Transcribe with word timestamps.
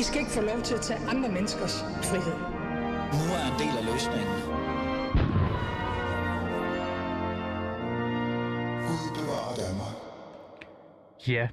I 0.00 0.02
skal 0.02 0.20
ikke 0.20 0.30
få 0.30 0.40
lov 0.40 0.60
til 0.62 0.74
at 0.74 0.80
tage 0.80 1.00
andre 1.08 1.28
menneskers 1.28 1.80
frihed. 1.80 2.36
Nu 3.18 3.24
er 3.38 3.44
en 3.52 3.56
del 3.62 3.74
af 3.80 3.84
løsningen. 3.92 4.34
Gud 8.88 9.08
bevarer 9.18 9.54
Danmark. 9.64 9.94
Ja, 11.28 11.48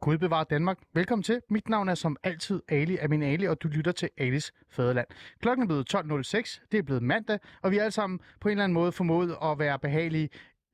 Gud 0.00 0.18
bevarer 0.18 0.44
Danmark. 0.44 0.78
Velkommen 0.94 1.22
til. 1.22 1.40
Mit 1.50 1.68
navn 1.68 1.88
er 1.88 1.94
som 1.94 2.16
altid 2.22 2.62
Ali 2.68 2.96
Amin 2.96 3.22
Ali, 3.22 3.44
og 3.44 3.62
du 3.62 3.68
lytter 3.68 3.92
til 3.92 4.10
Alis 4.18 4.52
Fæderland. 4.70 5.06
Klokken 5.40 5.62
er 5.62 5.66
blevet 5.66 5.94
12.06, 5.94 6.66
det 6.72 6.78
er 6.78 6.82
blevet 6.82 7.02
mandag, 7.02 7.38
og 7.62 7.70
vi 7.70 7.78
er 7.78 7.82
alle 7.82 7.92
sammen 7.92 8.20
på 8.40 8.48
en 8.48 8.52
eller 8.52 8.64
anden 8.64 8.74
måde 8.74 8.92
formået 8.92 9.36
at 9.42 9.58
være 9.58 9.78
behagelige 9.78 10.28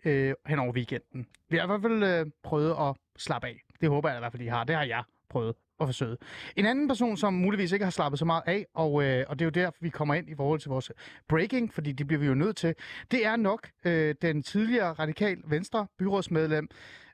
øh, 0.04 0.34
hen 0.46 0.58
over 0.58 0.72
weekenden. 0.72 1.26
Vi 1.48 1.56
har 1.56 1.64
i 1.64 1.66
hvert 1.66 1.82
fald 1.82 2.02
øh, 2.02 2.26
prøvet 2.42 2.70
at 2.70 2.96
slappe 3.18 3.48
af. 3.48 3.62
Det 3.80 3.88
håber 3.88 4.08
jeg 4.08 4.18
i 4.18 4.20
hvert 4.20 4.32
fald, 4.32 4.42
I 4.42 4.46
har. 4.46 4.64
Det 4.64 4.76
har 4.76 4.84
jeg 4.84 5.02
prøvet 5.30 5.54
og 5.78 5.88
for 5.88 5.92
søde. 5.92 6.16
En 6.56 6.66
anden 6.66 6.88
person, 6.88 7.16
som 7.16 7.34
muligvis 7.34 7.72
ikke 7.72 7.84
har 7.84 7.90
slappet 7.90 8.18
så 8.18 8.24
meget 8.24 8.42
af, 8.46 8.66
og, 8.74 9.04
øh, 9.04 9.24
og 9.28 9.38
det 9.38 9.44
er 9.44 9.46
jo 9.46 9.50
der, 9.50 9.70
vi 9.80 9.88
kommer 9.88 10.14
ind 10.14 10.30
i 10.30 10.34
forhold 10.34 10.60
til 10.60 10.68
vores 10.68 10.92
breaking, 11.28 11.74
fordi 11.74 11.92
det 11.92 12.06
bliver 12.06 12.20
vi 12.20 12.26
jo 12.26 12.34
nødt 12.34 12.56
til, 12.56 12.74
det 13.10 13.26
er 13.26 13.36
nok 13.36 13.70
øh, 13.84 14.14
den 14.22 14.42
tidligere 14.42 14.92
radikal 14.92 15.38
venstre 15.46 15.86
byrådsmedlem, 15.98 16.68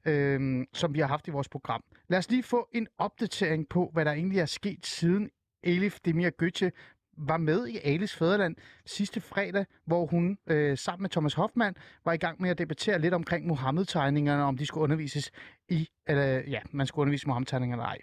øh, 0.05 0.67
som 0.73 0.95
vi 0.95 1.01
har 1.01 1.07
haft 1.07 1.29
i 1.29 1.31
vores 1.31 1.49
program. 1.49 1.83
Lad 2.09 2.19
os 2.19 2.31
lige 2.31 2.43
få 2.43 2.69
en 2.73 2.87
opdatering 2.99 3.69
på, 3.69 3.91
hvad 3.93 4.05
der 4.05 4.13
egentlig 4.13 4.39
er 4.39 4.47
sket 4.47 4.87
siden 4.87 5.31
Elif 5.65 5.99
Demir 6.05 6.31
Götze 6.43 6.71
var 7.19 7.37
med 7.37 7.69
i 7.69 7.79
Alice 7.85 8.17
Fæderland 8.17 8.57
sidste 8.87 9.21
fredag, 9.21 9.67
hvor 9.85 10.07
hun 10.07 10.39
øh, 10.47 10.79
sammen 10.79 11.03
med 11.03 11.11
Thomas 11.11 11.35
Hoffmann 11.35 11.77
var 12.05 12.13
i 12.13 12.17
gang 12.17 12.43
med 12.43 12.51
at 12.51 12.59
debattere 12.59 12.99
lidt 12.99 13.15
omkring 13.15 13.47
Mohammed-tegningerne, 13.47 14.43
om 14.43 14.57
de 14.57 14.67
skulle 14.67 14.85
undervises 14.85 15.31
i, 15.69 15.89
eller 16.07 16.43
ja, 16.49 16.61
man 16.71 16.87
skulle 16.87 17.03
undervise 17.03 17.27
Mohammed-tegningerne 17.27 17.83
eller 17.83 17.89
ej. 17.89 17.99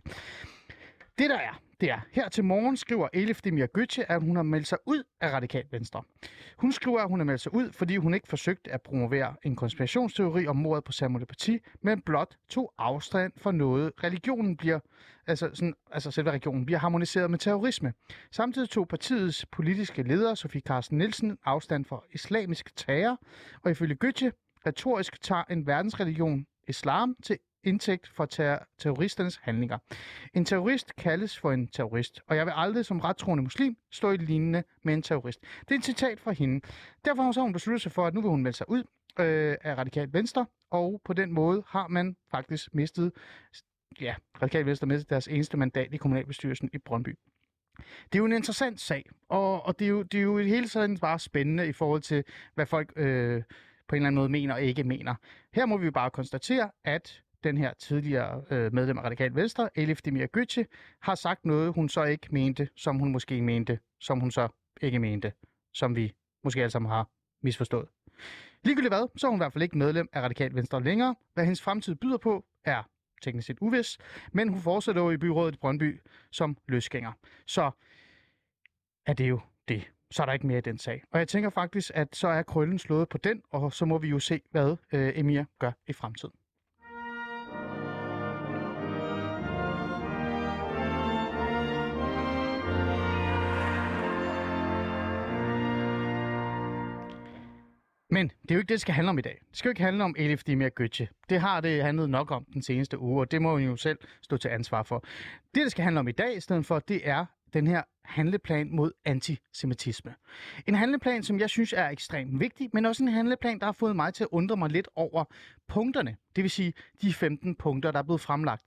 Det 1.18 1.30
der 1.30 1.38
er, 1.38 1.60
det 1.82 1.92
er, 1.92 2.00
her 2.12 2.30
til 2.30 2.44
morgen 2.44 2.78
skriver 2.78 3.08
Elif 3.14 3.42
Demir 3.42 3.68
Götze, 3.78 4.06
at 4.10 4.22
hun 4.22 4.36
har 4.36 4.44
meldt 4.44 4.68
sig 4.68 4.78
ud 4.86 5.04
af 5.22 5.32
Radikal 5.32 5.64
Venstre. 5.72 6.04
Hun 6.58 6.72
skriver, 6.72 7.00
at 7.00 7.08
hun 7.10 7.20
har 7.20 7.26
meldt 7.26 7.42
sig 7.42 7.54
ud, 7.54 7.72
fordi 7.72 7.98
hun 7.98 8.14
ikke 8.14 8.28
forsøgte 8.28 8.72
at 8.72 8.82
promovere 8.82 9.36
en 9.44 9.56
konspirationsteori 9.56 10.48
om 10.48 10.56
mordet 10.56 10.84
på 10.84 10.92
Samuel 10.92 11.26
Parti, 11.26 11.60
men 11.82 12.02
blot 12.02 12.38
tog 12.50 12.74
afstand 12.78 13.34
for 13.38 13.52
noget. 13.52 13.92
Religionen 14.04 14.58
bliver, 14.58 14.80
altså, 15.28 15.50
sådan, 15.54 15.74
altså 15.92 16.12
selve 16.12 16.30
religionen 16.30 16.66
bliver 16.66 16.80
harmoniseret 16.80 17.32
med 17.32 17.40
terrorisme. 17.40 17.94
Samtidig 18.32 18.70
tog 18.70 18.88
partiets 18.88 19.46
politiske 19.46 20.04
leder, 20.04 20.36
Sofie 20.36 20.62
Carsten 20.62 20.98
Nielsen, 20.98 21.38
afstand 21.46 21.86
for 21.86 22.06
islamisk 22.12 22.76
terror, 22.76 23.22
og 23.64 23.72
ifølge 23.72 23.98
Götze 24.06 24.32
retorisk 24.68 25.22
tager 25.22 25.44
en 25.50 25.68
verdensreligion, 25.68 26.46
islam, 26.68 27.16
til 27.24 27.38
indtægt 27.64 28.08
for 28.08 28.26
ter- 28.26 28.66
terroristernes 28.78 29.40
handlinger. 29.44 29.78
En 30.34 30.46
terrorist 30.46 30.96
kaldes 30.96 31.40
for 31.40 31.52
en 31.52 31.68
terrorist, 31.68 32.22
og 32.28 32.36
jeg 32.36 32.46
vil 32.46 32.54
aldrig 32.56 32.86
som 32.86 33.00
rettroende 33.00 33.44
muslim 33.44 33.78
stå 33.92 34.12
i 34.12 34.18
lignende 34.18 34.64
med 34.84 34.94
en 34.94 35.02
terrorist. 35.02 35.40
Det 35.42 35.72
er 35.72 35.80
et 35.80 35.86
citat 35.86 36.20
fra 36.20 36.32
hende. 36.32 36.62
Derfor 37.06 37.24
har 37.24 37.42
hun 37.42 37.54
besluttet 37.54 37.82
sig 37.82 37.92
for, 37.92 38.08
at 38.08 38.14
nu 38.14 38.22
vil 38.22 38.30
hun 38.30 38.44
melde 38.44 38.58
sig 38.58 38.70
ud 38.70 38.84
øh, 39.20 39.56
af 39.62 39.78
Radikal 39.78 40.14
Venstre, 40.14 40.46
og 40.72 41.02
på 41.06 41.14
den 41.14 41.32
måde 41.32 41.64
har 41.68 41.88
man 41.88 42.16
faktisk 42.32 42.76
mistet, 42.76 43.12
ja, 44.02 44.16
Radikal 44.42 44.66
Venstre 44.66 44.88
mistet 44.88 45.10
deres 45.10 45.28
eneste 45.28 45.58
mandat 45.58 45.94
i 45.94 45.98
kommunalbestyrelsen 45.98 46.70
i 46.74 46.78
Brøndby. 46.78 47.16
Det 47.78 48.16
er 48.16 48.20
jo 48.20 48.26
en 48.26 48.34
interessant 48.34 48.80
sag, 48.80 49.06
og, 49.30 49.66
og 49.66 49.80
det, 49.80 49.86
er 49.86 49.90
jo, 49.90 50.04
det 50.04 50.18
er 50.18 50.22
jo 50.22 50.38
hele 50.38 50.68
tiden 50.68 50.98
bare 50.98 51.20
spændende 51.20 51.68
i 51.68 51.72
forhold 51.72 52.02
til, 52.02 52.24
hvad 52.56 52.66
folk 52.66 52.94
øh, 52.96 53.44
på 53.88 53.96
en 53.96 54.02
eller 54.02 54.08
anden 54.08 54.16
måde 54.16 54.30
mener 54.30 54.54
og 54.54 54.62
ikke 54.62 54.84
mener. 54.84 55.16
Her 55.54 55.66
må 55.66 55.78
vi 55.78 55.86
jo 55.86 55.92
bare 55.92 56.12
konstatere, 56.12 56.72
at 56.84 57.22
den 57.44 57.58
her 57.58 57.74
tidligere 57.74 58.44
øh, 58.52 58.74
medlem 58.74 58.98
af 58.98 59.04
Radikal 59.04 59.36
Venstre, 59.36 59.70
Elif 59.76 60.02
Demir 60.02 60.28
Götze, 60.38 60.66
har 61.02 61.16
sagt 61.16 61.46
noget, 61.46 61.74
hun 61.74 61.90
så 61.90 62.04
ikke 62.04 62.28
mente, 62.32 62.70
som 62.76 63.00
hun 63.00 63.12
måske 63.12 63.42
mente, 63.42 63.80
som 64.00 64.20
hun 64.20 64.32
så 64.32 64.48
ikke 64.82 65.00
mente, 65.00 65.34
som 65.74 65.96
vi 65.96 66.14
måske 66.44 66.60
alle 66.60 66.72
sammen 66.72 66.92
har 66.92 67.10
misforstået. 67.42 67.88
Ligegyldigt 68.64 68.94
hvad, 68.94 69.08
så 69.16 69.28
er 69.28 69.32
hun 69.32 69.38
i 69.38 69.44
hvert 69.44 69.54
fald 69.54 69.64
ikke 69.64 69.78
medlem 69.78 70.10
af 70.14 70.22
Radikal 70.22 70.56
Venstre 70.56 70.84
længere. 70.84 71.16
Hvad 71.34 71.44
hendes 71.44 71.62
fremtid 71.62 71.96
byder 71.96 72.18
på, 72.18 72.46
er 72.66 72.84
teknisk 73.22 73.48
set 73.48 73.58
uvis, 73.62 73.98
men 74.32 74.50
hun 74.50 74.60
fortsætter 74.60 75.02
jo 75.02 75.12
i 75.12 75.18
byrådet 75.18 75.56
i 75.56 75.58
Brøndby 75.58 76.02
som 76.32 76.58
løsgænger. 76.68 77.12
Så 77.48 77.72
er 79.06 79.14
det 79.14 79.30
jo 79.30 79.40
det. 79.68 79.92
Så 80.12 80.22
er 80.22 80.26
der 80.26 80.34
ikke 80.34 80.48
mere 80.48 80.58
i 80.58 80.62
den 80.62 80.78
sag. 80.78 81.04
Og 81.12 81.20
jeg 81.20 81.28
tænker 81.28 81.50
faktisk, 81.50 81.92
at 81.94 82.16
så 82.16 82.28
er 82.28 82.44
krøllen 82.44 82.80
slået 82.80 83.10
på 83.10 83.18
den, 83.18 83.42
og 83.52 83.74
så 83.74 83.86
må 83.86 83.98
vi 83.98 84.08
jo 84.08 84.20
se, 84.20 84.42
hvad 84.52 84.76
øh, 84.94 85.12
Emir 85.16 85.44
gør 85.60 85.72
i 85.88 85.94
fremtiden. 85.94 86.34
Men 98.20 98.32
det 98.42 98.52
er 98.52 98.56
jo 98.56 98.60
ikke 98.60 98.68
det, 98.68 98.70
det 98.70 98.82
skal 98.82 98.94
handle 98.94 99.10
om 99.10 99.18
i 99.18 99.22
dag. 99.22 99.42
Det 99.50 99.58
skal 99.58 99.70
jo 99.70 99.72
ikke 99.72 99.82
handle 99.82 100.04
om 100.04 100.16
Elif 100.18 100.44
Demir 100.44 100.70
Götze. 100.82 101.08
Det 101.30 101.42
har 101.42 101.62
det 101.62 101.84
handlet 101.84 102.10
nok 102.10 102.32
om 102.32 102.46
den 102.54 102.62
seneste 102.62 103.00
uge, 103.00 103.20
og 103.20 103.32
det 103.32 103.42
må 103.42 103.52
hun 103.52 103.62
jo 103.62 103.76
selv 103.76 103.98
stå 104.22 104.38
til 104.38 104.50
ansvar 104.50 104.84
for. 104.84 105.06
Det, 105.56 105.64
det 105.64 105.72
skal 105.72 105.84
handle 105.84 106.00
om 106.00 106.08
i 106.08 106.12
dag 106.12 106.38
i 106.38 106.40
stedet 106.40 106.66
for, 106.66 106.80
det 106.80 107.10
er 107.10 107.26
den 107.54 107.68
her 107.68 107.84
handleplan 108.06 108.70
mod 108.72 108.92
antisemitisme. 109.06 110.16
En 110.68 110.76
handleplan, 110.76 111.24
som 111.24 111.40
jeg 111.40 111.50
synes 111.50 111.74
er 111.74 111.90
ekstremt 111.90 112.40
vigtig, 112.40 112.70
men 112.74 112.86
også 112.86 113.04
en 113.04 113.10
handleplan, 113.10 113.60
der 113.60 113.66
har 113.66 113.72
fået 113.72 113.96
mig 113.96 114.14
til 114.14 114.24
at 114.24 114.28
undre 114.32 114.58
mig 114.58 114.70
lidt 114.70 114.88
over 114.96 115.24
punkterne. 115.68 116.16
Det 116.36 116.44
vil 116.44 116.52
sige 116.52 116.74
de 117.02 117.14
15 117.14 117.56
punkter, 117.56 117.92
der 117.92 118.00
er 118.00 118.04
blevet 118.04 118.22
fremlagt. 118.22 118.64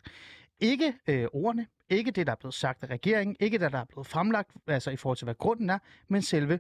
Ikke 0.60 0.94
øh, 1.06 1.26
ordene, 1.32 1.66
ikke 1.90 2.10
det, 2.10 2.26
der 2.26 2.32
er 2.32 2.36
blevet 2.36 2.54
sagt 2.54 2.82
af 2.82 2.90
regeringen, 2.90 3.36
ikke 3.40 3.58
det, 3.58 3.72
der 3.72 3.78
er 3.78 3.84
blevet 3.84 4.06
fremlagt, 4.06 4.50
altså 4.66 4.90
i 4.90 4.96
forhold 4.96 5.16
til, 5.16 5.24
hvad 5.24 5.34
grunden 5.34 5.70
er, 5.70 5.78
men 6.08 6.22
selve 6.22 6.58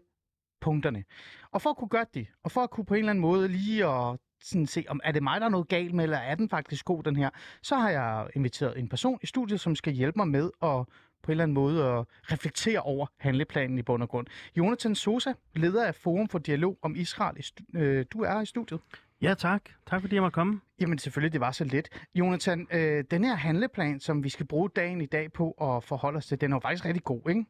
punkterne. 0.62 1.04
Og 1.50 1.62
for 1.62 1.70
at 1.70 1.76
kunne 1.76 1.88
gøre 1.88 2.06
det, 2.14 2.26
og 2.42 2.50
for 2.50 2.60
at 2.60 2.70
kunne 2.70 2.84
på 2.84 2.94
en 2.94 2.98
eller 2.98 3.10
anden 3.10 3.22
måde 3.22 3.48
lige 3.48 3.86
at 3.86 4.18
sådan 4.42 4.66
se, 4.66 4.84
om 4.88 5.00
er 5.04 5.12
det 5.12 5.22
mig, 5.22 5.40
der 5.40 5.46
er 5.46 5.50
noget 5.50 5.68
galt 5.68 5.94
med, 5.94 6.04
eller 6.04 6.18
er 6.18 6.34
den 6.34 6.48
faktisk 6.48 6.84
god, 6.84 7.02
den 7.02 7.16
her, 7.16 7.30
så 7.62 7.76
har 7.76 7.90
jeg 7.90 8.28
inviteret 8.34 8.78
en 8.78 8.88
person 8.88 9.18
i 9.22 9.26
studiet, 9.26 9.60
som 9.60 9.76
skal 9.76 9.92
hjælpe 9.92 10.18
mig 10.18 10.28
med 10.28 10.50
at 10.62 10.86
på 11.22 11.30
en 11.30 11.32
eller 11.32 11.44
anden 11.44 11.54
måde 11.54 11.84
at 11.84 12.04
reflektere 12.32 12.80
over 12.80 13.06
handleplanen 13.18 13.78
i 13.78 13.82
bund 13.82 14.02
og 14.02 14.08
grund. 14.08 14.26
Jonathan 14.56 14.94
Sosa, 14.94 15.32
leder 15.54 15.86
af 15.86 15.94
Forum 15.94 16.28
for 16.28 16.38
Dialog 16.38 16.78
om 16.82 16.96
Israel. 16.96 17.44
Øh, 17.74 18.04
du 18.12 18.22
er 18.22 18.40
i 18.40 18.46
studiet. 18.46 18.80
Ja, 19.22 19.34
tak. 19.34 19.62
Tak 19.86 20.00
fordi 20.00 20.14
jeg 20.14 20.22
måtte 20.22 20.34
komme. 20.34 20.60
Jamen 20.80 20.98
selvfølgelig, 20.98 21.32
det 21.32 21.40
var 21.40 21.50
så 21.50 21.64
let. 21.64 21.88
Jonathan, 22.14 22.66
øh, 22.72 23.04
den 23.10 23.24
her 23.24 23.34
handleplan, 23.34 24.00
som 24.00 24.24
vi 24.24 24.28
skal 24.28 24.46
bruge 24.46 24.70
dagen 24.76 25.00
i 25.00 25.06
dag 25.06 25.32
på 25.32 25.50
at 25.50 25.84
forholde 25.84 26.16
os 26.16 26.26
til, 26.26 26.40
den 26.40 26.52
er 26.52 26.56
jo 26.56 26.60
faktisk 26.60 26.84
rigtig 26.84 27.04
god, 27.04 27.28
ikke? 27.28 27.44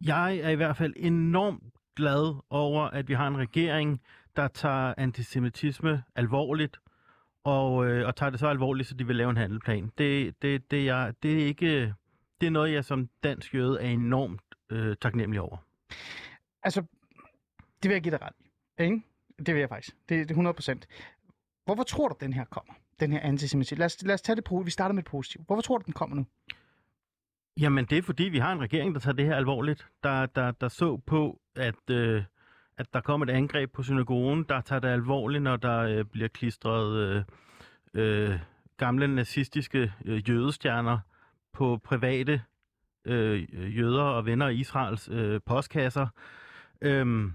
Jeg 0.00 0.36
er 0.36 0.48
i 0.48 0.54
hvert 0.54 0.76
fald 0.76 0.94
enormt 0.96 1.62
glad 1.96 2.34
over, 2.50 2.82
at 2.82 3.08
vi 3.08 3.14
har 3.14 3.28
en 3.28 3.38
regering, 3.38 4.00
der 4.36 4.48
tager 4.48 4.94
antisemitisme 4.96 6.02
alvorligt, 6.16 6.80
og, 7.44 7.86
øh, 7.86 8.06
og 8.06 8.16
tager 8.16 8.30
det 8.30 8.40
så 8.40 8.46
alvorligt, 8.46 8.88
så 8.88 8.94
de 8.94 9.06
vil 9.06 9.16
lave 9.16 9.30
en 9.30 9.36
handelplan. 9.36 9.92
Det, 9.98 10.42
det, 10.42 10.70
det, 10.70 10.84
jeg, 10.84 11.14
det, 11.22 11.42
er 11.42 11.46
ikke, 11.46 11.94
det 12.40 12.46
er 12.46 12.50
noget, 12.50 12.72
jeg 12.72 12.84
som 12.84 13.08
dansk 13.22 13.54
jøde 13.54 13.80
er 13.80 13.88
enormt 13.88 14.42
øh, 14.70 14.96
taknemmelig 15.00 15.40
over. 15.40 15.56
Altså, 16.62 16.80
det 17.82 17.88
vil 17.88 17.92
jeg 17.92 18.02
give 18.02 18.10
dig 18.10 18.22
ret 18.22 18.34
i. 18.38 18.82
Ikke? 18.82 19.02
Det 19.38 19.54
vil 19.54 19.60
jeg 19.60 19.68
faktisk. 19.68 19.96
Det, 20.08 20.28
det 20.28 20.36
er 20.36 20.52
100%. 20.52 20.80
Hvorfor 21.64 21.82
tror 21.82 22.08
du, 22.08 22.16
den 22.20 22.32
her 22.32 22.44
kommer? 22.44 22.74
Den 23.00 23.12
her 23.12 23.20
antisemitisme. 23.20 23.78
Lad 23.78 23.86
os, 23.86 24.02
lad 24.02 24.14
os 24.14 24.22
tage 24.22 24.36
det 24.36 24.44
på. 24.44 24.62
Vi 24.64 24.70
starter 24.70 24.92
med 24.92 25.02
et 25.02 25.08
positivt. 25.08 25.46
Hvorfor 25.46 25.62
tror 25.62 25.78
du, 25.78 25.84
den 25.84 25.92
kommer 25.92 26.16
nu? 26.16 26.26
Jamen, 27.60 27.84
det 27.84 27.98
er 27.98 28.02
fordi, 28.02 28.24
vi 28.24 28.38
har 28.38 28.52
en 28.52 28.60
regering, 28.60 28.94
der 28.94 29.00
tager 29.00 29.14
det 29.14 29.24
her 29.24 29.36
alvorligt. 29.36 29.86
Der, 30.02 30.26
der, 30.26 30.50
der 30.50 30.68
så 30.68 30.96
på, 30.96 31.40
at, 31.56 31.90
øh, 31.90 32.22
at 32.78 32.94
der 32.94 33.00
kom 33.00 33.22
et 33.22 33.30
angreb 33.30 33.72
på 33.72 33.82
synagogen, 33.82 34.44
der 34.48 34.60
tager 34.60 34.80
det 34.80 34.88
alvorligt, 34.88 35.42
når 35.42 35.56
der 35.56 35.78
øh, 35.78 36.04
bliver 36.04 36.28
klistret 36.28 36.96
øh, 36.96 37.22
øh, 37.94 38.38
gamle 38.76 39.14
nazistiske 39.14 39.92
øh, 40.04 40.28
jødestjerner 40.28 40.98
på 41.52 41.80
private 41.84 42.42
øh, 43.04 43.76
jøder 43.76 44.02
og 44.02 44.26
venner 44.26 44.46
af 44.46 44.52
Israels 44.52 45.08
øh, 45.12 45.40
postkasser. 45.46 46.06
Øhm, 46.80 47.32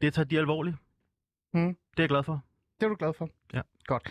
det 0.00 0.14
tager 0.14 0.26
de 0.26 0.38
alvorligt. 0.38 0.76
Mm. 1.54 1.76
Det 1.90 1.98
er 1.98 2.02
jeg 2.02 2.08
glad 2.08 2.22
for. 2.22 2.44
Det 2.80 2.86
er 2.86 2.88
du 2.88 2.96
glad 2.98 3.12
for? 3.12 3.28
Ja. 3.52 3.60
Godt. 3.86 4.02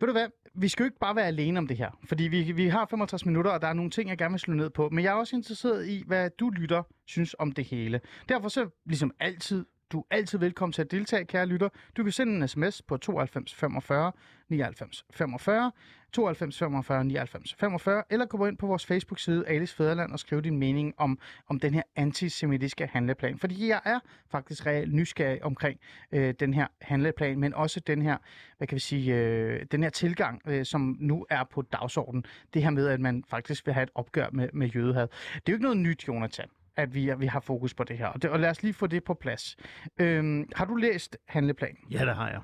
Ved 0.00 0.06
du 0.06 0.12
hvad? 0.12 0.28
Vi 0.60 0.68
skal 0.68 0.82
jo 0.82 0.84
ikke 0.84 0.98
bare 0.98 1.16
være 1.16 1.26
alene 1.26 1.58
om 1.58 1.66
det 1.66 1.76
her, 1.76 1.90
fordi 2.04 2.24
vi, 2.24 2.52
vi 2.52 2.68
har 2.68 2.86
65 2.90 3.26
minutter, 3.26 3.50
og 3.50 3.62
der 3.62 3.68
er 3.68 3.72
nogle 3.72 3.90
ting, 3.90 4.10
jeg 4.10 4.18
gerne 4.18 4.32
vil 4.32 4.40
slå 4.40 4.54
ned 4.54 4.70
på. 4.70 4.88
Men 4.88 5.04
jeg 5.04 5.10
er 5.10 5.14
også 5.14 5.36
interesseret 5.36 5.88
i, 5.88 6.02
hvad 6.06 6.30
du 6.30 6.50
lytter 6.50 6.82
synes 7.06 7.36
om 7.38 7.52
det 7.52 7.64
hele. 7.64 8.00
Derfor 8.28 8.48
så, 8.48 8.68
ligesom 8.86 9.12
altid, 9.20 9.64
du 9.92 10.00
er 10.00 10.04
altid 10.10 10.38
velkommen 10.38 10.72
til 10.72 10.82
at 10.82 10.90
deltage, 10.90 11.24
kære 11.24 11.46
lytter. 11.46 11.68
Du 11.96 12.02
kan 12.02 12.12
sende 12.12 12.36
en 12.36 12.48
sms 12.48 12.82
på 12.82 12.96
92 12.96 13.54
45 13.54 14.12
99 14.48 15.04
45, 15.10 15.72
92 16.12 16.58
45 16.58 17.04
99 17.04 17.54
45, 17.54 18.02
eller 18.10 18.26
gå 18.26 18.46
ind 18.46 18.58
på 18.58 18.66
vores 18.66 18.86
Facebook-side 18.86 19.48
Alice 19.48 19.76
Fæderland 19.76 20.12
og 20.12 20.18
skrive 20.18 20.40
din 20.40 20.58
mening 20.58 20.94
om, 20.96 21.18
om 21.48 21.60
den 21.60 21.74
her 21.74 21.82
antisemitiske 21.96 22.86
handleplan. 22.86 23.38
Fordi 23.38 23.68
jeg 23.68 23.80
er 23.84 23.98
faktisk 24.30 24.66
reelt 24.66 24.94
nysgerrig 24.94 25.44
omkring 25.44 25.80
øh, 26.12 26.34
den 26.40 26.54
her 26.54 26.66
handleplan, 26.80 27.38
men 27.38 27.54
også 27.54 27.80
den 27.80 28.02
her, 28.02 28.16
hvad 28.58 28.68
kan 28.68 28.74
vi 28.74 28.80
sige, 28.80 29.14
øh, 29.14 29.66
den 29.72 29.82
her 29.82 29.90
tilgang, 29.90 30.42
øh, 30.46 30.64
som 30.64 30.96
nu 31.00 31.26
er 31.30 31.44
på 31.44 31.62
dagsordenen. 31.62 32.24
Det 32.54 32.62
her 32.62 32.70
med, 32.70 32.88
at 32.88 33.00
man 33.00 33.24
faktisk 33.28 33.66
vil 33.66 33.74
have 33.74 33.82
et 33.82 33.90
opgør 33.94 34.26
med, 34.32 34.48
med 34.52 34.68
jødehad. 34.68 35.08
Det 35.34 35.36
er 35.36 35.40
jo 35.48 35.54
ikke 35.54 35.62
noget 35.62 35.78
nyt, 35.78 36.08
Jonathan 36.08 36.48
at 36.78 36.94
vi, 36.94 37.10
vi 37.18 37.26
har 37.26 37.40
fokus 37.40 37.74
på 37.74 37.84
det 37.84 37.98
her. 37.98 38.06
Og, 38.06 38.22
det, 38.22 38.30
og 38.30 38.40
lad 38.40 38.50
os 38.50 38.62
lige 38.62 38.74
få 38.74 38.86
det 38.86 39.04
på 39.04 39.14
plads. 39.14 39.56
Øhm, 40.00 40.48
har 40.56 40.64
du 40.64 40.74
læst 40.74 41.16
handleplanen? 41.28 41.78
Ja, 41.90 42.04
det 42.04 42.14
har 42.14 42.30
jeg. 42.30 42.40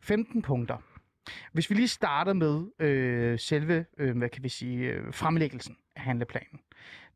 15 0.00 0.42
punkter. 0.42 0.76
Hvis 1.52 1.70
vi 1.70 1.74
lige 1.74 1.88
starter 1.88 2.32
med 2.32 2.64
øh, 2.78 3.38
selve, 3.38 3.84
øh, 3.98 4.16
hvad 4.18 4.28
kan 4.28 4.42
vi 4.42 4.48
sige, 4.48 4.92
øh, 4.92 5.12
fremlæggelsen 5.12 5.76
af 5.96 6.02
handleplanen. 6.02 6.60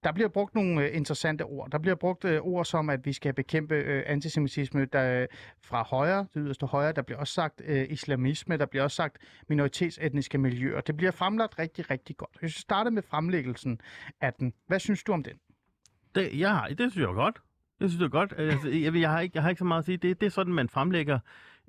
Der 0.04 0.12
bliver 0.12 0.28
brugt 0.28 0.54
nogle 0.54 0.84
øh, 0.84 0.96
interessante 0.96 1.42
ord. 1.42 1.70
Der 1.70 1.78
bliver 1.78 1.94
brugt 1.94 2.24
øh, 2.24 2.40
ord 2.40 2.64
som, 2.64 2.90
at 2.90 3.06
vi 3.06 3.12
skal 3.12 3.32
bekæmpe 3.32 3.74
øh, 3.74 4.02
antisemitisme 4.06 4.84
der, 4.84 5.22
øh, 5.22 5.28
fra 5.62 5.82
højre, 5.82 6.18
det 6.18 6.28
yderste 6.36 6.66
højre. 6.66 6.92
Der 6.92 7.02
bliver 7.02 7.18
også 7.18 7.34
sagt 7.34 7.62
øh, 7.64 7.86
islamisme. 7.90 8.56
Der 8.56 8.66
bliver 8.66 8.82
også 8.82 8.94
sagt 8.94 9.18
minoritetsetniske 9.48 10.38
miljøer. 10.38 10.80
Det 10.80 10.96
bliver 10.96 11.10
fremlagt 11.10 11.58
rigtig, 11.58 11.90
rigtig 11.90 12.16
godt. 12.16 12.38
Hvis 12.40 12.56
vi 12.56 12.60
starter 12.60 12.90
med 12.90 13.02
fremlæggelsen 13.02 13.80
af 14.20 14.32
den, 14.32 14.52
hvad 14.66 14.78
synes 14.78 15.02
du 15.02 15.12
om 15.12 15.22
den? 15.22 15.36
Det, 16.14 16.46
har, 16.46 16.66
det 16.68 16.92
synes 16.92 16.96
jeg 16.96 17.14
godt. 17.14 17.40
Det 17.80 17.90
synes 17.90 18.02
jeg 18.02 18.10
godt. 18.10 18.34
Altså, 18.36 18.68
jeg, 18.68 18.94
jeg, 18.94 19.10
har 19.10 19.20
ikke, 19.20 19.32
jeg 19.34 19.42
har 19.42 19.50
ikke 19.50 19.58
så 19.58 19.64
meget 19.64 19.78
at 19.78 19.84
sige. 19.84 19.96
Det, 19.96 20.20
det 20.20 20.26
er 20.26 20.30
sådan, 20.30 20.52
man 20.54 20.68
fremlægger 20.68 21.18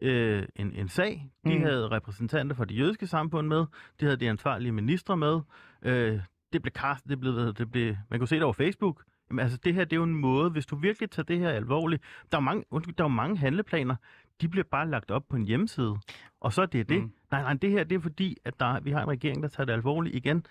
øh, 0.02 0.44
en, 0.56 0.74
en 0.74 0.90
sag. 0.90 1.30
De 1.46 1.56
Mm. 1.58 1.62
havde 1.62 1.88
repræsentanter 1.88 2.56
for 2.56 2.66
det 2.66 2.78
jødiske 2.78 3.08
samfund 3.08 3.48
med. 3.48 3.58
De 4.00 4.06
havde 4.06 4.18
de 4.18 4.30
ansvarlige 4.30 4.72
ministre 4.72 5.18
med. 5.18 5.40
Øh, 5.82 6.20
det 6.54 6.62
blev 6.62 6.72
kastet, 6.72 7.10
det 7.10 7.20
blev, 7.20 7.34
det 7.54 7.72
blev, 7.72 7.96
man 8.10 8.20
kunne 8.20 8.28
se 8.28 8.36
det 8.36 8.44
over 8.44 8.54
Facebook. 8.54 9.04
Jamen, 9.30 9.44
altså, 9.44 9.58
det 9.64 9.74
her, 9.74 9.84
det 9.84 9.94
er 9.94 9.98
jo 9.98 10.04
en 10.04 10.16
måde, 10.16 10.50
hvis 10.50 10.66
du 10.66 10.76
virkelig 10.76 11.10
tager 11.12 11.26
det 11.26 11.40
her 11.40 11.50
alvorligt. 11.50 12.04
Der 12.32 12.38
er 12.38 12.42
mange, 12.42 12.64
undskyld, 12.72 12.96
der 12.96 13.04
er 13.04 13.08
mange 13.08 13.38
handleplaner, 13.38 13.96
de 14.42 14.48
bliver 14.48 14.64
bare 14.72 14.88
lagt 14.90 15.12
op 15.12 15.24
på 15.30 15.36
en 15.36 15.46
hjemmeside. 15.46 15.96
Og 16.42 16.54
så 16.54 16.62
er 16.62 16.66
det 16.66 16.90
det. 16.90 17.02
Mm. 17.02 17.12
Nej, 17.32 17.42
nej, 17.42 17.54
det 17.54 17.72
her, 17.72 17.84
det 17.84 17.96
er 17.96 18.00
fordi, 18.00 18.38
at 18.46 18.60
der, 18.60 18.80
vi 18.80 18.92
har 18.92 19.02
en 19.02 19.08
regering, 19.10 19.44
der 19.44 19.50
tager 19.50 19.66
det 19.66 19.74
alvorligt 19.74 20.16
igen. 20.16 20.46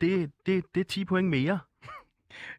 Det, 0.00 0.30
det, 0.46 0.64
det 0.74 0.80
er 0.80 0.84
10 0.84 1.04
point 1.04 1.28
mere. 1.28 1.58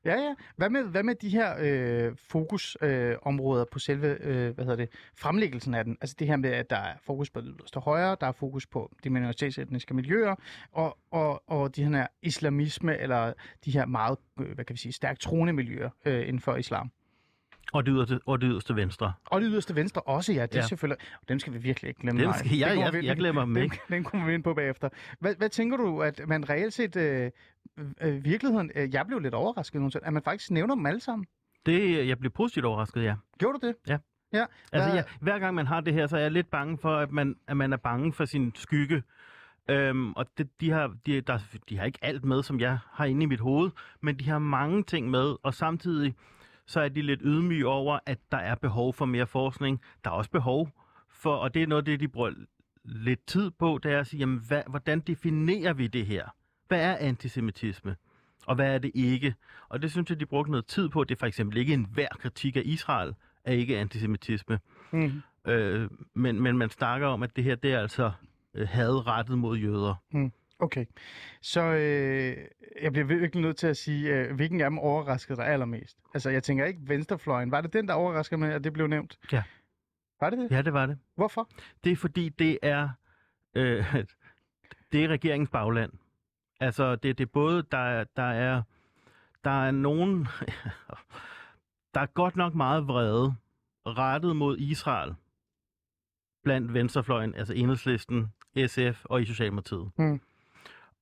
Ja, 0.05 0.15
ja. 0.15 0.35
Hvad 0.55 0.69
med, 0.69 0.83
hvad 0.83 1.03
med 1.03 1.15
de 1.15 1.29
her 1.29 1.55
øh, 1.59 2.15
fokusområder 2.29 3.61
øh, 3.61 3.67
på 3.71 3.79
selve 3.79 4.17
øh, 4.21 4.55
hvad 4.55 4.65
hedder 4.65 4.75
det, 4.75 4.89
fremlæggelsen 5.17 5.73
af 5.73 5.83
den? 5.83 5.97
Altså 6.01 6.15
det 6.19 6.27
her 6.27 6.35
med, 6.35 6.49
at 6.49 6.69
der 6.69 6.77
er 6.77 6.93
fokus 7.01 7.29
på 7.29 7.41
det 7.41 7.53
yderste 7.59 7.79
højre, 7.79 8.17
der 8.21 8.27
er 8.27 8.31
fokus 8.31 8.67
på 8.67 8.91
de 9.03 9.09
minoritetsetniske 9.09 9.93
miljøer, 9.93 10.35
og, 10.71 10.97
og, 11.11 11.49
og 11.49 11.75
de 11.75 11.83
her 11.85 12.07
islamisme, 12.21 12.97
eller 12.97 13.33
de 13.65 13.71
her 13.71 13.85
meget, 13.85 14.17
øh, 14.39 14.51
hvad 14.55 14.65
kan 14.65 14.73
vi 14.73 14.79
sige, 14.79 14.91
stærkt 14.91 15.19
troende 15.21 15.53
miljøer 15.53 15.89
øh, 16.05 16.27
inden 16.27 16.39
for 16.39 16.55
islam. 16.55 16.91
Og 17.73 17.85
det 17.85 17.91
yderste, 17.95 18.19
og 18.25 18.41
det 18.41 18.49
yderste 18.51 18.75
venstre. 18.75 19.13
Og 19.25 19.41
det 19.41 19.49
yderste 19.51 19.75
venstre 19.75 20.01
også, 20.01 20.33
ja. 20.33 20.41
Det 20.45 20.55
er 20.55 20.57
Ja. 20.59 20.67
selvfølgelig... 20.67 21.05
Dem 21.29 21.39
skal 21.39 21.53
vi 21.53 21.57
virkelig 21.57 21.89
ikke 21.89 22.01
glemme. 22.01 22.21
Dem 22.23 22.33
skal, 22.33 22.57
jeg, 22.57 22.77
jeg, 22.79 22.93
vi- 22.93 23.05
jeg 23.07 23.15
glemmer 23.15 23.45
dem 23.45 23.53
den, 23.53 23.63
ikke. 23.63 23.79
Den 23.89 24.03
kommer 24.03 24.27
vi 24.27 24.33
ind 24.33 24.43
på 24.43 24.53
bagefter. 24.53 24.89
Hvad, 25.19 25.35
hvad 25.35 25.49
tænker 25.49 25.77
du, 25.77 26.01
at 26.01 26.21
man 26.27 26.49
reelt 26.49 26.73
set... 26.73 26.95
Øh, 26.95 27.31
øh, 28.01 28.25
virkeligheden... 28.25 28.71
Øh, 28.75 28.93
jeg 28.93 29.07
blev 29.07 29.19
lidt 29.19 29.33
overrasket 29.33 29.75
nogensinde, 29.81 30.05
at 30.07 30.13
man 30.13 30.23
faktisk 30.23 30.51
nævner 30.51 30.75
dem 30.75 30.85
alle 30.85 30.99
sammen. 30.99 31.25
Det, 31.65 32.07
jeg 32.07 32.19
blev 32.19 32.31
positivt 32.31 32.65
overrasket, 32.65 33.03
ja. 33.03 33.15
Gjorde 33.39 33.59
du 33.59 33.67
det? 33.67 33.75
Ja. 33.87 33.97
Ja. 34.33 34.45
Altså, 34.71 34.89
ja, 34.95 35.03
hver 35.21 35.39
gang 35.39 35.55
man 35.55 35.67
har 35.67 35.81
det 35.81 35.93
her, 35.93 36.07
så 36.07 36.17
er 36.17 36.21
jeg 36.21 36.31
lidt 36.31 36.49
bange 36.51 36.77
for, 36.77 36.95
at 36.97 37.11
man, 37.11 37.35
at 37.47 37.57
man 37.57 37.73
er 37.73 37.77
bange 37.77 38.13
for 38.13 38.25
sin 38.25 38.51
skygge. 38.55 39.03
Øhm, 39.69 40.13
og 40.13 40.25
det, 40.37 40.61
de, 40.61 40.69
har, 40.71 40.93
de, 41.05 41.21
der, 41.21 41.39
de 41.69 41.77
har 41.77 41.85
ikke 41.85 41.99
alt 42.01 42.25
med, 42.25 42.43
som 42.43 42.59
jeg 42.59 42.77
har 42.91 43.05
inde 43.05 43.23
i 43.23 43.25
mit 43.25 43.39
hoved, 43.39 43.71
men 44.01 44.19
de 44.19 44.29
har 44.29 44.39
mange 44.39 44.83
ting 44.83 45.09
med, 45.09 45.35
og 45.43 45.53
samtidig 45.53 46.15
så 46.65 46.79
er 46.79 46.89
de 46.89 47.01
lidt 47.01 47.21
ydmyge 47.23 47.67
over, 47.67 47.99
at 48.05 48.19
der 48.31 48.37
er 48.37 48.55
behov 48.55 48.93
for 48.93 49.05
mere 49.05 49.27
forskning. 49.27 49.81
Der 50.03 50.09
er 50.09 50.13
også 50.15 50.31
behov 50.31 50.69
for, 51.09 51.35
og 51.35 51.53
det 51.53 51.63
er 51.63 51.67
noget 51.67 51.85
det, 51.85 51.99
de 51.99 52.07
bruger 52.07 52.31
lidt 52.83 53.27
tid 53.27 53.51
på, 53.51 53.79
det 53.83 53.91
er 53.91 53.99
at 53.99 54.07
sige, 54.07 54.19
jamen, 54.19 54.43
hvad, 54.47 54.61
hvordan 54.67 54.99
definerer 54.99 55.73
vi 55.73 55.87
det 55.87 56.05
her? 56.05 56.35
Hvad 56.67 56.81
er 56.81 56.97
antisemitisme? 56.99 57.95
Og 58.47 58.55
hvad 58.55 58.73
er 58.73 58.77
det 58.77 58.91
ikke? 58.95 59.35
Og 59.69 59.81
det 59.81 59.91
synes 59.91 60.09
jeg, 60.09 60.19
de 60.19 60.25
brugte 60.25 60.51
noget 60.51 60.65
tid 60.65 60.89
på. 60.89 61.03
Det 61.03 61.15
er 61.15 61.19
for 61.19 61.25
eksempel 61.25 61.57
ikke 61.57 61.73
en 61.73 61.87
hver 61.93 62.07
kritik 62.19 62.55
af 62.57 62.61
Israel, 62.65 63.15
er 63.43 63.53
ikke 63.53 63.77
antisemitisme. 63.77 64.59
Mm. 64.91 65.21
Øh, 65.47 65.89
men, 66.13 66.41
men 66.41 66.57
man 66.57 66.69
snakker 66.69 67.07
om, 67.07 67.23
at 67.23 67.35
det 67.35 67.43
her, 67.43 67.55
det 67.55 67.73
er 67.73 67.79
altså 67.79 68.11
øh, 68.53 68.67
had 68.67 69.07
rettet 69.07 69.37
mod 69.37 69.57
jøder. 69.57 69.95
Okay. 70.59 70.85
Så 71.41 71.61
øh, 71.61 72.37
jeg 72.81 72.91
bliver 72.91 73.05
virkelig 73.05 73.41
nødt 73.41 73.57
til 73.57 73.67
at 73.67 73.77
sige, 73.77 74.13
øh, 74.15 74.35
hvilken 74.35 74.61
af 74.61 74.69
dem 74.69 74.79
overraskede 74.79 75.37
dig 75.37 75.47
allermest? 75.47 75.97
Altså, 76.13 76.29
jeg 76.29 76.43
tænker 76.43 76.65
ikke 76.65 76.79
venstrefløjen. 76.83 77.51
Var 77.51 77.61
det 77.61 77.73
den, 77.73 77.87
der 77.87 77.93
overraskede 77.93 78.39
mig, 78.39 78.53
at 78.53 78.63
det 78.63 78.73
blev 78.73 78.87
nævnt? 78.87 79.19
Ja. 79.31 79.43
Var 80.19 80.29
det 80.29 80.39
det? 80.39 80.51
Ja, 80.51 80.61
det 80.61 80.73
var 80.73 80.85
det. 80.85 80.97
Hvorfor? 81.15 81.49
Det 81.83 81.91
er 81.91 81.95
fordi, 81.95 82.29
det 82.29 82.59
er, 82.61 82.89
øh, 83.55 83.95
det 84.91 85.03
er 85.03 85.07
regeringens 85.07 85.49
bagland. 85.49 85.91
Altså, 86.59 86.95
det, 86.95 87.17
det 87.17 87.23
er 87.25 87.31
både, 87.33 87.63
der, 87.71 87.77
er- 87.77 88.05
der 88.15 88.23
er, 88.31 88.61
der 89.43 89.65
er 89.67 89.71
nogen, 89.71 90.27
der 91.93 91.99
er 92.01 92.05
godt 92.05 92.35
nok 92.35 92.55
meget 92.55 92.87
vrede 92.87 93.35
rettet 93.85 94.35
mod 94.35 94.57
Israel 94.57 95.15
blandt 96.43 96.73
venstrefløjen, 96.73 97.35
altså 97.35 97.53
enhedslisten, 97.53 98.33
SF 98.67 99.05
og 99.05 99.21
i 99.21 99.25
Socialdemokratiet. 99.25 99.91
Mm. 99.97 100.21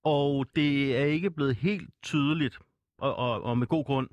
Og 0.03 0.45
det 0.55 0.97
er 0.97 1.05
ikke 1.05 1.31
blevet 1.31 1.55
helt 1.55 1.89
tydeligt, 2.03 2.59
og, 2.97 3.15
og, 3.15 3.41
og 3.43 3.57
med 3.57 3.67
god 3.67 3.85
grund. 3.85 4.09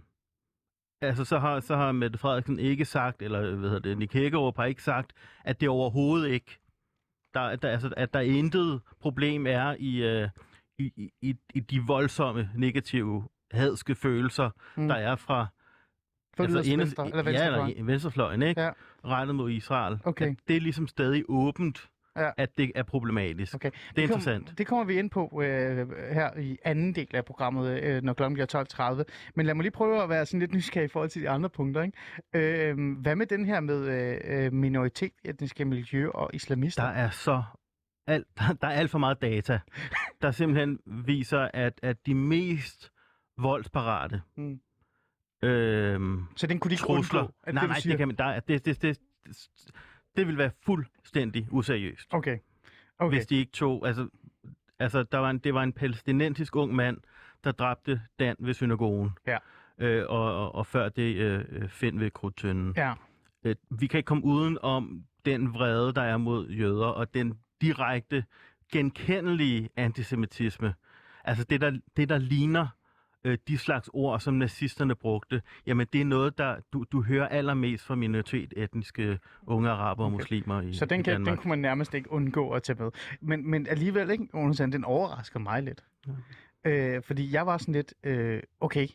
Altså, 1.02 1.24
så 1.24 1.38
har, 1.38 1.60
så 1.60 1.76
har 1.76 1.92
Mette 1.92 2.18
Frederiksen 2.18 2.58
ikke 2.58 2.84
sagt, 2.84 3.22
eller 3.22 3.54
hvad 3.54 3.68
hedder 3.68 3.88
det, 3.88 3.98
Nick 3.98 4.12
Hækkerup 4.12 4.56
har 4.56 4.64
ikke 4.64 4.82
sagt, 4.82 5.12
at 5.44 5.60
det 5.60 5.68
overhovedet 5.68 6.28
ikke, 6.28 6.58
der, 7.34 7.56
der, 7.56 7.68
altså, 7.68 7.94
at 7.96 8.14
der 8.14 8.20
intet 8.20 8.80
problem 9.00 9.46
er 9.46 9.76
i, 9.78 10.02
øh, 10.02 10.28
i, 10.78 11.10
i, 11.22 11.34
i 11.54 11.60
de 11.60 11.80
voldsomme, 11.86 12.50
negative, 12.56 13.28
hadske 13.50 13.94
følelser, 13.94 14.50
Mm. 14.76 14.88
der 14.88 14.94
er 14.94 15.16
fra 15.16 15.46
For 16.36 16.42
altså, 16.44 16.76
venstre, 16.76 17.06
eller 17.06 17.16
ja, 17.16 17.22
venstrefløjen? 17.22 17.70
eller 17.70 17.84
venstrefløjen, 17.84 18.42
ikke? 18.42 18.60
Ja. 18.60 18.70
rettet 19.04 19.34
mod 19.36 19.50
Israel. 19.50 19.98
Okay. 20.04 20.30
At 20.30 20.36
det 20.48 20.56
er 20.56 20.60
ligesom 20.60 20.86
stadig 20.88 21.24
åbent, 21.28 21.88
Ja. 22.16 22.30
at 22.36 22.58
det 22.58 22.72
er 22.74 22.82
problematisk. 22.82 23.54
Okay. 23.54 23.70
Det 23.70 23.78
er 23.88 23.92
kom- 23.94 24.02
interessant. 24.18 24.58
Det 24.58 24.66
kommer 24.66 24.84
vi 24.84 24.94
ind 24.98 25.10
på 25.10 25.42
øh, 25.44 25.88
her 26.12 26.38
i 26.38 26.58
anden 26.64 26.94
del 26.94 27.08
af 27.16 27.24
programmet, 27.24 27.82
øh, 27.82 28.02
når 28.02 28.12
klokken 28.12 28.34
bliver 28.34 28.94
12.30. 28.98 29.02
Men 29.34 29.46
lad 29.46 29.54
mig 29.54 29.62
lige 29.62 29.70
prøve 29.72 30.02
at 30.02 30.08
være 30.08 30.26
sådan 30.26 30.40
lidt 30.40 30.54
nysgerrig 30.54 30.84
i 30.84 30.88
forhold 30.88 31.10
til 31.10 31.22
de 31.22 31.28
andre 31.30 31.50
punkter. 31.50 31.82
Ikke? 31.82 32.68
Øh, 32.70 32.96
hvad 33.00 33.16
med 33.16 33.26
den 33.26 33.44
her 33.44 33.60
med 33.60 33.88
øh, 33.88 34.44
øh, 34.46 34.52
minoritet, 34.52 35.12
etniske 35.24 35.64
miljø 35.64 36.08
og 36.08 36.30
islamister? 36.32 36.82
Der 36.82 36.90
er 36.90 37.10
så 37.10 37.42
alt, 38.06 38.26
der 38.60 38.66
er 38.68 38.72
alt 38.72 38.90
for 38.90 38.98
meget 38.98 39.22
data, 39.22 39.60
der 40.22 40.30
simpelthen 40.30 40.78
viser, 40.86 41.48
at, 41.54 41.80
at 41.82 42.06
de 42.06 42.14
mest 42.14 42.90
voldsparate 43.38 44.22
Mm. 44.36 44.60
øhm, 45.42 46.22
Så 46.36 46.46
den 46.46 46.58
kunne 46.58 46.68
de 46.70 46.74
ikke 46.74 46.82
trusler... 46.82 47.20
undgå? 47.20 47.34
nej, 47.52 47.60
det, 47.62 47.68
nej, 47.70 47.78
siger? 47.80 47.92
det, 47.92 47.98
kan 47.98 48.08
man, 48.08 48.16
der, 48.16 48.24
er- 48.24 48.40
det, 48.40 48.64
det, 48.66 48.82
det, 48.82 48.98
det, 50.10 50.16
det 50.16 50.26
vil 50.26 50.38
være 50.38 50.50
fuldstændig 50.64 51.48
useriøst, 51.50 52.14
Okay. 52.14 52.38
okay. 52.98 53.16
hvis 53.16 53.26
de 53.26 53.36
ikke 53.36 53.52
tog... 53.52 53.86
Altså, 53.86 54.08
altså 54.78 55.02
der 55.02 55.18
var 55.18 55.30
en, 55.30 55.38
det 55.38 55.54
var 55.54 55.62
en 55.62 55.72
palæstinensisk 55.72 56.56
ung 56.56 56.74
mand, 56.74 56.98
der 57.44 57.52
dræbte 57.52 58.00
Dan 58.18 58.36
ved 58.38 58.54
synagogen. 58.54 59.10
Ja. 59.26 59.38
Øh, 59.78 60.04
og, 60.08 60.36
og, 60.36 60.54
og 60.54 60.66
før 60.66 60.88
det 60.88 61.16
øh, 61.16 61.44
øh, 61.48 61.68
Finn 61.68 62.00
ved 62.00 62.10
Krudtønden. 62.10 62.74
Ja. 62.76 62.94
Øh, 63.44 63.56
vi 63.70 63.86
kan 63.86 63.98
ikke 63.98 64.06
komme 64.06 64.24
uden 64.24 64.58
om 64.62 65.04
den 65.24 65.54
vrede, 65.54 65.92
der 65.92 66.02
er 66.02 66.16
mod 66.16 66.48
jøder, 66.48 66.86
og 66.86 67.14
den 67.14 67.38
direkte, 67.60 68.24
genkendelige 68.72 69.68
antisemitisme. 69.76 70.74
Altså 71.24 71.44
det, 71.44 71.60
der, 71.60 71.78
det, 71.96 72.08
der 72.08 72.18
ligner 72.18 72.66
øh, 73.24 73.38
de 73.48 73.58
slags 73.58 73.90
ord, 73.92 74.20
som 74.20 74.34
nazisterne 74.34 74.94
brugte, 74.94 75.42
jamen 75.66 75.86
det 75.92 76.00
er 76.00 76.04
noget, 76.04 76.38
der 76.38 76.56
du, 76.72 76.84
du 76.92 77.02
hører 77.02 77.28
allermest 77.28 77.84
fra 77.84 77.94
minoritet, 77.94 78.54
etniske 78.56 79.18
unge 79.46 79.70
araber 79.70 80.04
og 80.04 80.06
Okay. 80.06 80.16
muslimer 80.22 80.62
i, 80.62 80.74
Så 80.74 80.84
den, 80.86 81.00
i 81.00 81.02
kan, 81.02 81.12
Danmark. 81.12 81.30
den 81.36 81.42
kunne 81.42 81.48
man 81.48 81.58
nærmest 81.58 81.94
ikke 81.94 82.12
undgå 82.12 82.50
at 82.50 82.62
tage 82.62 82.82
med. 82.82 82.90
Men, 83.20 83.50
men 83.50 83.66
alligevel, 83.66 84.10
ikke, 84.10 84.28
Jonathan, 84.34 84.72
den 84.72 84.84
overrasker 84.84 85.38
mig 85.40 85.62
lidt. 85.62 85.84
Øh, 86.64 87.02
fordi 87.02 87.32
jeg 87.32 87.46
var 87.46 87.58
sådan 87.58 87.74
lidt, 87.74 87.94
øh, 88.04 88.42
okay, 88.60 88.86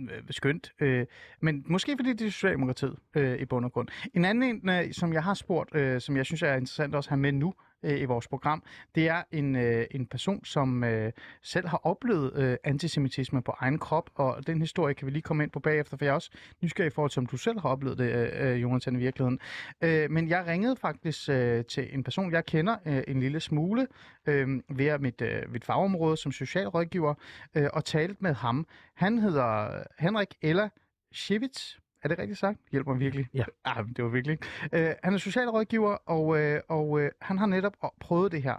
øh, 0.00 0.22
skønt, 0.30 0.72
øh, 0.80 1.06
men 1.40 1.64
måske 1.66 1.96
fordi 1.98 2.12
det 2.12 2.26
er 2.26 2.30
Socialdemokratiet 2.30 2.96
øh, 3.16 3.38
i 3.38 3.44
bund 3.44 3.64
og 3.64 3.72
grund. 3.72 3.88
En 4.14 4.24
anden 4.24 4.42
en, 4.42 4.68
øh, 4.70 4.92
som 4.92 5.12
jeg 5.12 5.24
har 5.24 5.34
spurgt, 5.34 5.74
øh, 5.74 6.00
som 6.00 6.16
jeg 6.16 6.26
synes 6.26 6.42
er 6.42 6.54
interessant 6.54 6.94
også 6.94 7.08
at 7.08 7.10
have 7.10 7.20
med 7.20 7.32
nu, 7.32 7.54
øh, 7.82 8.00
i 8.00 8.04
vores 8.04 8.28
program. 8.28 8.62
Det 8.94 9.08
er 9.08 9.22
en, 9.32 9.56
øh, 9.56 9.86
en 9.90 10.06
person, 10.06 10.44
som 10.44 10.84
øh, 10.84 11.12
selv 11.42 11.68
har 11.68 11.80
oplevet 11.86 12.32
øh, 12.36 12.56
antisemitisme 12.64 13.42
på 13.42 13.54
egen 13.58 13.78
krop, 13.78 14.10
og 14.14 14.46
den 14.46 14.60
historie 14.60 14.94
kan 14.94 15.06
vi 15.06 15.12
lige 15.12 15.22
komme 15.22 15.42
ind 15.42 15.50
på 15.50 15.60
bagefter, 15.60 15.96
for 15.96 16.04
jeg 16.04 16.10
er 16.10 16.14
også 16.14 16.30
nysgerrig 16.62 16.86
i 16.86 16.94
forhold 16.94 17.10
til, 17.10 17.20
om 17.20 17.26
du 17.26 17.36
selv 17.36 17.60
har 17.60 17.68
oplevet 17.68 17.98
det, 17.98 18.14
øh, 18.14 18.52
øh 18.52 18.62
Jonathan, 18.62 18.96
i 18.96 18.98
virkeligheden. 18.98 19.38
Øh, 19.80 20.10
men 20.10 20.28
jeg 20.28 20.46
ringede 20.46 20.76
faktisk 20.76 21.28
øh, 21.28 21.64
til 21.64 21.94
en 21.94 22.04
person, 22.04 22.32
jeg 22.32 22.46
kender 22.46 22.76
øh, 22.86 23.02
en 23.08 23.20
lille 23.20 23.40
smule, 23.40 23.86
øh, 24.26 24.48
ved 24.68 24.98
mit, 24.98 25.20
øh, 25.20 25.52
mit 25.52 25.64
fagområde 25.64 26.16
som 26.16 26.32
socialrådgiver, 26.32 27.14
øh, 27.54 27.68
og 27.72 27.84
talte 27.84 28.16
med 28.20 28.34
ham. 28.34 28.66
Han 28.94 29.18
hedder 29.18 29.76
øh, 29.76 29.84
Henrik 29.98 30.34
Ella 30.42 30.68
Schivitz. 31.12 31.76
Er 32.02 32.08
det 32.08 32.18
rigtigt 32.18 32.38
sagt? 32.38 32.58
Hjælper 32.72 32.92
mig 32.92 33.00
virkelig. 33.00 33.26
Ja. 33.34 33.44
Ah, 33.64 33.86
det 33.96 34.04
var 34.04 34.10
virkelig. 34.10 34.38
Øh, 34.72 34.90
han 35.04 35.14
er 35.14 35.18
socialrådgiver, 35.18 35.96
og, 36.06 36.38
øh, 36.38 36.60
og 36.68 37.00
øh, 37.00 37.10
han 37.22 37.38
har 37.38 37.46
netop 37.46 37.76
prøvet 38.00 38.32
det 38.32 38.42
her. 38.42 38.54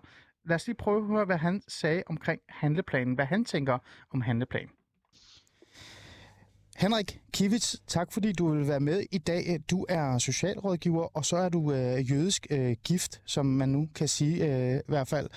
Lad 0.46 0.56
os 0.56 0.68
lige 0.68 0.76
prøve 0.76 0.98
at 0.98 1.08
høre, 1.08 1.26
hvad 1.26 1.38
han 1.38 1.62
sagde 1.68 2.04
omkring 2.08 2.42
handleplanen. 2.50 3.14
Hvad 3.14 3.26
han 3.26 3.46
tænker 3.46 3.78
om 4.12 4.22
handleplanen. 4.22 4.70
Henrik 6.80 7.20
Kivits, 7.34 7.82
tak 7.88 8.14
fordi 8.14 8.32
du 8.32 8.52
vil 8.52 8.68
være 8.68 8.80
med 8.80 9.04
i 9.12 9.18
dag. 9.18 9.46
Øh, 9.50 9.60
du 9.72 9.86
er 9.90 10.18
socialrådgiver, 10.18 11.04
og 11.18 11.26
så 11.26 11.38
er 11.38 11.50
du 11.50 11.72
øh, 11.72 12.12
jødisk 12.12 12.48
øh, 12.50 12.76
gift, 12.84 13.22
som 13.26 13.46
man 13.46 13.70
nu 13.70 13.90
kan 13.96 14.08
sige 14.08 14.46
øh, 14.46 14.78
i 14.78 14.82
hvert 14.88 15.08
fald. 15.08 15.30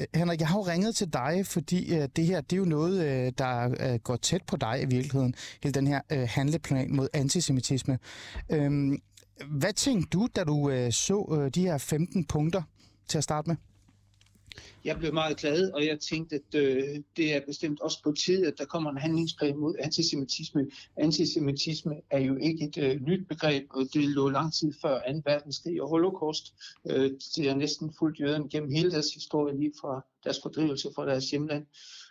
Øh, 0.00 0.06
Henrik, 0.14 0.40
jeg 0.40 0.48
har 0.48 0.58
jo 0.58 0.62
ringet 0.62 0.96
til 0.96 1.12
dig, 1.12 1.46
fordi 1.46 1.94
øh, 1.94 2.08
det 2.16 2.26
her 2.26 2.40
det 2.40 2.52
er 2.52 2.56
jo 2.56 2.64
noget, 2.64 3.04
øh, 3.04 3.32
der 3.38 3.74
øh, 3.80 3.98
går 3.98 4.16
tæt 4.16 4.42
på 4.46 4.56
dig 4.56 4.82
i 4.82 4.86
virkeligheden. 4.86 5.34
Hele 5.62 5.72
den 5.72 5.86
her 5.86 6.00
øh, 6.12 6.28
handleplan 6.30 6.96
mod 6.96 7.08
antisemitisme. 7.12 7.98
Øh, 8.50 8.98
hvad 9.46 9.72
tænkte 9.72 10.08
du, 10.18 10.28
da 10.36 10.44
du 10.44 10.70
øh, 10.70 10.92
så 10.92 11.38
øh, 11.40 11.50
de 11.54 11.60
her 11.62 11.78
15 11.78 12.24
punkter 12.24 12.62
til 13.08 13.18
at 13.18 13.24
starte 13.24 13.48
med? 13.48 13.56
Jeg 14.84 14.98
blev 14.98 15.14
meget 15.14 15.36
glad, 15.36 15.70
og 15.70 15.86
jeg 15.86 16.00
tænkte, 16.00 16.36
at 16.36 16.54
øh, 16.54 17.02
det 17.16 17.34
er 17.34 17.40
bestemt 17.46 17.80
også 17.80 18.02
på 18.02 18.12
tide, 18.12 18.46
at 18.46 18.58
der 18.58 18.64
kommer 18.64 18.90
en 18.90 18.98
handlingsplan 18.98 19.56
mod 19.56 19.74
antisemitisme. 19.78 20.66
Antisemitisme 20.96 21.94
er 22.10 22.18
jo 22.18 22.36
ikke 22.36 22.64
et 22.64 22.78
øh, 22.78 23.00
nyt 23.00 23.28
begreb, 23.28 23.66
og 23.70 23.82
det 23.94 24.04
lå 24.04 24.28
lang 24.28 24.54
tid 24.54 24.72
før 24.82 25.12
2. 25.12 25.20
verdenskrig 25.24 25.82
og 25.82 25.88
holocaust. 25.88 26.54
Øh, 26.90 27.10
det 27.36 27.48
er 27.48 27.54
næsten 27.54 27.94
fuldt 27.98 28.20
jøderne 28.20 28.48
gennem 28.48 28.70
hele 28.70 28.90
deres 28.90 29.14
historie, 29.14 29.58
lige 29.58 29.72
fra 29.80 30.04
deres 30.24 30.38
fordrivelse 30.42 30.88
fra 30.94 31.06
deres 31.06 31.30
hjemland. 31.30 31.66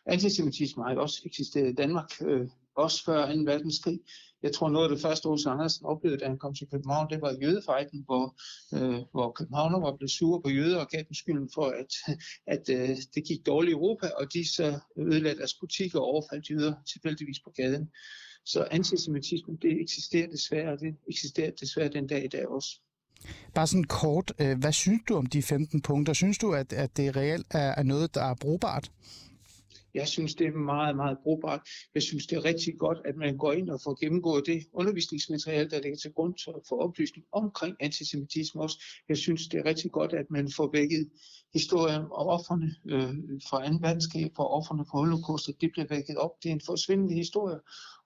Antisemitisme 0.05 0.83
har 0.83 0.93
jo 0.93 1.01
også 1.01 1.21
eksisteret 1.25 1.69
i 1.69 1.75
Danmark, 1.75 2.11
øh, 2.21 2.47
også 2.75 3.03
før 3.03 3.35
2. 3.35 3.41
verdenskrig. 3.41 3.99
Jeg 4.45 4.53
tror, 4.53 4.69
noget 4.69 4.89
af 4.89 4.95
det 4.95 5.01
første, 5.01 5.25
Ose 5.25 5.49
Andersen 5.49 5.85
oplevede, 5.85 6.19
da 6.19 6.25
han 6.27 6.37
kom 6.37 6.53
til 6.55 6.67
København, 6.71 7.09
det 7.09 7.21
var 7.21 7.37
jødefejden, 7.41 7.99
hvor, 8.05 8.25
øh, 8.75 9.01
hvor 9.11 9.31
københavner 9.31 9.79
var 9.79 9.95
blevet 9.97 10.11
sure 10.11 10.41
på 10.41 10.49
jøder 10.49 10.79
og 10.79 10.87
gav 10.87 10.99
dem 11.07 11.13
skylden 11.13 11.49
for, 11.53 11.65
at, 11.81 11.91
at 12.55 12.63
øh, 12.77 12.97
det 13.15 13.23
gik 13.27 13.45
dårligt 13.45 13.71
i 13.71 13.77
Europa, 13.79 14.07
og 14.19 14.33
de 14.33 14.53
så 14.55 14.79
ødelagde 14.97 15.37
deres 15.37 15.53
butikker 15.61 15.99
og 15.99 16.05
overfaldt 16.05 16.49
jøder 16.49 16.73
tilfældigvis 16.91 17.39
på 17.45 17.51
gaden. 17.55 17.89
Så 18.45 18.67
antisemitisme, 18.71 19.57
det 19.61 19.81
eksisterer 19.81 20.27
desværre, 20.27 20.71
og 20.73 20.79
det 20.79 20.95
eksisterer 21.09 21.51
desværre 21.51 21.89
den 21.89 22.07
dag 22.07 22.25
i 22.25 22.27
dag 22.27 22.47
også. 22.47 22.69
Bare 23.53 23.67
sådan 23.67 23.83
kort, 23.83 24.33
øh, 24.39 24.59
hvad 24.59 24.71
synes 24.71 25.01
du 25.07 25.15
om 25.15 25.25
de 25.25 25.41
15 25.43 25.81
punkter? 25.81 26.13
Synes 26.13 26.37
du, 26.37 26.53
at, 26.53 26.73
at 26.73 26.97
det 26.97 27.15
reelt 27.15 27.47
er, 27.51 27.73
er 27.77 27.83
noget, 27.83 28.15
der 28.15 28.23
er 28.23 28.35
brugbart? 28.41 28.91
Jeg 29.95 30.07
synes, 30.07 30.35
det 30.35 30.47
er 30.47 30.51
meget, 30.51 30.95
meget 30.95 31.17
brugbart. 31.23 31.61
Jeg 31.95 32.03
synes, 32.03 32.27
det 32.27 32.35
er 32.35 32.45
rigtig 32.45 32.73
godt, 32.77 32.97
at 33.05 33.15
man 33.15 33.37
går 33.37 33.51
ind 33.51 33.69
og 33.69 33.79
får 33.83 33.95
gennemgået 34.03 34.45
det 34.45 34.63
undervisningsmateriale, 34.73 35.69
der 35.69 35.81
ligger 35.81 35.97
til 35.97 36.11
grund 36.13 36.33
for 36.69 36.83
oplysning 36.83 37.25
omkring 37.31 37.75
antisemitisme 37.79 38.61
også. 38.61 38.83
Jeg 39.09 39.17
synes, 39.17 39.47
det 39.47 39.59
er 39.59 39.65
rigtig 39.65 39.91
godt, 39.91 40.13
at 40.13 40.25
man 40.29 40.51
får 40.55 40.69
vækket 40.71 41.09
historien 41.53 42.01
om 42.01 42.27
offerne 42.35 42.69
øh, 42.85 43.13
fra 43.49 43.67
2. 43.67 43.77
verdenskrig, 43.81 44.31
for 44.35 44.43
offerne 44.43 44.85
fra 44.89 44.99
holocaust, 44.99 45.49
at 45.49 45.55
det 45.61 45.71
bliver 45.71 45.87
vækket 45.89 46.17
op. 46.17 46.31
Det 46.43 46.49
er 46.49 46.53
en 46.53 46.61
forsvindende 46.65 47.13
historie, 47.13 47.59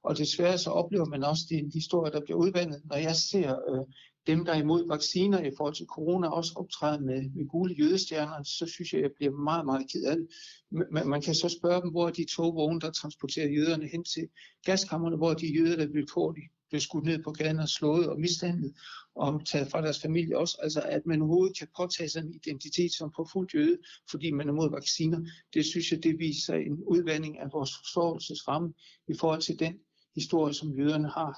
og 0.03 0.17
desværre 0.17 0.58
så 0.58 0.69
oplever 0.69 1.05
man 1.05 1.24
også, 1.24 1.43
at 1.46 1.50
det 1.50 1.55
er 1.55 1.63
en 1.63 1.72
historie, 1.74 2.12
der 2.12 2.22
bliver 2.25 2.38
udvandet. 2.38 2.81
Når 2.86 2.98
jeg 2.98 3.15
ser 3.15 3.50
øh, 3.69 3.86
dem, 4.29 4.45
der 4.45 4.53
er 4.53 4.62
imod 4.62 4.88
vacciner 4.88 5.39
i 5.39 5.51
forhold 5.57 5.75
til 5.75 5.86
corona, 5.86 6.27
også 6.27 6.53
optræder 6.55 7.00
med, 7.00 7.29
med 7.36 7.48
gule 7.48 7.75
jødestjerner, 7.79 8.43
så 8.43 8.65
synes 8.65 8.93
jeg, 8.93 9.01
jeg 9.01 9.12
bliver 9.15 9.31
meget, 9.31 9.65
meget 9.65 9.91
ked 9.91 10.03
af 10.03 10.15
det. 10.15 10.27
Man, 10.71 11.07
man 11.07 11.21
kan 11.21 11.36
så 11.36 11.50
spørge 11.50 11.81
dem, 11.81 11.91
hvor 11.91 12.07
er 12.07 12.12
de 12.12 12.25
togvogne, 12.25 12.79
der 12.79 12.91
transporterer 12.91 13.48
jøderne 13.48 13.88
hen 13.88 14.03
til 14.03 14.27
gaskammerne, 14.65 15.17
hvor 15.17 15.29
er 15.29 15.33
de 15.33 15.48
jøder, 15.48 15.75
der 15.75 15.88
bliver 15.88 15.93
vilkårligt 15.93 16.45
blev 16.69 16.81
skudt 16.81 17.05
ned 17.05 17.24
på 17.24 17.31
gaden 17.31 17.59
og 17.59 17.69
slået 17.69 18.09
og 18.09 18.19
mishandlet 18.19 18.74
og 19.15 19.45
taget 19.45 19.71
fra 19.71 19.81
deres 19.81 20.01
familie 20.01 20.38
også. 20.38 20.57
Altså 20.63 20.81
at 20.81 21.05
man 21.05 21.21
overhovedet 21.21 21.57
kan 21.57 21.67
påtage 21.77 22.09
sig 22.09 22.21
en 22.21 22.33
identitet 22.33 22.93
som 22.93 23.12
på 23.15 23.27
fuldt 23.31 23.53
jøde, 23.53 23.77
fordi 24.12 24.31
man 24.31 24.50
er 24.50 24.53
mod 24.53 24.71
vacciner, 24.71 25.19
det 25.53 25.65
synes 25.65 25.91
jeg, 25.91 26.03
det 26.03 26.19
viser 26.19 26.55
en 26.55 26.83
udvandring 26.83 27.39
af 27.39 27.48
vores 27.53 27.77
forståelsesramme 27.77 28.74
i 29.07 29.13
forhold 29.19 29.41
til 29.41 29.59
den 29.59 29.79
historie, 30.15 30.53
som 30.53 30.79
jøderne 30.79 31.09
har. 31.09 31.33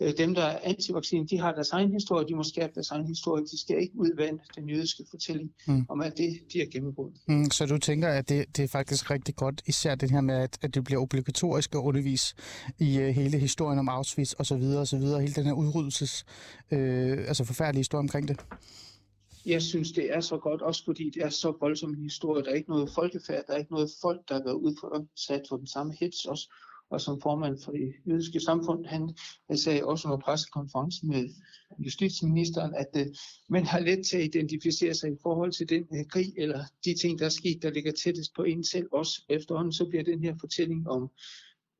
Øh, 0.00 0.12
dem, 0.18 0.34
der 0.34 0.42
er 0.42 0.58
antivaccine, 0.62 1.26
de 1.26 1.38
har 1.38 1.52
deres 1.52 1.70
egen 1.70 1.92
historie, 1.92 2.26
de 2.28 2.34
må 2.34 2.42
skabe 2.42 2.72
deres 2.74 2.90
egen 2.90 3.06
historie. 3.06 3.44
De 3.44 3.60
skal 3.60 3.82
ikke 3.82 3.94
udvande 3.96 4.38
den 4.56 4.68
jødiske 4.68 5.04
fortælling 5.10 5.50
mm. 5.66 5.86
om 5.88 6.00
alt 6.00 6.16
det, 6.16 6.38
de 6.52 6.58
har 6.58 6.66
gennemgået. 6.66 7.12
Mm, 7.28 7.50
så 7.50 7.66
du 7.66 7.78
tænker, 7.78 8.08
at 8.08 8.28
det, 8.28 8.56
det 8.56 8.62
er 8.62 8.68
faktisk 8.68 9.10
rigtig 9.10 9.36
godt, 9.36 9.62
især 9.66 9.94
det 9.94 10.10
her 10.10 10.20
med, 10.20 10.34
at, 10.34 10.58
at 10.62 10.74
det 10.74 10.84
bliver 10.84 11.00
obligatorisk 11.00 11.74
at 11.74 11.78
undervise 11.78 12.34
i 12.78 12.98
uh, 12.98 13.04
hele 13.04 13.38
historien 13.38 13.78
om 13.78 13.88
Auschwitz 13.88 14.32
og 14.32 14.46
så 14.46 14.56
videre 14.56 14.80
og 14.80 14.86
så 14.86 14.98
videre, 14.98 15.20
hele 15.20 15.34
den 15.34 15.44
her 15.44 15.52
udryddelses, 15.52 16.24
øh, 16.70 17.18
altså 17.28 17.44
forfærdelige 17.44 17.80
historie 17.80 18.00
omkring 18.00 18.28
det? 18.28 18.40
Jeg 19.46 19.62
synes, 19.62 19.92
det 19.92 20.14
er 20.16 20.20
så 20.20 20.38
godt, 20.38 20.62
også 20.62 20.84
fordi 20.84 21.10
det 21.14 21.22
er 21.22 21.28
så 21.28 21.56
voldsom 21.60 21.90
en 21.90 22.02
historie. 22.02 22.44
Der 22.44 22.50
er 22.50 22.54
ikke 22.54 22.70
noget 22.70 22.90
folkefærd, 22.94 23.44
der 23.46 23.52
er 23.52 23.58
ikke 23.58 23.72
noget 23.72 23.90
folk, 24.00 24.20
der 24.28 24.34
har 24.34 24.42
været 24.42 24.54
udsat 24.54 25.42
for 25.48 25.56
den 25.56 25.66
samme 25.66 25.94
hits 26.00 26.24
også 26.24 26.48
og 26.92 27.00
som 27.00 27.20
formand 27.20 27.58
for 27.58 27.72
det 27.72 27.92
jødiske 28.06 28.40
samfund, 28.40 28.86
han, 28.86 29.16
sagde 29.54 29.84
også 29.84 30.08
under 30.08 30.18
pressekonferencen 30.18 31.08
med 31.08 31.28
justitsministeren, 31.78 32.74
at 32.74 32.88
uh, 32.94 33.14
man 33.48 33.64
har 33.66 33.80
let 33.80 34.06
til 34.06 34.16
at 34.16 34.24
identificere 34.24 34.94
sig 34.94 35.10
i 35.12 35.16
forhold 35.22 35.52
til 35.52 35.68
den 35.68 35.86
uh, 35.90 36.06
krig, 36.08 36.32
eller 36.36 36.64
de 36.84 36.94
ting, 36.94 37.18
der 37.18 37.24
er 37.24 37.28
sket, 37.28 37.62
der 37.62 37.70
ligger 37.70 37.92
tættest 37.92 38.34
på 38.36 38.42
en 38.42 38.64
selv. 38.64 38.88
Også 38.92 39.24
efterhånden, 39.28 39.72
så 39.72 39.86
bliver 39.88 40.04
den 40.04 40.24
her 40.24 40.34
fortælling 40.40 40.88
om 40.88 41.10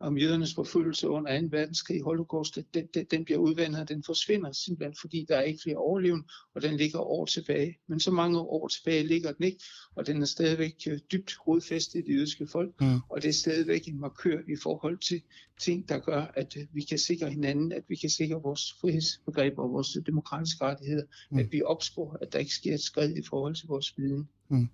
om 0.02 0.18
jødernes 0.18 0.54
forfølgelse 0.54 1.08
under 1.08 1.40
2. 1.40 1.46
verdenskrig, 1.50 2.02
holocaust, 2.02 2.58
den, 2.74 2.86
den, 2.94 3.04
den 3.10 3.24
bliver 3.24 3.38
udvandet, 3.38 3.80
og 3.80 3.88
den 3.88 4.02
forsvinder 4.02 4.52
simpelthen, 4.52 4.96
fordi 5.00 5.26
der 5.28 5.36
er 5.36 5.42
ikke 5.42 5.62
flere 5.62 5.76
overlevende, 5.76 6.26
og 6.54 6.62
den 6.62 6.76
ligger 6.76 7.00
år 7.00 7.24
tilbage. 7.26 7.78
Men 7.86 8.00
så 8.00 8.10
mange 8.10 8.38
år 8.38 8.68
tilbage 8.68 9.06
ligger 9.06 9.32
den 9.32 9.44
ikke, 9.44 9.64
og 9.94 10.06
den 10.06 10.22
er 10.22 10.26
stadigvæk 10.26 10.74
øh, 10.88 10.98
dybt 11.12 11.34
rodfæstet 11.46 11.98
i 11.98 12.02
det 12.02 12.14
jødiske 12.14 12.46
folk, 12.46 12.80
mm. 12.80 13.00
og 13.08 13.22
det 13.22 13.28
er 13.28 13.32
stadigvæk 13.32 13.88
en 13.88 14.00
markør 14.00 14.38
i 14.48 14.56
forhold 14.62 14.98
til 14.98 15.22
ting, 15.60 15.88
der 15.88 15.98
gør, 15.98 16.32
at 16.34 16.56
øh, 16.56 16.66
vi 16.72 16.82
kan 16.82 16.98
sikre 16.98 17.30
hinanden, 17.30 17.72
at 17.72 17.82
vi 17.88 17.96
kan 17.96 18.10
sikre 18.10 18.42
vores 18.42 18.74
frihedsbegreb 18.80 19.58
og 19.58 19.72
vores 19.72 19.96
demokratiske 20.06 20.64
rettigheder, 20.64 21.04
mm. 21.30 21.38
at 21.38 21.52
vi 21.52 21.62
opsporer, 21.62 22.16
at 22.20 22.32
der 22.32 22.38
ikke 22.38 22.54
sker 22.54 22.74
et 22.74 22.80
skridt 22.80 23.18
i 23.18 23.22
forhold 23.22 23.54
til 23.54 23.68
vores 23.68 23.98
viden. 23.98 24.28
Mm. 24.48 24.68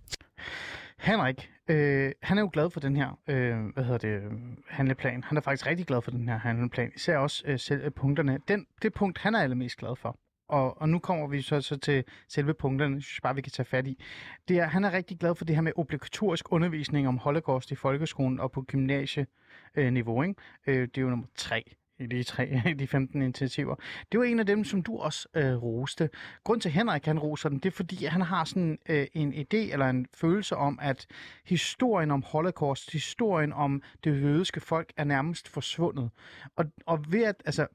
Henrik, 0.98 1.50
øh, 1.68 2.12
han 2.22 2.38
er 2.38 2.42
jo 2.42 2.50
glad 2.52 2.70
for 2.70 2.80
den 2.80 2.96
her 2.96 3.18
øh, 3.28 3.66
hvad 3.74 3.84
hedder 3.84 3.98
det, 3.98 4.22
øh, 4.22 4.32
handleplan. 4.68 5.24
Han 5.24 5.36
er 5.36 5.42
faktisk 5.42 5.66
rigtig 5.66 5.86
glad 5.86 6.02
for 6.02 6.10
den 6.10 6.28
her 6.28 6.38
handleplan. 6.38 6.92
Især 6.96 7.18
også 7.18 7.42
øh, 7.46 7.58
selv, 7.58 7.84
øh, 7.84 7.92
punkterne. 7.92 8.38
Den, 8.48 8.66
det 8.82 8.92
punkt, 8.94 9.18
han 9.18 9.34
er 9.34 9.42
allermest 9.42 9.76
glad 9.76 9.96
for, 9.96 10.18
og, 10.48 10.80
og 10.80 10.88
nu 10.88 10.98
kommer 10.98 11.26
vi 11.26 11.42
så, 11.42 11.60
så 11.60 11.76
til 11.76 12.04
selve 12.28 12.54
punkterne, 12.54 12.94
jeg 12.94 13.02
synes 13.02 13.20
bare, 13.20 13.34
vi 13.34 13.40
kan 13.40 13.52
tage 13.52 13.66
fat 13.66 13.86
i. 13.86 14.04
Det 14.48 14.58
er, 14.58 14.66
han 14.66 14.84
er 14.84 14.92
rigtig 14.92 15.18
glad 15.18 15.34
for 15.34 15.44
det 15.44 15.56
her 15.56 15.62
med 15.62 15.72
obligatorisk 15.76 16.52
undervisning 16.52 17.08
om 17.08 17.18
holocaust 17.18 17.70
i 17.70 17.74
folkeskolen 17.74 18.40
og 18.40 18.52
på 18.52 18.62
gymnasieniveau. 18.62 20.22
Ikke? 20.22 20.34
Øh, 20.66 20.80
det 20.80 20.98
er 20.98 21.02
jo 21.02 21.10
nummer 21.10 21.26
tre 21.36 21.74
i 21.98 22.06
de, 22.06 22.22
tre, 22.22 22.62
de 22.78 22.86
15 22.86 23.22
initiativer. 23.22 23.74
Det 24.12 24.20
var 24.20 24.26
en 24.26 24.38
af 24.38 24.46
dem, 24.46 24.64
som 24.64 24.82
du 24.82 24.98
også 24.98 25.28
øh, 25.34 25.62
roste. 25.62 26.10
Grund 26.44 26.60
til, 26.60 26.68
at 26.68 26.72
Henrik 26.72 27.04
han 27.04 27.18
roser 27.18 27.48
den, 27.48 27.58
det 27.58 27.66
er, 27.66 27.76
fordi 27.76 28.04
han 28.04 28.20
har 28.20 28.44
sådan 28.44 28.78
øh, 28.88 29.06
en 29.14 29.34
idé 29.34 29.72
eller 29.72 29.86
en 29.86 30.06
følelse 30.14 30.56
om, 30.56 30.78
at 30.82 31.06
historien 31.44 32.10
om 32.10 32.22
Holocaust, 32.22 32.92
historien 32.92 33.52
om 33.52 33.82
det 34.04 34.22
jødiske 34.22 34.60
folk, 34.60 34.92
er 34.96 35.04
nærmest 35.04 35.48
forsvundet. 35.48 36.10
Og, 36.56 36.64
og 36.86 37.04
ved 37.08 37.22
at, 37.22 37.42
altså, 37.44 37.66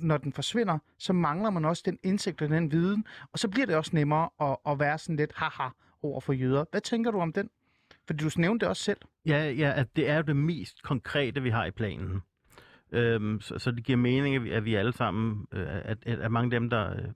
når 0.00 0.16
den 0.16 0.32
forsvinder, 0.32 0.78
så 0.98 1.12
mangler 1.12 1.50
man 1.50 1.64
også 1.64 1.82
den 1.86 1.98
indsigt 2.02 2.42
og 2.42 2.48
den 2.48 2.72
viden, 2.72 3.04
og 3.32 3.38
så 3.38 3.48
bliver 3.48 3.66
det 3.66 3.76
også 3.76 3.90
nemmere 3.94 4.28
at, 4.40 4.56
at 4.66 4.78
være 4.78 4.98
sådan 4.98 5.16
lidt 5.16 5.32
haha 5.34 5.68
over 6.02 6.20
for 6.20 6.32
jøder. 6.32 6.64
Hvad 6.70 6.80
tænker 6.80 7.10
du 7.10 7.20
om 7.20 7.32
den? 7.32 7.50
Fordi 8.06 8.24
du 8.24 8.30
nævnte 8.36 8.64
det 8.64 8.68
også 8.68 8.82
selv. 8.82 8.98
Ja, 9.26 9.50
ja, 9.50 9.72
at 9.76 9.96
det 9.96 10.08
er 10.10 10.16
jo 10.16 10.22
det 10.22 10.36
mest 10.36 10.82
konkrete, 10.82 11.42
vi 11.42 11.50
har 11.50 11.64
i 11.64 11.70
planen. 11.70 12.22
Øhm, 12.94 13.40
så, 13.40 13.58
så 13.58 13.70
det 13.70 13.84
giver 13.84 13.98
mening, 13.98 14.36
at 14.36 14.44
vi, 14.44 14.50
at 14.50 14.64
vi 14.64 14.74
alle 14.74 14.92
sammen, 14.92 15.46
øh, 15.52 15.66
at, 15.68 15.98
at, 16.06 16.18
at 16.18 16.32
mange 16.32 16.56
af 16.56 16.60
dem, 16.60 16.70
der... 16.70 16.90
Øh, 16.90 17.08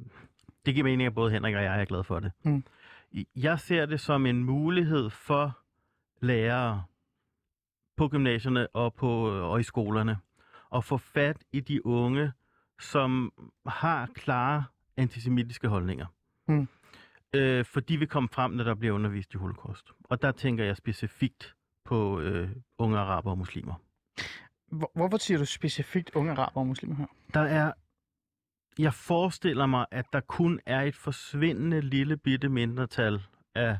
det 0.67 0.75
giver 0.75 0.85
mening, 0.85 1.07
at 1.07 1.15
både 1.15 1.31
Henrik 1.31 1.55
og 1.55 1.63
jeg 1.63 1.81
er 1.81 1.85
glad 1.85 2.05
for 2.05 2.21
det. 2.21 2.33
Mm. 2.45 2.65
Jeg 3.37 3.61
ser 3.61 3.87
det 3.87 4.01
som 4.01 4.27
en 4.27 4.45
mulighed 4.45 5.11
for 5.11 5.59
lærere 6.21 6.85
på 7.97 8.09
gymnasierne 8.09 8.67
og, 8.67 8.95
på, 8.95 9.11
og 9.29 9.61
i 9.61 9.63
skolerne 9.63 10.17
at 10.75 10.85
få 10.85 10.97
fat 10.97 11.45
i 11.53 11.61
de 11.61 11.87
unge, 11.87 12.33
som 12.81 13.33
har 13.67 14.07
klare 14.15 14.65
antisemitiske 14.97 15.69
holdninger. 15.69 16.07
Mm. 16.49 16.69
Øh, 17.35 17.65
for 17.65 17.81
de 17.81 17.99
vil 17.99 18.09
komme 18.09 18.29
frem, 18.33 18.51
når 18.51 18.65
der 18.65 18.75
bliver 18.75 18.95
undervist 18.95 19.35
i 19.35 19.37
holocaust. 19.37 19.91
Og 20.05 20.23
der 20.23 20.33
tænker 20.33 20.65
jeg 20.65 20.77
specifikt 20.77 21.55
på 21.85 22.21
øh, 22.21 22.51
unge 22.79 22.99
araber 22.99 23.31
og 23.31 23.39
muslimer. 23.39 23.75
Hvor, 24.71 24.91
hvorfor 24.95 25.19
siger 25.19 25.39
du 25.39 25.45
specifikt 25.45 26.11
unge 26.15 26.33
araber 26.33 26.61
og 26.61 26.67
muslimer 26.67 26.97
her? 26.97 27.07
Der 27.35 27.41
er... 27.41 27.73
Jeg 28.79 28.95
forestiller 28.95 29.67
mig, 29.67 29.87
at 29.91 30.07
der 30.13 30.21
kun 30.21 30.61
er 30.67 30.81
et 30.81 30.97
forsvindende 30.97 31.81
lille 31.81 32.17
bitte 32.17 32.49
mindretal 32.49 33.23
af... 33.55 33.79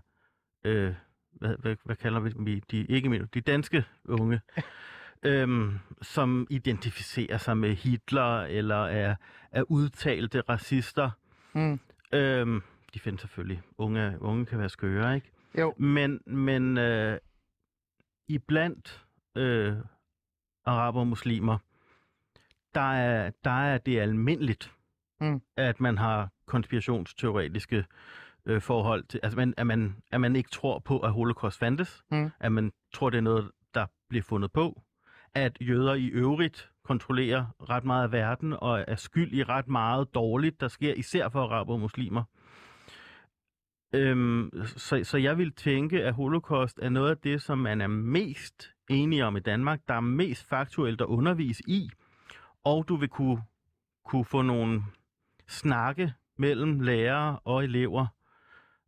Øh, 0.65 0.95
hvad, 1.33 1.57
hvad, 1.59 1.77
hvad 1.85 1.97
kalder 1.97 2.21
vi 2.21 2.31
dem? 2.31 2.61
De, 2.71 2.87
ikke 2.87 3.09
mindre, 3.09 3.29
de 3.35 3.41
danske 3.41 3.85
unge, 4.05 4.41
øhm, 5.23 5.79
som 6.03 6.47
identificerer 6.51 7.39
sig 7.39 7.57
med 7.57 7.75
Hitler, 7.75 8.43
eller 8.43 8.85
er, 8.85 9.15
er 9.53 9.63
udtalte 9.63 10.41
racister. 10.41 11.11
Mm. 11.53 11.81
Øhm, 12.13 12.63
de 12.95 13.01
findes 13.01 13.21
selvfølgelig. 13.21 13.63
Unge, 13.79 14.17
unge 14.21 14.47
kan 14.47 14.59
være 14.59 14.69
skøre, 14.69 15.15
ikke? 15.15 15.31
Jo. 15.59 15.75
Men, 15.79 16.21
men 16.27 16.79
øh, 16.79 17.19
iblandt 18.29 19.07
øh, 19.37 19.77
araber 20.69 21.01
og 21.01 21.07
muslimer, 21.07 21.59
der 22.75 22.93
er, 22.93 23.31
der 23.45 23.51
er 23.51 23.79
det 23.79 24.01
almindeligt, 24.01 24.73
Mm. 25.21 25.43
at 25.57 25.81
man 25.81 25.99
har 25.99 26.29
konspirationsteoretiske 26.47 27.85
øh, 28.47 28.61
forhold 28.63 29.05
til, 29.05 29.21
altså 29.23 29.37
man, 29.37 29.55
at, 29.57 29.67
man, 29.67 29.97
at 30.13 30.21
man 30.21 30.37
ikke 30.37 30.51
tror 30.51 30.79
på, 30.79 30.99
at 30.99 31.13
holocaust 31.13 31.59
fandtes, 31.59 32.03
Mm. 32.11 32.31
at 32.41 32.53
man 32.53 32.73
tror, 32.95 33.11
det 33.11 33.19
er 33.19 33.23
noget, 33.23 33.51
der 33.75 33.87
bliver 34.09 34.23
fundet 34.23 34.53
på, 34.53 34.83
at 35.35 35.59
jøder 35.61 35.95
i 35.95 36.07
øvrigt 36.07 36.71
kontrollerer 36.85 37.47
ret 37.71 37.85
meget 37.85 38.03
af 38.05 38.13
verden 38.13 38.53
og 38.53 38.85
er 38.89 38.97
skyld 38.97 39.33
i 39.33 39.43
ret 39.43 39.69
meget 39.69 40.15
dårligt, 40.15 40.61
der 40.61 40.69
sker 40.69 40.95
især 40.95 41.29
for 41.29 41.43
araber 41.45 41.73
og 41.73 41.81
muslimer. 41.81 42.23
Øhm, 43.95 44.51
så, 44.65 45.01
så 45.05 45.19
jeg 45.19 45.39
vil 45.39 45.53
tænke, 45.53 46.05
at 46.05 46.15
holocaust 46.15 46.79
er 46.83 46.89
noget 46.89 47.11
af 47.11 47.19
det, 47.19 47.43
som 47.43 47.59
man 47.59 47.81
er 47.81 47.87
mest 47.87 48.75
enige 48.91 49.25
om 49.25 49.37
i 49.37 49.41
Danmark, 49.41 49.81
der 49.89 49.95
er 49.95 50.01
mest 50.01 50.49
faktuelt 50.49 51.01
at 51.01 51.07
undervise 51.07 51.63
i, 51.67 51.91
og 52.65 52.89
du 52.89 52.97
vil 52.97 53.09
kunne, 53.09 53.43
kunne 54.05 54.25
få 54.25 54.43
nogle 54.43 54.83
snakke 55.49 56.15
mellem 56.37 56.81
lærere 56.81 57.39
og 57.45 57.65
elever 57.65 58.07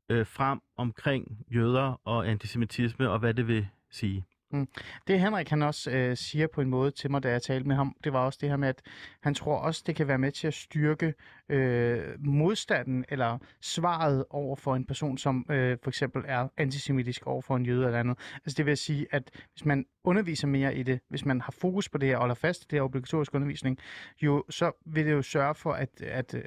øh, 0.09 0.27
frem 0.27 0.61
omkring 0.77 1.47
jøder 1.55 2.01
og 2.05 2.29
antisemitisme 2.29 3.11
og 3.11 3.19
hvad 3.19 3.35
det 3.35 3.49
vil 3.49 3.69
sige. 3.91 4.25
Mm. 4.53 4.69
Det 5.07 5.21
Henrik 5.21 5.49
han 5.49 5.63
også 5.63 5.91
øh, 5.91 6.17
siger 6.17 6.47
på 6.47 6.61
en 6.61 6.69
måde 6.69 6.91
til 6.91 7.11
mig, 7.11 7.23
da 7.23 7.31
jeg 7.31 7.43
talte 7.43 7.69
med 7.69 7.77
ham, 7.77 7.97
det 8.05 8.13
var 8.13 8.25
også 8.25 8.39
det 8.43 8.49
her 8.49 8.57
med, 8.57 8.69
at 8.69 8.83
han 9.21 9.35
tror 9.35 9.57
også, 9.57 9.83
det 9.87 9.97
kan 9.97 10.09
være 10.09 10.19
med 10.19 10.33
til 10.33 10.47
at 10.47 10.55
styrke 10.55 11.15
øh, 11.49 12.05
modstanden 12.19 13.05
eller 13.09 13.39
svaret 13.61 14.25
over 14.31 14.57
for 14.57 14.77
en 14.77 14.85
person, 14.85 15.19
som 15.19 15.47
øh, 15.51 15.79
for 15.83 15.91
eksempel 15.91 16.23
er 16.27 16.49
antisemitisk 16.57 17.27
over 17.27 17.43
for 17.43 17.57
en 17.57 17.67
jøde 17.67 17.87
eller 17.87 18.01
andet. 18.01 18.19
Altså 18.35 18.57
det 18.57 18.67
vil 18.67 18.77
sige, 18.77 19.07
at 19.11 19.31
hvis 19.53 19.65
man 19.65 19.87
underviser 20.05 20.47
mere 20.47 20.75
i 20.75 20.83
det, 20.83 21.01
hvis 21.09 21.25
man 21.25 21.41
har 21.41 21.53
fokus 21.53 21.89
på 21.89 21.99
det 21.99 22.09
her 22.09 22.17
og 22.17 22.21
holder 22.21 22.35
fast 22.35 22.63
i 22.63 22.67
det 22.71 22.77
her 22.77 22.83
obligatoriske 22.83 23.35
undervisning, 23.35 23.79
jo, 24.23 24.45
så 24.51 24.73
vil 24.87 25.07
det 25.07 25.13
jo 25.13 25.23
sørge 25.23 25.55
for, 25.55 25.73
at, 25.73 26.03
at 26.03 26.35
øh, 26.35 26.43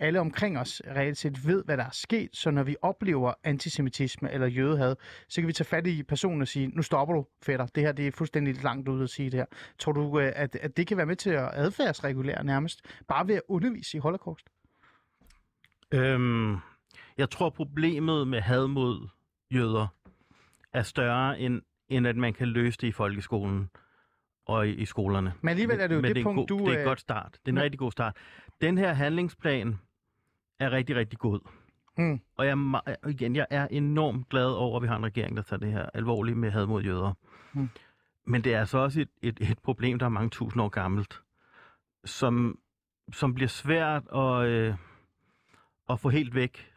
alle 0.00 0.20
omkring 0.20 0.58
os 0.58 0.82
reelt 0.96 1.18
set 1.18 1.46
ved, 1.46 1.64
hvad 1.64 1.76
der 1.76 1.84
er 1.84 1.90
sket, 1.92 2.30
så 2.36 2.50
når 2.50 2.62
vi 2.62 2.76
oplever 2.82 3.32
antisemitisme 3.44 4.32
eller 4.32 4.46
jødehad, 4.46 4.96
så 5.28 5.40
kan 5.40 5.48
vi 5.48 5.52
tage 5.52 5.64
fat 5.66 5.86
i 5.86 6.02
personen 6.02 6.42
og 6.42 6.48
sige, 6.48 6.66
nu 6.66 6.82
stopper 6.82 7.14
du, 7.14 7.26
fætter. 7.42 7.66
Det 7.66 7.82
her 7.82 7.92
det 7.92 8.06
er 8.06 8.12
fuldstændig 8.12 8.62
langt 8.62 8.88
ud 8.88 9.02
at 9.02 9.10
sige 9.10 9.30
det 9.30 9.38
her. 9.38 9.46
Tror 9.78 9.92
du, 9.92 10.20
øh, 10.20 10.32
at, 10.36 10.56
at 10.56 10.76
det 10.76 10.86
kan 10.86 10.96
være 10.96 11.06
med 11.06 11.16
til 11.16 11.30
at 11.30 11.50
adfærdsregulere 11.52 12.44
nærmest, 12.44 12.80
bare 13.08 13.28
ved 13.28 13.34
at 13.34 13.42
undervise 13.48 13.96
i 13.96 14.00
holocaust? 14.00 14.46
Øhm, 15.94 16.56
jeg 17.18 17.30
tror, 17.30 17.50
problemet 17.50 18.28
med 18.28 18.40
had 18.40 18.66
mod 18.66 19.08
jøder 19.54 19.86
er 20.72 20.82
større, 20.82 21.38
end, 21.40 21.62
end 21.88 22.06
at 22.06 22.16
man 22.16 22.34
kan 22.34 22.48
løse 22.48 22.78
det 22.80 22.86
i 22.86 22.92
folkeskolen 22.92 23.70
og 24.46 24.68
i, 24.68 24.70
i 24.74 24.84
skolerne. 24.84 25.32
Men 25.40 25.48
alligevel 25.48 25.80
er 25.80 25.86
det 25.86 25.94
jo 25.94 26.00
Men 26.00 26.14
det 26.14 26.16
er 26.16 26.20
en 26.20 26.24
punkt, 26.36 26.50
god, 26.50 26.58
du, 26.58 26.64
Det 26.64 26.66
er 26.66 26.74
øh, 26.74 26.80
en 26.80 26.86
godt 26.86 27.00
start. 27.00 27.32
Det 27.32 27.38
er 27.44 27.48
en 27.48 27.54
men- 27.54 27.64
rigtig 27.64 27.78
god 27.78 27.92
start. 27.92 28.16
Den 28.60 28.78
her 28.78 28.92
handlingsplan 28.92 29.78
er 30.58 30.70
rigtig, 30.70 30.96
rigtig 30.96 31.18
god. 31.18 31.40
Mm. 31.98 32.20
Og 32.36 32.46
jeg, 32.46 32.56
igen, 33.08 33.36
jeg 33.36 33.46
er 33.50 33.66
enormt 33.70 34.28
glad 34.28 34.46
over, 34.46 34.76
at 34.76 34.82
vi 34.82 34.88
har 34.88 34.96
en 34.96 35.04
regering, 35.04 35.36
der 35.36 35.42
tager 35.42 35.60
det 35.60 35.72
her 35.72 35.90
alvorligt 35.94 36.38
med 36.38 36.50
had 36.50 36.66
mod 36.66 36.82
jøder. 36.82 37.12
Mm. 37.52 37.68
Men 38.24 38.44
det 38.44 38.54
er 38.54 38.60
altså 38.60 38.78
også 38.78 39.00
et, 39.00 39.08
et, 39.22 39.50
et 39.50 39.58
problem, 39.58 39.98
der 39.98 40.06
er 40.06 40.10
mange 40.10 40.30
tusind 40.30 40.62
år 40.62 40.68
gammelt, 40.68 41.22
som, 42.04 42.58
som 43.12 43.34
bliver 43.34 43.48
svært 43.48 44.02
at, 44.14 44.46
øh, 44.46 44.74
at 45.90 46.00
få 46.00 46.08
helt 46.08 46.34
væk. 46.34 46.72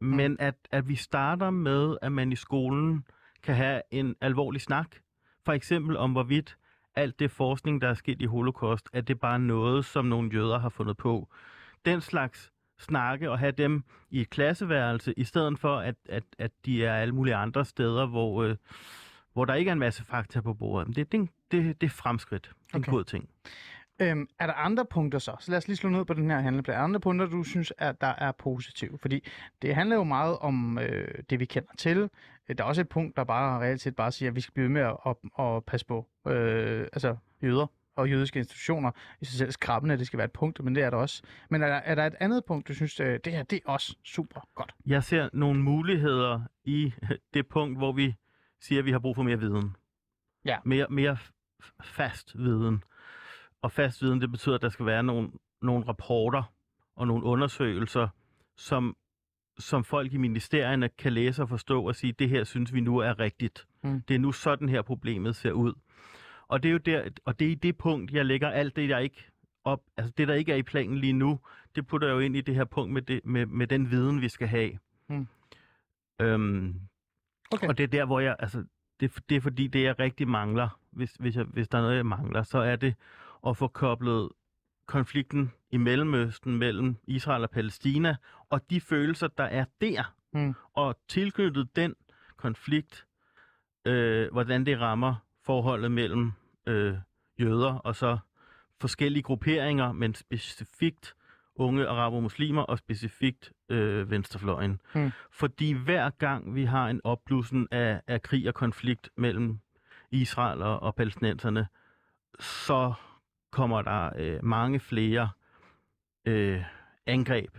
Men 0.00 0.36
at, 0.40 0.54
at 0.70 0.88
vi 0.88 0.96
starter 0.96 1.50
med, 1.50 1.96
at 2.02 2.12
man 2.12 2.32
i 2.32 2.36
skolen 2.36 3.06
kan 3.42 3.54
have 3.54 3.82
en 3.90 4.16
alvorlig 4.20 4.60
snak. 4.60 4.96
For 5.44 5.52
eksempel 5.52 5.96
om, 5.96 6.12
hvorvidt 6.12 6.56
alt 6.94 7.18
det 7.18 7.30
forskning, 7.30 7.82
der 7.82 7.88
er 7.88 7.94
sket 7.94 8.22
i 8.22 8.26
holocaust, 8.26 8.88
at 8.92 9.08
det 9.08 9.20
bare 9.20 9.34
er 9.34 9.38
noget, 9.38 9.84
som 9.84 10.04
nogle 10.04 10.30
jøder 10.34 10.58
har 10.58 10.68
fundet 10.68 10.96
på. 10.96 11.28
Den 11.84 12.00
slags 12.00 12.52
snakke 12.80 13.30
og 13.30 13.38
have 13.38 13.52
dem 13.52 13.84
i 14.10 14.20
et 14.20 14.30
klasseværelse, 14.30 15.14
i 15.16 15.24
stedet 15.24 15.58
for, 15.58 15.76
at, 15.76 15.94
at, 16.08 16.22
at 16.38 16.50
de 16.64 16.84
er 16.84 16.94
alle 16.94 17.14
mulige 17.14 17.34
andre 17.34 17.64
steder, 17.64 18.06
hvor, 18.06 18.42
øh, 18.42 18.56
hvor 19.32 19.44
der 19.44 19.54
ikke 19.54 19.68
er 19.68 19.72
en 19.72 19.78
masse 19.78 20.04
fakta 20.04 20.40
på 20.40 20.54
bordet. 20.54 20.96
Det, 20.96 21.12
det, 21.12 21.28
det, 21.50 21.80
det 21.80 21.86
er 21.86 21.90
fremskridt. 21.90 22.42
Det 22.42 22.74
er 22.74 22.78
Okay. 22.78 22.88
en 22.88 22.94
god 22.94 23.04
ting. 23.04 23.28
Øhm, 24.02 24.28
er 24.38 24.46
der 24.46 24.52
andre 24.54 24.84
punkter 24.90 25.18
så? 25.18 25.36
Så 25.40 25.50
lad 25.50 25.58
os 25.58 25.66
lige 25.68 25.76
slå 25.76 25.90
ned 25.90 26.04
på 26.04 26.14
den 26.14 26.30
her 26.30 26.40
handleplan. 26.40 26.74
Er 26.74 26.78
der 26.78 26.84
andre 26.84 27.00
punkter, 27.00 27.26
du 27.26 27.42
synes, 27.42 27.72
at 27.78 28.00
der 28.00 28.06
er 28.18 28.32
positive? 28.32 28.98
Fordi 28.98 29.28
det 29.62 29.74
handler 29.74 29.96
jo 29.96 30.04
meget 30.04 30.38
om 30.38 30.78
øh, 30.78 31.08
det, 31.30 31.40
vi 31.40 31.44
kender 31.44 31.70
til. 31.78 31.98
Øh, 32.48 32.56
Der 32.58 32.64
er 32.64 32.68
også 32.68 32.80
et 32.80 32.88
punkt, 32.88 33.16
der 33.16 33.24
bare 33.24 33.60
reelt 33.60 33.80
set 33.80 33.96
bare 33.96 34.12
siger, 34.12 34.30
at 34.30 34.36
vi 34.36 34.40
skal 34.40 34.52
blive 34.52 34.62
ved 34.64 34.70
med 34.70 34.82
at, 34.82 34.96
at, 35.06 35.44
at 35.46 35.64
passe 35.64 35.86
på 35.86 36.06
øh, 36.28 36.80
altså 36.92 37.16
jøder 37.42 37.66
og 37.96 38.10
jødiske 38.10 38.38
institutioner. 38.38 38.90
I 39.20 39.24
sig 39.24 39.38
selv 39.38 39.50
skrabbende, 39.50 39.98
det 39.98 40.06
skal 40.06 40.16
være 40.16 40.24
et 40.24 40.32
punkt, 40.32 40.64
men 40.64 40.74
det 40.74 40.82
er 40.82 40.90
der 40.90 40.96
også. 40.96 41.22
Men 41.50 41.62
er 41.62 41.66
der, 41.66 41.74
er 41.74 41.94
der 41.94 42.06
et 42.06 42.14
andet 42.20 42.44
punkt, 42.44 42.68
du 42.68 42.74
synes, 42.74 43.00
øh, 43.00 43.20
det 43.24 43.32
her 43.32 43.42
det 43.42 43.56
er 43.66 43.70
også 43.72 43.96
super 44.04 44.40
godt? 44.54 44.74
Jeg 44.86 45.04
ser 45.04 45.28
nogle 45.32 45.62
muligheder 45.62 46.40
i 46.64 46.92
det 47.34 47.48
punkt, 47.48 47.78
hvor 47.78 47.92
vi 47.92 48.14
siger, 48.60 48.78
at 48.78 48.84
vi 48.84 48.90
har 48.90 48.98
brug 48.98 49.16
for 49.16 49.22
mere 49.22 49.38
viden. 49.38 49.76
Ja. 50.44 50.58
Mere, 50.64 50.86
mere 50.90 51.16
fast 51.82 52.38
viden. 52.38 52.84
Og 53.62 53.72
fast 53.72 54.02
viden, 54.02 54.20
det 54.20 54.30
betyder, 54.30 54.54
at 54.54 54.62
der 54.62 54.68
skal 54.68 54.86
være 54.86 55.02
nogle, 55.02 55.30
nogle 55.62 55.88
rapporter 55.88 56.52
og 56.96 57.06
nogle 57.06 57.24
undersøgelser, 57.24 58.08
som, 58.56 58.96
som 59.58 59.84
folk 59.84 60.12
i 60.12 60.16
ministerierne 60.16 60.88
kan 60.88 61.12
læse 61.12 61.42
og 61.42 61.48
forstå 61.48 61.86
og 61.88 61.96
sige, 61.96 62.12
det 62.12 62.28
her 62.28 62.44
synes 62.44 62.74
vi 62.74 62.80
nu 62.80 62.98
er 62.98 63.20
rigtigt. 63.20 63.66
Mm. 63.82 64.02
Det 64.02 64.14
er 64.14 64.18
nu 64.18 64.32
sådan 64.32 64.68
her 64.68 64.82
problemet 64.82 65.36
ser 65.36 65.52
ud. 65.52 65.74
Og 66.50 66.62
det 66.62 66.68
er 66.68 66.72
jo 66.72 66.78
der, 66.78 67.10
og 67.24 67.38
det 67.38 67.46
er 67.46 67.50
i 67.52 67.54
det 67.54 67.78
punkt, 67.78 68.12
jeg 68.12 68.26
lægger 68.26 68.50
alt 68.50 68.76
det, 68.76 68.88
der 68.88 68.98
ikke 68.98 69.26
op, 69.64 69.82
altså 69.96 70.12
det, 70.18 70.28
der 70.28 70.34
ikke 70.34 70.52
er 70.52 70.56
i 70.56 70.62
planen 70.62 70.96
lige 70.98 71.12
nu, 71.12 71.40
det 71.74 71.86
putter 71.86 72.08
jeg 72.08 72.14
jo 72.14 72.18
ind 72.20 72.36
i 72.36 72.40
det 72.40 72.54
her 72.54 72.64
punkt 72.64 72.92
med, 72.92 73.02
det, 73.02 73.20
med, 73.24 73.46
med 73.46 73.66
den 73.66 73.90
viden, 73.90 74.20
vi 74.20 74.28
skal 74.28 74.48
have. 74.48 74.78
Mm. 75.08 75.26
Øhm, 76.20 76.80
Okay. 77.54 77.68
Og 77.68 77.78
det 77.78 77.84
er 77.84 77.88
der, 77.88 78.04
hvor 78.04 78.20
jeg, 78.20 78.36
altså, 78.38 78.64
det, 79.00 79.12
det 79.28 79.36
er 79.36 79.40
fordi, 79.40 79.66
det 79.66 79.82
jeg 79.82 79.98
rigtig 79.98 80.28
mangler, 80.28 80.78
hvis, 80.90 81.14
hvis, 81.14 81.36
jeg, 81.36 81.44
hvis 81.44 81.68
der 81.68 81.78
er 81.78 81.82
noget, 81.82 81.96
jeg 81.96 82.06
mangler, 82.06 82.42
så 82.42 82.58
er 82.58 82.76
det 82.76 82.94
at 83.46 83.56
få 83.56 83.68
koblet 83.68 84.28
konflikten 84.86 85.52
i 85.70 85.76
Mellemøsten 85.76 86.56
mellem 86.58 86.96
Israel 87.04 87.42
og 87.42 87.50
Palæstina, 87.50 88.16
og 88.50 88.70
de 88.70 88.80
følelser, 88.80 89.28
der 89.28 89.44
er 89.44 89.64
der, 89.80 90.14
Mm. 90.32 90.54
og 90.74 90.98
tilknyttet 91.08 91.76
den 91.76 91.94
konflikt, 92.36 93.06
øh, 93.84 94.32
hvordan 94.32 94.66
det 94.66 94.80
rammer 94.80 95.14
forholdet 95.44 95.92
mellem 95.92 96.32
øh, 96.66 96.94
jøder 97.40 97.74
og 97.74 97.96
så 97.96 98.18
forskellige 98.80 99.22
grupperinger, 99.22 99.92
men 99.92 100.14
specifikt 100.14 101.14
unge 101.54 101.88
araber 101.88 102.16
og 102.16 102.22
muslimer, 102.22 102.62
og 102.62 102.78
specifikt 102.78 103.52
øh, 103.68 104.10
venstrefløjen. 104.10 104.80
Mm. 104.94 105.10
Fordi 105.30 105.72
hver 105.72 106.10
gang 106.10 106.54
vi 106.54 106.64
har 106.64 106.88
en 106.88 107.00
opblussen 107.04 107.68
af, 107.70 108.00
af 108.06 108.22
krig 108.22 108.48
og 108.48 108.54
konflikt 108.54 109.10
mellem 109.16 109.60
Israel 110.10 110.62
og, 110.62 110.82
og 110.82 110.94
palæstinenserne, 110.94 111.66
så 112.40 112.92
kommer 113.50 113.82
der 113.82 114.10
øh, 114.16 114.44
mange 114.44 114.80
flere 114.80 115.30
øh, 116.24 116.62
angreb, 117.06 117.58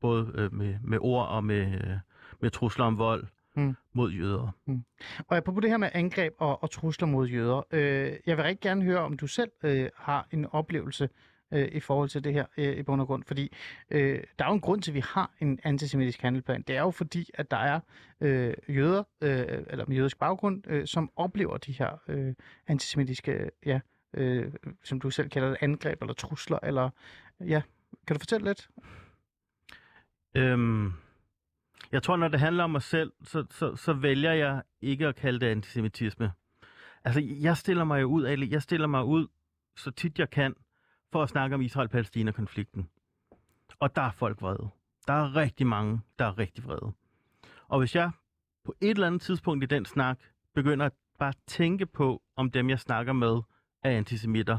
både 0.00 0.32
øh, 0.34 0.54
med, 0.54 0.78
med 0.82 0.98
ord 1.00 1.28
og 1.28 1.44
med, 1.44 1.72
øh, 1.74 1.96
med 2.40 2.50
trusler 2.50 2.84
om 2.84 2.98
vold 2.98 3.26
Mm. 3.54 3.74
mod 3.92 4.10
jøder. 4.10 4.50
Og 5.28 5.36
apropos 5.36 5.62
det 5.62 5.70
her 5.70 5.76
med 5.76 5.88
angreb 5.94 6.34
og, 6.38 6.62
og 6.62 6.70
trusler 6.70 7.08
mod 7.08 7.28
jøder, 7.28 7.62
øh, 7.70 8.12
jeg 8.26 8.36
vil 8.36 8.44
rigtig 8.44 8.60
gerne 8.60 8.84
høre, 8.84 8.98
om 8.98 9.16
du 9.16 9.26
selv 9.26 9.50
øh, 9.62 9.88
har 9.96 10.28
en 10.30 10.46
oplevelse 10.46 11.08
øh, 11.52 11.68
i 11.72 11.80
forhold 11.80 12.08
til 12.08 12.24
det 12.24 12.32
her 12.32 12.44
øh, 12.56 12.76
i 12.76 12.82
bund 12.82 13.00
og 13.00 13.06
grund. 13.06 13.24
Fordi 13.24 13.52
øh, 13.90 14.22
der 14.38 14.44
er 14.44 14.48
jo 14.48 14.54
en 14.54 14.60
grund 14.60 14.82
til, 14.82 14.90
at 14.90 14.94
vi 14.94 15.02
har 15.04 15.30
en 15.40 15.58
antisemitisk 15.62 16.22
handelplan. 16.22 16.62
Det 16.62 16.76
er 16.76 16.80
jo 16.80 16.90
fordi, 16.90 17.30
at 17.34 17.50
der 17.50 17.56
er 17.56 17.80
øh, 18.20 18.54
jøder, 18.68 19.02
øh, 19.20 19.64
eller 19.66 19.84
med 19.88 19.96
jødisk 19.96 20.18
baggrund, 20.18 20.62
øh, 20.66 20.86
som 20.86 21.10
oplever 21.16 21.56
de 21.56 21.72
her 21.72 22.02
øh, 22.08 22.34
antisemitiske, 22.66 23.50
ja, 23.66 23.80
øh, 24.14 24.52
som 24.84 25.00
du 25.00 25.10
selv 25.10 25.28
kalder 25.28 25.48
det, 25.48 25.58
angreb 25.60 26.02
eller 26.02 26.14
trusler. 26.14 26.58
Eller, 26.62 26.90
ja, 27.40 27.62
kan 28.06 28.16
du 28.16 28.18
fortælle 28.18 28.46
lidt? 28.46 28.68
Øhm, 30.34 30.92
Jeg 31.92 32.02
tror, 32.02 32.16
når 32.16 32.28
det 32.28 32.40
handler 32.40 32.64
om 32.64 32.70
mig 32.70 32.82
selv, 32.82 33.12
så, 33.22 33.44
så, 33.50 33.76
så 33.76 33.92
vælger 33.92 34.32
jeg 34.32 34.62
ikke 34.80 35.06
at 35.06 35.16
kalde 35.16 35.40
det 35.40 35.46
antisemitisme. 35.46 36.32
Altså, 37.04 37.20
jeg 37.20 37.56
stiller 37.56 37.84
mig 37.84 38.00
jo 38.00 38.06
ud, 38.06 38.24
Ali, 38.24 38.50
jeg 38.52 38.62
stiller 38.62 38.86
mig 38.86 39.04
ud 39.04 39.26
så 39.76 39.90
tit 39.90 40.18
jeg 40.18 40.30
kan, 40.30 40.54
for 41.12 41.22
at 41.22 41.28
snakke 41.28 41.54
om 41.54 41.60
Israel-Palæstina-konflikten. 41.62 42.88
Og 43.80 43.96
der 43.96 44.02
er 44.02 44.10
folk 44.10 44.42
vrede. 44.42 44.68
Der 45.06 45.12
er 45.12 45.36
rigtig 45.36 45.66
mange, 45.66 46.00
der 46.18 46.24
er 46.24 46.38
rigtig 46.38 46.64
vrede. 46.64 46.92
Og 47.68 47.78
hvis 47.78 47.94
jeg 47.94 48.10
på 48.64 48.74
et 48.80 48.90
eller 48.90 49.06
andet 49.06 49.20
tidspunkt 49.22 49.64
i 49.64 49.66
den 49.66 49.84
snak 49.84 50.18
begynder 50.54 50.86
at 50.86 50.92
bare 51.18 51.32
tænke 51.46 51.86
på, 51.86 52.22
om 52.36 52.50
dem, 52.50 52.70
jeg 52.70 52.80
snakker 52.80 53.12
med, 53.12 53.40
er 53.82 53.90
antisemitter, 53.90 54.58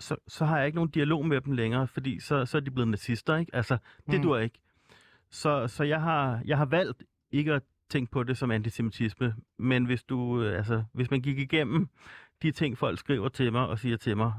så, 0.00 0.16
så 0.28 0.44
har 0.44 0.56
jeg 0.58 0.66
ikke 0.66 0.76
nogen 0.76 0.90
dialog 0.90 1.26
med 1.26 1.40
dem 1.40 1.52
længere, 1.52 1.86
fordi 1.86 2.20
så, 2.20 2.46
så 2.46 2.56
er 2.56 2.60
de 2.60 2.70
blevet 2.70 2.88
nazister, 2.88 3.36
ikke? 3.36 3.54
Altså, 3.54 3.78
det 4.10 4.16
Mm. 4.18 4.22
duer 4.22 4.38
ikke. 4.38 4.58
Så, 5.30 5.68
så 5.68 5.84
jeg, 5.84 6.00
har, 6.02 6.42
jeg 6.44 6.58
har 6.58 6.66
valgt 6.66 7.02
ikke 7.30 7.52
at 7.52 7.62
tænke 7.88 8.10
på 8.10 8.22
det 8.22 8.38
som 8.38 8.50
antisemitisme, 8.50 9.34
men 9.58 9.84
hvis 9.84 10.04
du, 10.04 10.42
altså, 10.44 10.84
hvis 10.92 11.10
man 11.10 11.22
gik 11.22 11.38
igennem 11.38 11.88
de 12.42 12.50
ting, 12.50 12.78
folk 12.78 12.98
skriver 12.98 13.28
til 13.28 13.52
mig 13.52 13.66
og 13.66 13.78
siger 13.78 13.96
til 13.96 14.16
mig, 14.16 14.32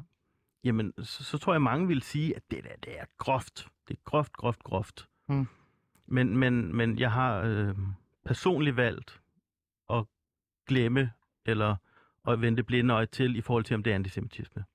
jamen, 0.63 0.93
så, 0.97 1.23
så 1.23 1.37
tror 1.37 1.53
jeg, 1.53 1.61
mange 1.61 1.87
vil 1.87 2.01
sige, 2.01 2.35
at 2.35 2.41
det 2.51 2.63
der, 2.63 2.75
det 2.83 2.99
er 2.99 3.05
groft. 3.17 3.67
Det 3.87 3.93
er 3.93 4.01
groft, 4.05 4.33
groft, 4.33 4.63
groft. 4.63 5.07
Mm. 5.29 5.47
Men, 6.05 6.37
men, 6.37 6.75
men 6.75 6.99
jeg 6.99 7.11
har 7.11 7.41
øh, 7.41 7.75
personligt 8.25 8.75
valgt 8.75 9.21
at 9.89 10.05
glemme 10.67 11.11
eller 11.45 11.75
at 12.27 12.41
vende 12.41 12.63
blinde 12.63 12.93
øje 12.93 13.05
til 13.05 13.35
i 13.35 13.41
forhold 13.41 13.63
til, 13.63 13.75
om 13.75 13.83
det 13.83 13.91
er 13.91 13.95
antisemitisme. 13.95 14.65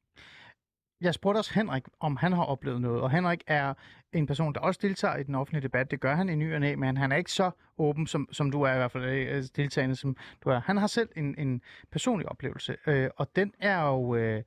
Jeg 1.05 1.15
spurgte 1.15 1.39
også 1.39 1.55
Henrik, 1.55 1.83
om 2.01 2.17
han 2.17 2.33
har 2.33 2.45
oplevet 2.45 2.81
noget, 2.81 3.01
og 3.03 3.11
Henrik 3.11 3.43
er 3.47 3.75
en 4.13 4.27
person, 4.27 4.55
der 4.55 4.61
også 4.61 4.81
deltager 4.83 5.17
i 5.17 5.23
den 5.23 5.35
offentlige 5.35 5.63
debat. 5.63 5.91
Det 5.91 6.01
gør 6.01 6.15
han 6.15 6.29
i 6.29 6.35
ny 6.35 6.55
og 6.55 6.61
næ, 6.61 6.75
men 6.75 6.97
han 6.97 7.13
er 7.13 7.17
ikke 7.17 7.33
så 7.33 7.51
åben, 7.79 8.07
som, 8.07 8.29
som 8.33 8.51
du 8.51 8.63
er 8.63 8.73
i 8.73 8.77
hvert 8.77 8.93
fald 8.93 9.05
øh, 9.05 9.37
altså 9.37 9.53
deltagende, 9.57 9.97
som 9.97 10.17
du 10.45 10.49
er. 10.49 10.61
Han 10.61 10.77
har 10.77 10.87
selv 10.87 11.09
en, 11.17 11.35
en 11.39 11.61
personlig 11.93 12.29
oplevelse, 12.29 12.77
øh, 12.87 13.11
og 13.17 13.37
den 13.37 13.53
er 13.61 13.87
jo 13.87 14.15
øh, 14.15 14.43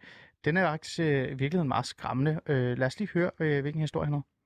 den 0.46 0.58
er 0.58 0.64
faktisk 0.64 1.00
øh, 1.00 1.32
i 1.32 1.34
virkeligheden 1.34 1.68
meget 1.68 1.86
skræmmende. 1.86 2.40
Øh, 2.48 2.78
lad 2.78 2.88
os 2.88 3.00
lige 3.00 3.10
høre, 3.14 3.32
øh, 3.40 3.62
hvilken 3.62 3.82
historie 3.82 4.06
han 4.06 4.14
har. 4.14 4.37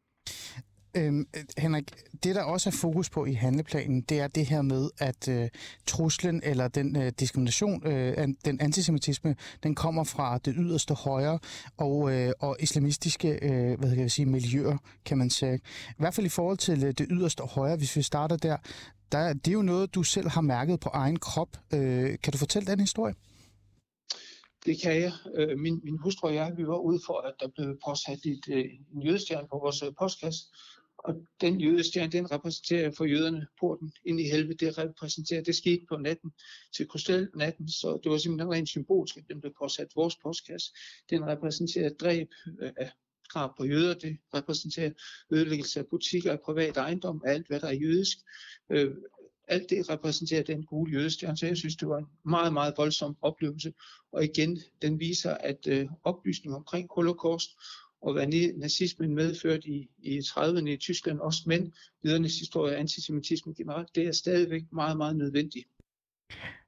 Øhm, 0.97 1.27
øh, 1.35 1.43
Henrik, 1.57 1.91
det 2.23 2.35
der 2.35 2.43
også 2.43 2.69
er 2.69 2.73
fokus 2.81 3.09
på 3.09 3.25
i 3.25 3.33
handleplanen, 3.33 4.01
det 4.01 4.19
er 4.19 4.27
det 4.27 4.45
her 4.45 4.61
med, 4.61 4.89
at 4.97 5.27
øh, 5.27 5.49
truslen 5.87 6.41
eller 6.43 6.67
den 6.67 6.95
øh, 6.95 7.11
diskrimination, 7.19 7.87
øh, 7.87 8.13
an, 8.17 8.37
den 8.45 8.61
antisemitisme, 8.61 9.35
den 9.63 9.75
kommer 9.75 10.03
fra 10.03 10.37
det 10.37 10.53
yderste 10.57 10.93
højre 10.93 11.39
og, 11.77 12.11
øh, 12.13 12.33
og 12.39 12.57
islamistiske 12.59 13.39
øh, 13.41 13.79
hvad 13.79 13.89
kan 13.89 13.99
jeg 13.99 14.11
sige, 14.11 14.25
miljøer, 14.25 14.77
kan 15.05 15.17
man 15.17 15.29
sige. 15.29 15.55
I 15.89 15.93
hvert 15.97 16.13
fald 16.13 16.25
i 16.25 16.29
forhold 16.29 16.57
til 16.57 16.83
øh, 16.83 16.93
det 16.97 17.07
yderste 17.09 17.43
højre, 17.43 17.77
hvis 17.77 17.95
vi 17.95 18.01
starter 18.01 18.37
der, 18.37 18.57
der, 19.11 19.33
det 19.33 19.47
er 19.47 19.51
jo 19.51 19.61
noget, 19.61 19.95
du 19.95 20.03
selv 20.03 20.29
har 20.29 20.41
mærket 20.41 20.79
på 20.79 20.89
egen 20.93 21.19
krop. 21.19 21.57
Øh, 21.73 22.17
kan 22.23 22.33
du 22.33 22.37
fortælle 22.37 22.71
den 22.71 22.79
historie? 22.79 23.13
Det 24.65 24.81
kan 24.81 25.01
jeg. 25.01 25.11
Øh, 25.35 25.59
min, 25.59 25.81
min 25.83 25.97
hustru 25.97 26.27
og 26.27 26.35
jeg, 26.35 26.53
vi 26.57 26.67
var 26.67 26.77
ude 26.77 26.99
for, 27.05 27.21
at 27.27 27.33
der 27.39 27.47
blev 27.55 27.77
påsat 27.85 28.19
et, 28.25 28.43
øh, 28.49 28.65
en 28.93 29.01
jødestjerne 29.01 29.47
på 29.51 29.57
vores 29.59 29.83
postkasse. 29.99 30.43
Og 31.03 31.15
den 31.41 31.61
jødestjerne, 31.61 32.11
den 32.11 32.31
repræsenterer 32.31 32.91
for 32.91 33.05
jøderne 33.05 33.47
porten 33.59 33.93
ind 34.05 34.19
i 34.19 34.23
helvede. 34.23 34.65
Det 34.65 34.77
repræsenterer, 34.77 35.41
det 35.41 35.55
skete 35.55 35.85
på 35.89 35.97
natten 35.97 36.31
til 36.75 36.87
Krystal-natten, 36.87 37.69
så 37.69 37.99
det 38.03 38.11
var 38.11 38.17
simpelthen 38.17 38.51
rent 38.51 38.69
symbolsk, 38.69 39.17
at 39.17 39.23
den 39.29 39.41
blev 39.41 39.53
påsat 39.59 39.87
vores 39.95 40.15
postkasse. 40.23 40.73
Den 41.09 41.25
repræsenterer 41.27 41.89
dræb 41.89 42.27
øh, 42.61 42.71
af 42.77 42.91
drab 43.33 43.49
på 43.57 43.65
jøder, 43.65 43.93
det 43.93 44.17
repræsenterer 44.33 44.91
ødelæggelse 45.31 45.79
af 45.79 45.85
butikker, 45.87 46.31
af 46.31 46.39
privat 46.39 46.77
ejendom, 46.77 47.23
alt 47.25 47.47
hvad 47.47 47.59
der 47.59 47.67
er 47.67 47.73
jødisk. 47.73 48.17
Øh, 48.69 48.91
alt 49.47 49.69
det 49.69 49.89
repræsenterer 49.89 50.43
den 50.43 50.65
gule 50.65 50.91
jødestjerne, 50.91 51.37
så 51.37 51.45
jeg 51.45 51.57
synes, 51.57 51.75
det 51.75 51.87
var 51.87 51.97
en 51.97 52.07
meget, 52.25 52.53
meget 52.53 52.73
voldsom 52.77 53.17
oplevelse. 53.21 53.73
Og 54.11 54.23
igen, 54.23 54.59
den 54.81 54.99
viser, 54.99 55.33
at 55.33 55.67
øh, 55.67 55.87
oplysning 56.03 56.55
omkring 56.55 56.87
holocaust 56.95 57.49
og 58.01 58.13
hvad 58.13 58.53
nazismen 58.57 59.15
medførte 59.15 59.69
i, 59.69 59.89
i 59.99 60.19
30'erne 60.19 60.69
i 60.69 60.77
Tyskland, 60.77 61.19
også 61.19 61.43
men 61.45 61.73
jødernes 62.05 62.39
historie 62.39 62.73
og 62.73 62.79
antisemitisme 62.79 63.53
generelt, 63.53 63.95
det 63.95 64.07
er 64.07 64.11
stadigvæk 64.11 64.63
meget, 64.71 64.97
meget 64.97 65.15
nødvendigt. 65.15 65.67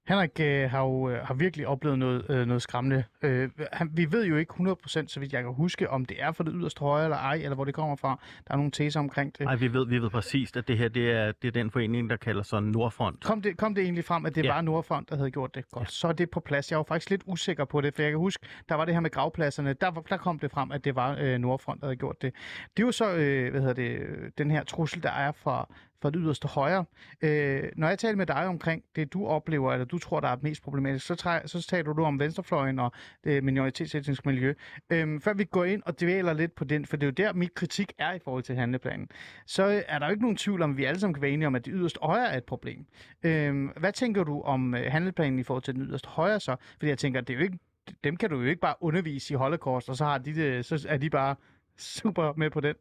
Henrik 0.08 0.40
øh, 0.40 0.70
har 0.72 0.80
jo 0.82 1.10
øh, 1.10 1.20
har 1.26 1.34
virkelig 1.34 1.68
oplevet 1.68 2.00
noget, 2.00 2.26
øh, 2.30 2.46
noget 2.46 2.62
skræmmende. 2.62 3.04
Øh, 3.22 3.50
han, 3.74 3.90
vi 3.94 4.12
ved 4.12 4.26
jo 4.26 4.36
ikke 4.38 4.54
100% 4.54 5.08
så 5.08 5.20
vidt 5.20 5.34
jeg 5.34 5.44
kan 5.44 5.54
huske, 5.54 5.90
om 5.90 6.06
det 6.06 6.24
er 6.24 6.32
for 6.32 6.44
det 6.44 6.54
yderste 6.58 6.80
højre 6.80 7.04
eller 7.04 7.18
ej, 7.18 7.34
eller 7.36 7.56
hvor 7.56 7.66
det 7.66 7.74
kommer 7.74 7.96
fra. 7.96 8.20
Der 8.48 8.54
er 8.54 8.58
nogle 8.58 8.72
teser 8.72 9.00
omkring 9.00 9.38
det. 9.38 9.46
Nej, 9.46 9.56
vi 9.56 9.74
ved, 9.74 9.88
vi 9.88 10.00
ved 10.00 10.10
præcist, 10.10 10.58
at 10.58 10.68
det 10.68 10.78
her 10.78 10.88
det 10.90 11.12
er, 11.12 11.32
det 11.32 11.48
er 11.48 11.52
den 11.52 11.72
forening, 11.72 12.10
der 12.10 12.16
kalder 12.18 12.44
sig 12.44 12.62
Nordfront. 12.64 13.24
Kom 13.24 13.42
det, 13.42 13.58
kom 13.58 13.76
det 13.76 13.84
egentlig 13.84 14.06
frem, 14.06 14.26
at 14.26 14.36
det 14.36 14.44
Ja. 14.46 14.54
var 14.54 14.62
Nordfront, 14.62 15.10
der 15.10 15.16
havde 15.16 15.32
gjort 15.32 15.56
det? 15.56 15.70
Godt, 15.72 15.92
så 15.92 16.08
er 16.08 16.12
det 16.12 16.30
på 16.30 16.40
plads. 16.40 16.72
Jeg 16.72 16.78
var 16.78 16.84
faktisk 16.88 17.10
lidt 17.10 17.24
usikker 17.26 17.66
på 17.66 17.82
det, 17.82 17.96
for 17.96 18.02
jeg 18.02 18.12
kan 18.12 18.20
huske, 18.20 18.46
der 18.70 18.76
var 18.76 18.86
det 18.86 18.94
her 18.94 19.02
med 19.02 19.10
gravpladserne. 19.12 19.74
Der, 19.74 19.92
der 19.92 20.18
kom 20.18 20.40
det 20.40 20.52
frem, 20.52 20.72
at 20.72 20.86
det 20.86 20.96
var 20.96 21.18
øh, 21.20 21.38
Nordfront, 21.38 21.82
der 21.82 21.88
havde 21.88 21.98
gjort 21.98 22.22
det. 22.22 22.34
Det 22.78 22.84
er 22.84 22.88
jo 22.88 22.92
så, 22.92 23.14
øh, 23.16 23.52
hvad 23.52 23.62
hedder 23.62 23.74
det, 23.74 24.00
den 24.38 24.52
her 24.52 24.64
trussel, 24.64 25.04
der 25.04 25.12
er 25.12 25.32
fra, 25.32 25.74
fra 26.04 26.10
det 26.10 26.20
yderste 26.24 26.48
højre. 26.48 26.86
Øh, 27.22 27.64
når 27.76 27.88
jeg 27.88 28.00
taler 28.00 28.16
med 28.16 28.26
dig 28.26 28.46
omkring 28.46 28.84
det, 28.96 29.14
du 29.14 29.26
oplever, 29.26 29.74
eller 29.74 29.86
du 29.86 29.98
tror, 29.98 30.20
der 30.20 30.28
er 30.28 30.38
mest 30.42 30.64
problematisk, 30.64 31.06
så, 31.06 31.16
træ, 31.16 31.40
så 31.46 31.62
taler 31.62 31.94
du 31.94 32.04
om 32.04 32.20
venstrefløjen 32.20 32.80
og 32.80 32.92
øh, 33.24 33.34
det 33.34 33.44
minoritetsetniske 33.44 34.30
miljø. 34.30 34.54
Øh, 34.90 35.22
før 35.22 35.34
vi 35.34 35.44
går 35.44 35.64
ind 35.64 35.84
og 35.86 36.02
dvæler 36.02 36.34
lidt 36.34 36.56
på 36.56 36.64
den, 36.64 36.86
for 36.86 36.98
det 36.98 37.04
er 37.04 37.08
jo 37.08 37.28
der, 37.28 37.34
mit 37.34 37.54
kritik 37.54 37.94
er 37.98 38.14
i 38.14 38.20
forhold 38.20 38.44
til 38.44 38.56
handleplanen, 38.56 39.10
så 39.46 39.68
øh, 39.68 39.82
er 39.88 40.00
der 40.00 40.06
jo 40.06 40.12
ikke 40.12 40.22
nogen 40.22 40.38
tvivl 40.38 40.62
om, 40.62 40.72
at 40.72 40.78
vi 40.78 40.84
alle 40.84 41.00
sammen 41.00 41.14
kan 41.14 41.22
være 41.22 41.32
enige 41.32 41.48
om, 41.48 41.56
at 41.56 41.66
det 41.66 41.74
yderste 41.76 42.00
højre 42.02 42.32
er 42.34 42.38
et 42.38 42.44
problem. 42.44 42.86
Øh, 43.24 43.70
hvad 43.78 43.94
tænker 43.94 44.24
du 44.24 44.42
om 44.42 44.76
øh, 44.76 44.92
handleplanen 44.92 45.40
i 45.40 45.44
forhold 45.44 45.64
til 45.64 45.74
den 45.76 45.82
yderste 45.82 46.10
højre 46.10 46.40
så? 46.40 46.56
Fordi 46.78 46.90
jeg 46.90 46.98
tænker, 46.98 47.22
det 47.22 47.34
er 47.34 47.38
jo 47.38 47.44
ikke, 47.44 47.60
dem 48.04 48.18
kan 48.18 48.30
du 48.30 48.40
jo 48.40 48.46
ikke 48.46 48.62
bare 48.62 48.76
undervise 48.82 49.34
i 49.34 49.38
holocaust, 49.38 49.90
og 49.90 49.96
så, 49.96 50.06
har 50.06 50.18
de 50.18 50.36
det, 50.36 50.66
så 50.66 50.86
er 50.90 50.98
de 50.98 51.10
bare 51.10 51.36
super 51.78 52.34
med 52.38 52.50
på 52.50 52.60
den. 52.60 52.76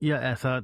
Ja, 0.00 0.16
altså... 0.18 0.62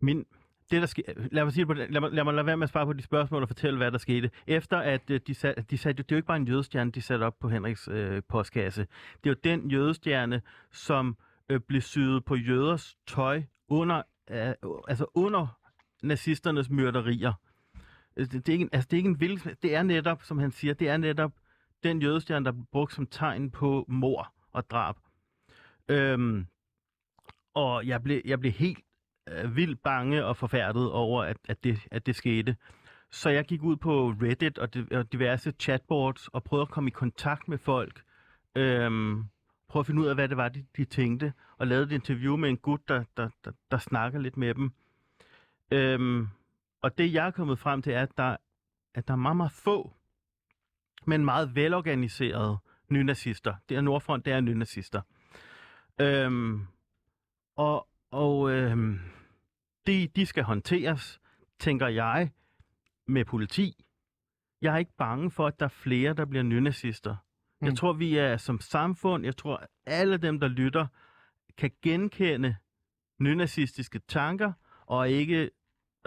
Min, 0.00 0.26
det 0.70 0.80
der 0.80 0.86
ske, 0.86 1.02
lad 1.32 1.44
mig 1.44 1.52
sige 1.52 1.62
det 1.62 1.66
på, 1.68 1.72
lad 1.74 2.00
mig, 2.00 2.10
lad 2.12 2.24
mig 2.24 2.34
lade 2.34 2.46
være 2.46 2.56
med 2.56 2.64
at 2.64 2.70
svare 2.70 2.86
på 2.86 2.92
de 2.92 3.02
spørgsmål 3.02 3.42
og 3.42 3.48
fortælle, 3.48 3.76
hvad 3.76 3.92
der 3.92 3.98
skete. 3.98 4.30
Efter 4.46 4.78
at 4.78 5.10
øh, 5.10 5.20
de 5.26 5.34
satte, 5.34 5.62
de 5.70 5.78
satte, 5.78 6.02
det 6.02 6.12
er 6.12 6.16
jo 6.16 6.18
ikke 6.18 6.26
bare 6.26 6.36
en 6.36 6.48
jødestjerne, 6.48 6.90
de 6.92 7.02
satte 7.02 7.24
op 7.24 7.38
på 7.40 7.48
Henriks 7.48 7.88
øh, 7.88 8.22
postkasse. 8.28 8.86
Det 9.24 9.30
er 9.30 9.34
jo 9.34 9.36
den 9.44 9.70
jødestjerne, 9.70 10.42
som 10.72 11.16
øh, 11.48 11.60
blev 11.60 11.80
syet 11.80 12.24
på 12.24 12.36
jøders 12.36 12.96
tøj 13.06 13.42
under, 13.68 14.02
øh, 14.30 14.54
altså 14.88 15.06
under 15.14 15.58
nazisternes 16.02 16.70
myrderier. 16.70 17.32
Øh, 18.16 18.26
det, 18.26 18.32
det, 18.32 18.48
er 18.48 18.52
ikke, 18.52 18.62
en- 18.62 18.70
altså, 18.72 18.88
det 18.90 18.96
er 18.96 18.98
ikke 18.98 19.08
en 19.08 19.20
vild, 19.20 19.56
det 19.62 19.74
er 19.74 19.82
netop, 19.82 20.22
som 20.22 20.38
han 20.38 20.52
siger, 20.52 20.74
det 20.74 20.88
er 20.88 20.96
netop 20.96 21.32
den 21.82 22.02
jødestjerne, 22.02 22.44
der 22.44 22.52
blev 22.52 22.64
brugt 22.72 22.94
som 22.94 23.06
tegn 23.06 23.50
på 23.50 23.84
mor 23.88 24.32
og 24.52 24.70
drab. 24.70 24.96
Øhm, 25.88 26.46
og 27.54 27.86
jeg 27.86 28.02
blev, 28.02 28.20
jeg 28.24 28.40
blev 28.40 28.52
helt 28.52 28.78
vildt 29.48 29.82
bange 29.82 30.24
og 30.24 30.36
forfærdet 30.36 30.90
over, 30.90 31.22
at, 31.22 31.36
at, 31.48 31.64
det, 31.64 31.78
at 31.90 32.06
det 32.06 32.16
skete. 32.16 32.56
Så 33.10 33.30
jeg 33.30 33.44
gik 33.44 33.62
ud 33.62 33.76
på 33.76 34.08
Reddit 34.08 34.58
og, 34.58 34.68
og 34.92 35.12
diverse 35.12 35.52
chatboards 35.60 36.28
og 36.28 36.44
prøvede 36.44 36.62
at 36.62 36.68
komme 36.68 36.88
i 36.88 36.90
kontakt 36.90 37.48
med 37.48 37.58
folk. 37.58 38.02
Øhm, 38.54 39.24
prøve 39.68 39.80
at 39.80 39.86
finde 39.86 40.02
ud 40.02 40.06
af, 40.06 40.14
hvad 40.14 40.28
det 40.28 40.36
var, 40.36 40.48
de, 40.48 40.64
de 40.76 40.84
tænkte. 40.84 41.32
Og 41.58 41.66
lavede 41.66 41.86
et 41.86 41.92
interview 41.92 42.36
med 42.36 42.48
en 42.48 42.56
gut, 42.56 42.88
der, 42.88 43.04
der, 43.16 43.28
der, 43.44 43.50
der 43.70 43.78
snakker 43.78 44.18
lidt 44.18 44.36
med 44.36 44.54
dem. 44.54 44.72
Øhm, 45.70 46.28
og 46.82 46.98
det, 46.98 47.14
jeg 47.14 47.26
er 47.26 47.30
kommet 47.30 47.58
frem 47.58 47.82
til, 47.82 47.92
er, 47.92 48.02
at 48.02 48.16
der, 48.16 48.36
at 48.94 49.08
der 49.08 49.14
er 49.14 49.18
meget, 49.18 49.36
meget 49.36 49.52
få, 49.52 49.92
men 51.06 51.24
meget 51.24 51.54
velorganiserede 51.54 52.58
nynazister. 52.88 53.54
Det 53.68 53.76
er 53.76 53.80
Nordfront, 53.80 54.24
det 54.24 54.32
er 54.32 54.40
nynazister. 54.40 55.02
Øhm, 56.00 56.66
og 57.56 57.90
og 58.10 58.50
øhm, 58.50 59.00
de, 59.86 60.08
de 60.16 60.26
skal 60.26 60.44
håndteres, 60.44 61.20
tænker 61.58 61.86
jeg, 61.86 62.30
med 63.06 63.24
politi. 63.24 63.84
Jeg 64.62 64.74
er 64.74 64.78
ikke 64.78 64.96
bange 64.98 65.30
for, 65.30 65.46
at 65.46 65.60
der 65.60 65.64
er 65.66 65.70
flere, 65.70 66.14
der 66.14 66.24
bliver 66.24 66.42
nynazister. 66.42 67.16
Mm. 67.60 67.66
Jeg 67.66 67.76
tror, 67.76 67.92
vi 67.92 68.16
er 68.16 68.36
som 68.36 68.60
samfund, 68.60 69.24
jeg 69.24 69.36
tror, 69.36 69.66
alle 69.86 70.16
dem, 70.16 70.40
der 70.40 70.48
lytter, 70.48 70.86
kan 71.58 71.70
genkende 71.82 72.56
nynazistiske 73.20 73.98
tanker, 73.98 74.52
og 74.86 75.10
ikke 75.10 75.50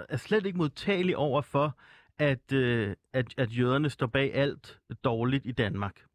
er 0.10 0.18
slet 0.18 0.46
ikke 0.46 0.58
modtagelige 0.58 1.18
over 1.18 1.42
for, 1.42 1.78
at, 2.18 2.54
øh, 2.54 2.96
at, 3.14 3.34
at 3.38 3.58
jøderne 3.58 3.90
står 3.90 4.08
bag 4.08 4.36
alt 4.36 4.80
dårligt 5.04 5.46
i 5.46 5.52
Danmark. 5.52 6.06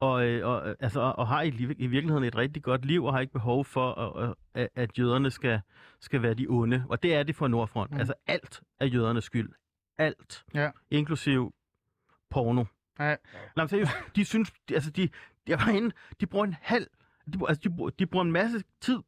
Og, 0.00 0.26
øh, 0.26 0.46
og, 0.48 0.76
altså, 0.80 1.00
og 1.00 1.28
har 1.28 1.42
i, 1.42 1.48
i 1.78 1.86
virkeligheden 1.86 2.24
et 2.24 2.36
rigtig 2.36 2.62
godt 2.62 2.84
liv, 2.84 3.04
og 3.04 3.12
har 3.12 3.20
ikke 3.20 3.32
behov 3.32 3.64
for, 3.64 3.92
at, 3.94 4.34
at, 4.54 4.68
at 4.74 4.98
jøderne 4.98 5.30
skal, 5.30 5.60
skal 6.00 6.22
være 6.22 6.34
de 6.34 6.46
onde. 6.48 6.84
Og 6.88 7.02
det 7.02 7.14
er 7.14 7.22
det 7.22 7.36
for 7.36 7.48
Nordfront. 7.48 7.90
Mm. 7.90 7.98
Altså 7.98 8.14
alt 8.26 8.62
er 8.80 8.86
jødernes 8.86 9.24
skyld. 9.24 9.50
Alt. 9.98 10.44
Ja. 10.54 10.70
Inklusiv 10.90 11.54
porno. 12.30 12.64
Ja. 12.98 13.16
Nej, 13.56 13.66
seriøst, 13.66 13.90
de 14.16 14.24
synes, 14.24 14.52
de, 14.68 14.74
altså 14.74 14.90
de, 14.90 15.08
jeg 15.46 15.58
var 15.66 15.72
inde, 15.72 15.94
de 16.20 16.26
bruger 16.26 16.44
en 16.44 16.56
halv, 16.60 16.86
de, 17.32 17.38
altså 17.48 17.68
de, 17.68 17.90
de 17.98 18.06
bruger 18.06 18.24
en 18.24 18.32
masse 18.32 18.62
tid 18.80 18.98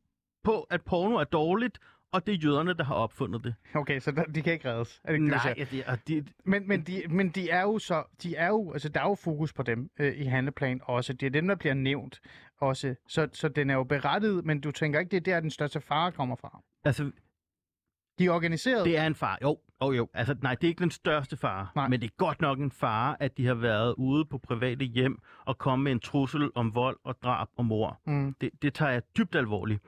på, 0.45 0.63
at 0.63 0.83
porno 0.83 1.17
er 1.17 1.25
dårligt, 1.25 1.79
og 2.13 2.27
det 2.27 2.35
er 2.35 2.39
jøderne, 2.45 2.75
der 2.75 2.85
har 2.85 2.95
opfundet 2.95 3.45
det. 3.45 3.55
Okay, 3.75 4.01
så 4.01 4.11
der, 4.11 4.25
de 4.25 4.43
kan 4.43 4.53
ikke 4.53 4.71
reddes. 4.73 5.01
Er 5.05 5.09
det 5.09 5.15
ikke 5.15 5.25
det, 5.25 5.45
Nej, 5.45 5.55
siger? 5.67 5.83
ja, 5.89 5.95
det, 5.97 6.07
det, 6.27 6.33
Men, 6.45 6.69
men, 6.69 6.83
de, 6.83 7.03
men 7.11 7.29
de 7.29 7.51
er 7.51 7.63
jo 7.63 7.79
så, 7.79 8.05
de 8.23 8.37
er 8.37 8.49
jo, 8.49 8.73
altså 8.73 8.89
der 8.89 9.01
er 9.01 9.09
jo 9.09 9.15
fokus 9.15 9.53
på 9.53 9.63
dem 9.63 9.91
øh, 10.01 10.15
i 10.17 10.25
handleplan 10.25 10.81
også. 10.85 11.13
Det 11.13 11.27
er 11.27 11.31
dem, 11.31 11.49
der 11.49 11.55
bliver 11.55 11.75
nævnt 11.75 12.21
også. 12.61 12.95
Så, 13.09 13.29
så 13.33 13.49
den 13.49 13.71
er 13.71 13.75
jo 13.75 13.85
berettiget, 13.85 14.45
men 14.45 14.61
du 14.61 14.71
tænker 14.71 15.01
ikke, 15.01 15.11
det 15.11 15.17
er 15.29 15.35
der, 15.35 15.41
den 15.41 15.51
største 15.51 15.81
fare 15.81 16.13
kommer 16.13 16.37
fra. 16.37 16.63
altså, 16.85 17.11
De 18.19 18.27
er 18.27 18.31
organiseret. 18.31 18.85
det 18.85 18.99
er 18.99 19.07
en 19.07 19.15
far. 19.15 19.39
Jo, 19.43 19.59
jo, 19.83 19.93
jo. 19.93 20.09
Altså, 20.15 20.37
nej, 20.43 20.55
det 20.55 20.65
er 20.65 20.69
ikke 20.69 20.83
den 20.83 20.91
største 20.91 21.37
fare. 21.37 21.67
Nej. 21.77 21.89
Men 21.89 22.01
det 22.01 22.07
er 22.07 22.15
godt 22.17 22.41
nok 22.41 22.59
en 22.59 22.71
fare, 22.71 23.23
at 23.23 23.37
de 23.37 23.47
har 23.47 23.55
været 23.55 23.95
ude 23.99 24.25
på 24.25 24.39
private 24.39 24.85
hjem 24.85 25.19
og 25.47 25.59
kommet 25.59 25.85
med 25.85 25.93
en 25.93 26.01
trussel 26.01 26.51
om 26.55 26.75
vold 26.75 26.99
og 27.05 27.17
drab 27.23 27.49
og 27.57 27.65
mor. 27.65 28.01
Mm. 28.07 28.35
Det, 28.41 28.51
det 28.63 28.75
tager 28.75 28.93
jeg 28.93 29.03
dybt 29.17 29.35
alvorligt. 29.35 29.83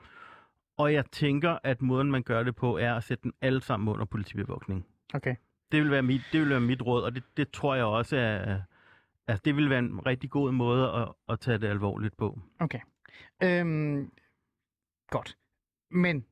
Og 0.77 0.93
jeg 0.93 1.05
tænker, 1.05 1.57
at 1.63 1.81
måden, 1.81 2.11
man 2.11 2.23
gør 2.23 2.43
det 2.43 2.55
på, 2.55 2.77
er 2.77 2.93
at 2.93 3.03
sætte 3.03 3.23
dem 3.23 3.33
alle 3.41 3.61
sammen 3.61 3.89
under 3.89 4.05
politibevogtning. 4.05 4.85
Okay. 5.13 5.35
Det 5.71 5.81
vil 5.81 5.91
være 5.91 6.03
mit, 6.03 6.21
det 6.31 6.41
vil 6.41 6.49
være 6.49 6.59
mit 6.59 6.81
råd, 6.81 7.03
og 7.03 7.15
det, 7.15 7.23
det 7.37 7.51
tror 7.51 7.75
jeg 7.75 7.85
også 7.85 8.17
er... 8.17 8.61
Altså, 9.27 9.41
det 9.45 9.55
vil 9.55 9.69
være 9.69 9.79
en 9.79 10.05
rigtig 10.05 10.29
god 10.29 10.51
måde 10.51 10.91
at, 10.91 11.13
at 11.29 11.39
tage 11.39 11.57
det 11.57 11.67
alvorligt 11.67 12.17
på. 12.17 12.39
Okay. 12.59 12.79
Øhm, 13.43 14.11
godt. 15.09 15.37
Men, 15.91 16.25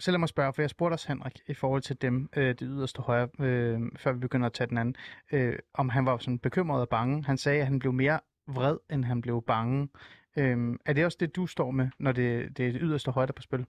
så 0.00 0.10
lad 0.10 0.18
mig 0.18 0.28
spørge, 0.28 0.52
for 0.52 0.62
jeg 0.62 0.70
spurgte 0.70 0.94
også 0.94 1.08
Henrik 1.08 1.40
i 1.48 1.54
forhold 1.54 1.82
til 1.82 2.02
dem, 2.02 2.28
øh, 2.36 2.48
det 2.48 2.60
yderste 2.60 3.02
højre, 3.02 3.28
øh, 3.40 3.80
før 3.96 4.12
vi 4.12 4.18
begynder 4.18 4.46
at 4.46 4.52
tage 4.52 4.66
den 4.66 4.78
anden, 4.78 4.96
øh, 5.32 5.58
om 5.74 5.88
han 5.88 6.06
var 6.06 6.18
sådan 6.18 6.38
bekymret 6.38 6.80
og 6.80 6.88
bange. 6.88 7.24
Han 7.24 7.38
sagde, 7.38 7.60
at 7.60 7.66
han 7.66 7.78
blev 7.78 7.92
mere 7.92 8.20
vred, 8.46 8.78
end 8.90 9.04
han 9.04 9.20
blev 9.20 9.42
bange. 9.46 9.88
Øhm, 10.36 10.78
er 10.86 10.92
det 10.92 11.04
også 11.04 11.16
det, 11.20 11.36
du 11.36 11.46
står 11.46 11.70
med, 11.70 11.88
når 11.98 12.12
det, 12.12 12.56
det 12.56 12.68
er 12.68 12.72
det 12.72 12.80
yderste 12.84 13.10
højre, 13.10 13.26
der 13.26 13.32
er 13.32 13.34
på 13.36 13.42
spil? 13.42 13.66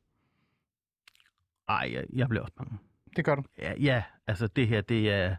Ej, 1.69 1.89
jeg, 1.93 2.05
jeg 2.13 2.29
bliver 2.29 2.41
også 2.41 2.53
bange. 2.53 2.77
Det 3.15 3.25
gør 3.25 3.35
du. 3.35 3.43
Ja, 3.57 3.73
ja, 3.79 4.03
altså 4.27 4.47
det 4.47 4.67
her, 4.67 4.81
det 4.81 5.11
er, 5.11 5.35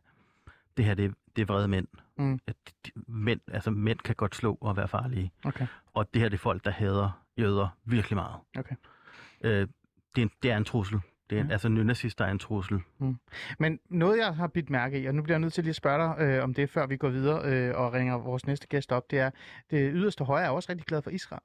det 0.76 0.84
her, 0.84 0.94
det, 0.94 1.14
det 1.36 1.42
er 1.42 1.46
vrede 1.46 1.68
mænd. 1.68 1.86
Mm. 2.16 2.38
At 2.46 2.56
de- 2.86 2.90
Mænd, 3.06 3.40
altså 3.48 3.70
mænd 3.70 3.98
kan 3.98 4.14
godt 4.14 4.34
slå 4.36 4.58
og 4.60 4.76
være 4.76 4.88
farlige. 4.88 5.32
Okay. 5.44 5.66
Og 5.94 6.14
det 6.14 6.22
her, 6.22 6.28
det 6.28 6.36
er 6.36 6.42
folk, 6.42 6.64
der 6.64 6.70
hader 6.70 7.24
jøder 7.38 7.68
virkelig 7.84 8.16
meget. 8.16 8.36
Okay. 8.58 8.74
Øh, 9.40 9.68
det, 10.14 10.22
er 10.22 10.22
en, 10.22 10.30
det 10.42 10.50
er 10.50 10.56
en 10.56 10.64
trussel. 10.64 11.00
Det 11.30 11.38
er, 11.38 11.42
Mm. 11.42 11.46
mm. 11.46 11.52
Altså 11.52 11.68
nynazister 11.68 12.24
er 12.24 12.30
en 12.30 12.38
trussel. 12.38 12.80
Men 13.58 13.80
noget, 13.90 14.18
jeg 14.18 14.34
har 14.36 14.46
bidt 14.46 14.70
mærke 14.70 15.00
i, 15.02 15.06
og 15.06 15.14
nu 15.14 15.22
bliver 15.22 15.34
jeg 15.34 15.40
nødt 15.40 15.52
til 15.52 15.64
lige 15.64 15.70
at 15.70 15.76
spørge 15.76 16.16
dig 16.18 16.24
øh, 16.24 16.42
om 16.44 16.54
det, 16.54 16.70
før 16.70 16.86
vi 16.86 16.96
går 16.96 17.08
videre 17.08 17.42
øh, 17.44 17.76
og 17.76 17.92
ringer 17.92 18.14
vores 18.18 18.46
næste 18.46 18.66
gæst 18.66 18.92
op, 18.92 19.10
det 19.10 19.18
er, 19.18 19.30
det 19.70 19.90
yderste 19.94 20.24
højre 20.24 20.44
er 20.46 20.50
også 20.50 20.66
rigtig 20.72 20.86
glad 20.86 21.02
for 21.02 21.10
Israel. 21.10 21.42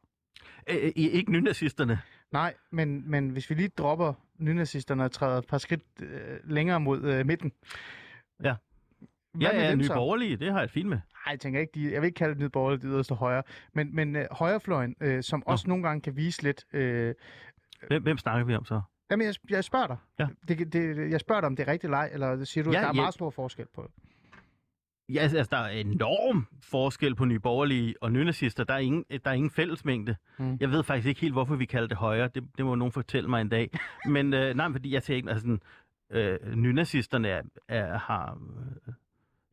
Øh, 0.69 0.91
ikke 0.95 1.31
nynazisterne. 1.31 1.99
Nej, 2.31 2.53
men, 2.71 3.11
men 3.11 3.29
hvis 3.29 3.49
vi 3.49 3.55
lige 3.55 3.67
dropper 3.77 4.13
nynazisterne 4.37 5.03
og 5.03 5.11
træder 5.11 5.37
et 5.37 5.47
par 5.47 5.57
skridt 5.57 5.83
øh, 5.99 6.39
længere 6.43 6.79
mod 6.79 7.01
øh, 7.03 7.25
midten. 7.25 7.51
Ja. 8.43 8.55
Hvad 9.33 9.47
Ja, 9.51 9.63
ja, 9.69 9.75
nye 9.75 9.83
så? 9.83 9.93
borgerlige, 9.93 10.37
det 10.37 10.51
har 10.51 10.59
jeg 10.59 10.69
fint 10.69 10.89
med. 10.89 10.97
Nej, 10.97 11.31
jeg 11.31 11.39
tænker 11.39 11.59
ikke, 11.59 11.71
de, 11.75 11.91
jeg 11.93 12.01
vil 12.01 12.05
ikke 12.07 12.17
kalde 12.17 12.33
det 12.33 12.41
nye 12.41 12.49
borgerlige, 12.49 12.81
det 12.81 12.89
yderste 12.93 13.15
højre, 13.15 13.43
men, 13.73 13.95
men 13.95 14.15
øh, 14.15 14.25
højrefløjen, 14.31 14.95
øh, 15.01 15.23
som 15.23 15.43
også 15.45 15.67
nogle 15.67 15.83
gange 15.83 16.01
kan 16.01 16.15
vise 16.15 16.43
lidt... 16.43 16.65
Øh, 16.73 17.15
Hvem, 17.87 18.03
hvem 18.03 18.17
snakker 18.17 18.45
vi 18.45 18.55
om 18.55 18.65
så? 18.65 18.81
Jamen, 19.11 19.25
jeg, 19.27 19.35
jeg 19.49 19.63
spørger 19.63 19.87
dig. 19.87 19.97
Ja. 20.19 20.27
Det, 20.47 20.73
det, 20.73 21.11
jeg 21.11 21.19
spørger 21.19 21.41
dig, 21.41 21.47
om 21.47 21.55
det 21.55 21.67
er 21.67 21.71
rigtig 21.71 21.89
leg, 21.89 22.09
eller 22.13 22.43
siger 22.43 22.63
du, 22.63 22.69
at 22.69 22.73
Ja, 22.73 22.79
der 22.79 22.85
er 22.85 22.89
ja. 22.95 23.01
meget 23.01 23.13
stor 23.13 23.29
forskel 23.29 23.65
på 23.75 23.81
det? 23.81 23.91
Ja, 25.13 25.19
altså, 25.19 25.37
altså, 25.37 25.49
der 25.55 25.57
er 25.57 25.69
enorm 25.69 26.47
forskel 26.61 27.15
på 27.15 27.25
nye 27.25 27.39
borgerlige 27.39 27.95
og 28.01 28.11
nynazister. 28.11 28.63
Der 28.63 28.73
er 28.73 28.77
ingen, 28.77 29.05
der 29.09 29.29
er 29.31 29.33
ingen 29.33 29.51
fællesmængde. 29.51 30.15
Mm. 30.39 30.57
Jeg 30.59 30.71
ved 30.71 30.83
faktisk 30.83 31.07
ikke 31.07 31.21
helt, 31.21 31.33
hvorfor 31.33 31.55
vi 31.55 31.65
kalder 31.65 31.87
det 31.87 31.97
højre. 31.97 32.27
Det, 32.27 32.43
det 32.57 32.65
må 32.65 32.75
nogen 32.75 32.91
fortælle 32.91 33.29
mig 33.29 33.41
en 33.41 33.49
dag. 33.49 33.69
Men 34.05 34.33
øh, 34.33 34.55
nej, 34.55 34.71
fordi 34.71 34.93
jeg 34.93 35.09
ikke, 35.09 35.29
altså, 35.29 35.41
sådan, 35.41 35.61
øh, 36.11 36.55
nynazisterne 36.55 37.27
er, 37.27 37.41
er, 37.67 37.97
har... 37.97 38.37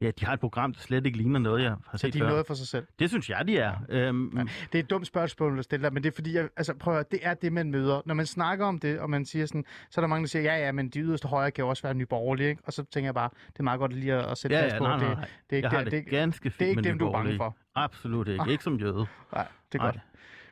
Ja, 0.00 0.11
de 0.11 0.24
har 0.24 0.32
et 0.32 0.40
program, 0.40 0.72
der 0.72 0.80
slet 0.80 1.06
ikke 1.06 1.18
ligner 1.18 1.38
noget, 1.40 1.62
jeg 1.62 1.70
har 1.70 1.78
Så 1.92 1.98
set 1.98 2.14
de 2.14 2.18
er 2.18 2.28
noget 2.28 2.46
for 2.46 2.54
sig 2.54 2.68
selv. 2.68 2.87
Det 2.98 3.08
synes 3.11 3.30
jeg, 3.30 3.46
de 3.48 3.58
er. 3.58 3.74
Øhm, 3.88 4.38
Ja. 4.38 4.42
Det 4.42 4.78
er 4.78 4.82
et 4.82 4.90
dumt 4.90 5.06
spørgsmål 5.06 5.58
at 5.58 5.64
stille 5.64 5.84
dig, 5.84 5.92
men 5.94 6.02
det 6.02 6.11
er 6.11 6.14
fordi, 6.14 6.34
jeg, 6.34 6.48
altså 6.56 6.74
prøv 6.74 6.94
at, 6.94 6.96
høre, 6.96 7.04
det 7.11 7.20
er 7.22 7.34
det, 7.34 7.52
man 7.52 7.70
møder. 7.70 8.02
Når 8.06 8.14
man 8.14 8.26
snakker 8.26 8.66
om 8.66 8.78
det, 8.78 9.00
og 9.00 9.11
man 9.11 9.24
siger 9.24 9.46
sådan, 9.46 9.64
så 9.90 10.00
er 10.00 10.02
der 10.02 10.08
mange, 10.08 10.22
der 10.22 10.28
siger, 10.28 10.42
ja, 10.42 10.66
ja, 10.66 10.72
men 10.72 10.88
de 10.88 11.00
yderste 11.00 11.28
højre 11.28 11.50
kan 11.50 11.62
jo 11.62 11.68
også 11.68 11.82
være 11.82 11.94
nyborgerlige, 11.94 12.48
ikke? 12.48 12.62
Og 12.66 12.72
så 12.72 12.84
tænker 12.84 13.06
jeg 13.06 13.14
bare, 13.14 13.30
det 13.52 13.58
er 13.58 13.62
meget 13.62 13.80
godt 13.80 13.92
lige 13.92 14.14
at, 14.14 14.30
at 14.30 14.38
sætte 14.38 14.56
ja, 14.56 14.64
fast 14.64 14.74
ja, 14.74 14.78
på, 14.78 14.84
nej, 14.84 14.94
at 14.94 15.00
nej, 15.00 15.08
det, 15.08 15.18
nej. 15.18 15.28
det 15.50 15.52
er 15.52 15.56
ikke, 15.56 15.68
jeg 15.68 15.78
har 15.78 15.84
det, 15.84 15.92
det, 15.92 16.04
det, 16.04 16.11
ganske 16.11 16.50
fint 16.50 16.58
det 16.58 16.64
er 16.66 16.70
ikke 16.70 16.82
dem, 16.82 16.98
du 16.98 17.06
er 17.08 17.12
bange 17.12 17.37
for. 17.37 17.56
Absolut 17.74 18.28
ikke. 18.28 18.50
Ikke 18.50 18.64
som 18.64 18.76
jøde. 18.76 19.06
Nej, 19.32 19.46
det 19.72 19.78
er 19.78 19.82
Nej. 19.82 19.98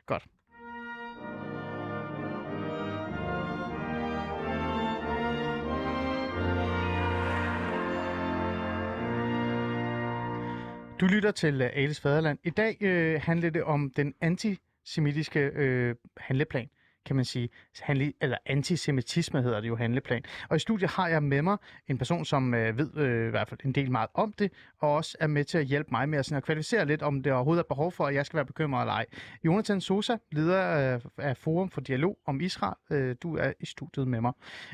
godt. 0.05 0.23
Du 10.99 11.05
lytter 11.05 11.31
til 11.31 11.61
øh, 11.61 11.69
Ales 11.73 11.99
Faderland. 11.99 12.39
I 12.43 12.49
dag 12.49 12.77
øh, 12.81 13.21
handler 13.23 13.49
det 13.49 13.63
om 13.63 13.91
den 13.95 14.13
antisemitiske 14.21 15.39
øh, 15.39 15.95
handleplan, 16.17 16.69
kan 17.05 17.15
man 17.15 17.25
sige. 17.25 17.49
Handle, 17.79 18.13
eller 18.21 18.37
antisemitisme 18.45 19.41
hedder 19.41 19.61
det 19.61 19.67
jo 19.67 19.75
handleplan. 19.75 20.23
Og 20.49 20.55
i 20.55 20.59
studiet 20.59 20.89
har 20.89 21.07
jeg 21.07 21.23
med 21.23 21.41
mig 21.41 21.57
en 21.87 21.97
person, 21.97 22.25
som 22.25 22.53
øh, 22.53 22.77
ved 22.77 22.97
øh, 22.97 23.27
i 23.27 23.29
hvert 23.29 23.49
fald 23.49 23.59
en 23.65 23.71
del 23.71 23.91
meget 23.91 24.09
om 24.13 24.33
det, 24.33 24.51
og 24.79 24.95
også 24.95 25.17
er 25.19 25.27
med 25.27 25.43
til 25.43 25.57
at 25.57 25.65
hjælpe 25.65 25.89
mig 25.91 26.09
med 26.09 26.19
at, 26.19 26.25
sådan, 26.25 26.37
at 26.37 26.43
kvalificere 26.43 26.85
lidt, 26.85 27.01
om 27.01 27.23
det 27.23 27.33
overhovedet 27.33 27.63
er 27.63 27.67
behov 27.67 27.91
for, 27.91 28.05
at 28.05 28.15
jeg 28.15 28.25
skal 28.25 28.37
være 28.37 28.45
bekymret 28.45 28.81
eller 28.81 28.93
ej. 28.93 29.05
Jonathan 29.45 29.81
Sosa, 29.81 30.17
leder 30.31 30.61
af, 30.61 31.01
af 31.17 31.37
Forum 31.37 31.69
for 31.69 31.81
Dialog 31.81 32.17
om 32.25 32.41
Israel. 32.41 32.75
Øh, 32.91 33.15
du 33.23 33.37
er 33.37 33.53
i 33.59 33.65
studiet 33.65 34.07
med 34.07 34.21
mig. 34.21 34.33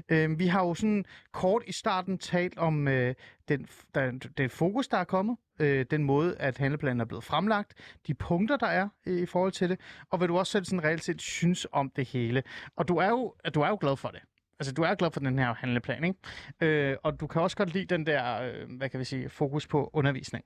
Øh, 0.09 0.39
vi 0.39 0.47
har 0.47 0.65
jo 0.65 0.73
sådan 0.73 1.05
kort 1.31 1.63
i 1.67 1.71
starten 1.71 2.17
talt 2.17 2.57
om 2.57 2.87
øh, 2.87 3.15
den, 3.47 3.67
der, 3.95 4.11
den 4.37 4.49
fokus, 4.49 4.87
der 4.87 4.97
er 4.97 5.03
kommet, 5.03 5.37
øh, 5.59 5.85
den 5.91 6.03
måde, 6.03 6.35
at 6.37 6.57
handleplanen 6.57 7.01
er 7.01 7.05
blevet 7.05 7.23
fremlagt, 7.23 7.73
de 8.07 8.13
punkter, 8.13 8.57
der 8.57 8.67
er 8.67 8.89
øh, 9.05 9.21
i 9.21 9.25
forhold 9.25 9.51
til 9.51 9.69
det, 9.69 9.79
og 10.09 10.17
hvad 10.17 10.27
du 10.27 10.37
også 10.37 10.51
selv 10.51 10.65
sådan 10.65 10.83
reelt 10.83 11.03
set 11.03 11.21
synes 11.21 11.67
om 11.71 11.89
det 11.95 12.07
hele. 12.07 12.43
Og 12.75 12.87
du 12.87 12.97
er 12.97 13.09
jo, 13.09 13.35
du 13.53 13.61
er 13.61 13.67
jo 13.67 13.77
glad 13.81 13.97
for 13.97 14.09
det. 14.09 14.19
Altså, 14.59 14.73
du 14.73 14.81
er 14.81 14.95
glad 14.95 15.11
for 15.11 15.19
den 15.19 15.39
her 15.39 15.53
handleplan, 15.53 16.03
ikke? 16.03 16.19
Øh, 16.61 16.97
og 17.03 17.19
du 17.19 17.27
kan 17.27 17.41
også 17.41 17.57
godt 17.57 17.73
lide 17.73 17.85
den 17.85 18.05
der, 18.05 18.41
øh, 18.41 18.77
hvad 18.77 18.89
kan 18.89 18.99
vi 18.99 19.05
sige, 19.05 19.29
fokus 19.29 19.67
på 19.67 19.89
undervisning. 19.93 20.45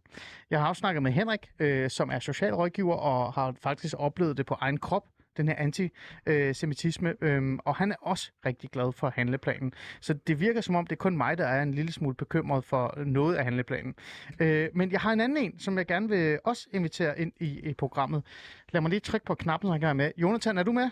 Jeg 0.50 0.60
har 0.60 0.68
også 0.68 0.80
snakket 0.80 1.04
med 1.04 1.12
Henrik, 1.12 1.52
øh, 1.60 1.90
som 1.90 2.10
er 2.10 2.20
socialrådgiver 2.20 2.96
og 2.96 3.34
har 3.34 3.56
faktisk 3.62 3.96
oplevet 3.98 4.38
det 4.38 4.46
på 4.46 4.58
egen 4.60 4.78
krop, 4.78 5.04
den 5.38 5.48
her 5.48 5.56
antisemitisme, 5.58 7.14
øh, 7.22 7.58
og 7.66 7.76
han 7.76 7.92
er 7.92 7.96
også 8.02 8.32
rigtig 8.46 8.70
glad 8.70 8.92
for 8.94 9.10
handleplanen. 9.16 9.74
Så 10.02 10.14
det 10.14 10.40
virker 10.40 10.62
som 10.62 10.76
om, 10.76 10.88
det 10.88 10.92
er 10.96 10.98
kun 10.98 11.18
mig, 11.18 11.38
der 11.38 11.48
er 11.48 11.64
en 11.64 11.74
lille 11.74 11.92
smule 11.92 12.16
bekymret 12.16 12.64
for 12.66 13.04
noget 13.06 13.36
af 13.36 13.44
handleplanen. 13.44 13.96
Øh, 14.40 14.70
men 14.74 14.92
jeg 14.92 15.00
har 15.02 15.12
en 15.14 15.20
anden 15.20 15.38
en, 15.38 15.60
som 15.60 15.78
jeg 15.78 15.86
gerne 15.86 16.10
vil 16.10 16.40
også 16.44 16.68
invitere 16.72 17.20
ind 17.20 17.32
i, 17.40 17.60
i 17.70 17.74
programmet. 17.74 18.24
Lad 18.72 18.82
mig 18.82 18.90
lige 18.90 19.00
trykke 19.00 19.26
på 19.26 19.36
knappen, 19.36 19.68
så 19.70 19.74
jeg 19.74 19.80
kan 19.80 19.88
være 19.88 19.96
med. 19.96 20.12
Jonathan, 20.18 20.58
er 20.58 20.64
du 20.64 20.72
med? 20.72 20.90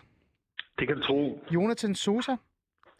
Det 0.79 0.87
kan 0.87 0.97
du 0.97 1.03
tro. 1.03 1.43
Jonathan 1.51 1.95
Sosa. 1.95 2.35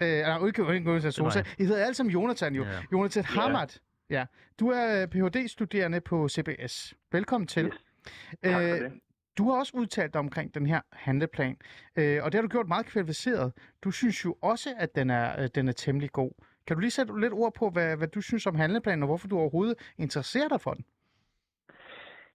Øh, 0.01 0.19
nej, 0.21 0.47
ikke 0.47 0.63
Jonathan 0.63 1.11
Sosa. 1.11 1.43
I 1.59 1.63
hedder 1.65 1.83
alle 1.83 1.93
sammen 1.93 2.13
Jonathan 2.13 2.55
jo. 2.55 2.63
Ja. 2.63 2.69
Jonathan 2.91 3.23
Hamad. 3.25 3.67
Ja. 4.09 4.25
Du 4.59 4.67
er 4.69 5.05
Ph.D.-studerende 5.05 5.99
på 5.99 6.29
CBS. 6.29 6.93
Velkommen 7.11 7.47
til. 7.47 7.65
Yes. 7.65 7.73
Tak 8.43 8.53
for 8.53 8.59
Øh, 8.59 8.79
det. 8.79 8.91
Du 9.37 9.49
har 9.49 9.59
også 9.59 9.73
udtalt 9.77 10.13
dig 10.13 10.19
omkring 10.19 10.55
den 10.55 10.65
her 10.65 10.81
handleplan, 10.91 11.57
øh, 11.99 12.23
og 12.23 12.31
det 12.31 12.35
har 12.37 12.41
du 12.41 12.47
gjort 12.47 12.67
meget 12.67 12.85
kvalificeret. 12.85 13.53
Du 13.83 13.91
synes 13.91 14.25
jo 14.25 14.35
også, 14.41 14.69
at 14.79 14.95
den 14.95 15.09
er, 15.09 15.41
øh, 15.41 15.49
den 15.55 15.67
er 15.67 15.71
temmelig 15.71 16.11
god. 16.11 16.31
Kan 16.67 16.75
du 16.75 16.81
lige 16.81 16.91
sætte 16.91 17.19
lidt 17.19 17.33
ord 17.33 17.53
på, 17.59 17.69
hvad, 17.69 17.97
hvad 17.97 18.07
du 18.07 18.21
synes 18.21 18.47
om 18.47 18.55
handleplanen, 18.55 19.03
og 19.03 19.07
hvorfor 19.07 19.27
du 19.27 19.37
overhovedet 19.37 19.93
interesserer 19.97 20.47
dig 20.47 20.61
for 20.61 20.73
den? 20.73 20.85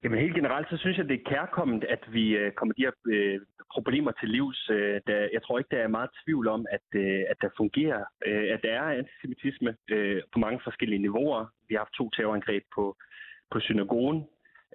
Jamen 0.03 0.19
helt 0.19 0.35
generelt, 0.35 0.69
så 0.71 0.77
synes 0.77 0.99
jeg, 0.99 1.09
det 1.09 1.21
er 1.21 1.31
kærkommet, 1.31 1.85
at 1.85 2.03
vi 2.13 2.37
øh, 2.37 2.53
kommer 2.53 2.75
de 2.75 2.83
her 2.83 2.93
øh, 3.07 3.41
problemer 3.75 4.13
til 4.21 4.29
livs. 4.29 4.71
Øh, 4.71 5.01
der, 5.07 5.29
jeg 5.33 5.43
tror 5.43 5.59
ikke, 5.59 5.77
der 5.77 5.83
er 5.83 5.89
meget 5.89 6.11
tvivl 6.25 6.49
om, 6.49 6.67
at, 6.71 6.87
øh, 6.95 7.23
at 7.31 7.37
der 7.41 7.49
fungerer, 7.57 8.05
øh, 8.27 8.55
at 8.55 8.61
der 8.63 8.73
er 8.81 8.99
antisemitisme 9.01 9.77
øh, 9.91 10.23
på 10.33 10.39
mange 10.39 10.61
forskellige 10.65 11.03
niveauer. 11.07 11.47
Vi 11.69 11.75
har 11.75 11.81
haft 11.85 11.95
to 11.95 12.11
terrorangreb 12.11 12.65
på, 12.75 12.97
på 13.51 13.61
synagogen, 13.61 14.25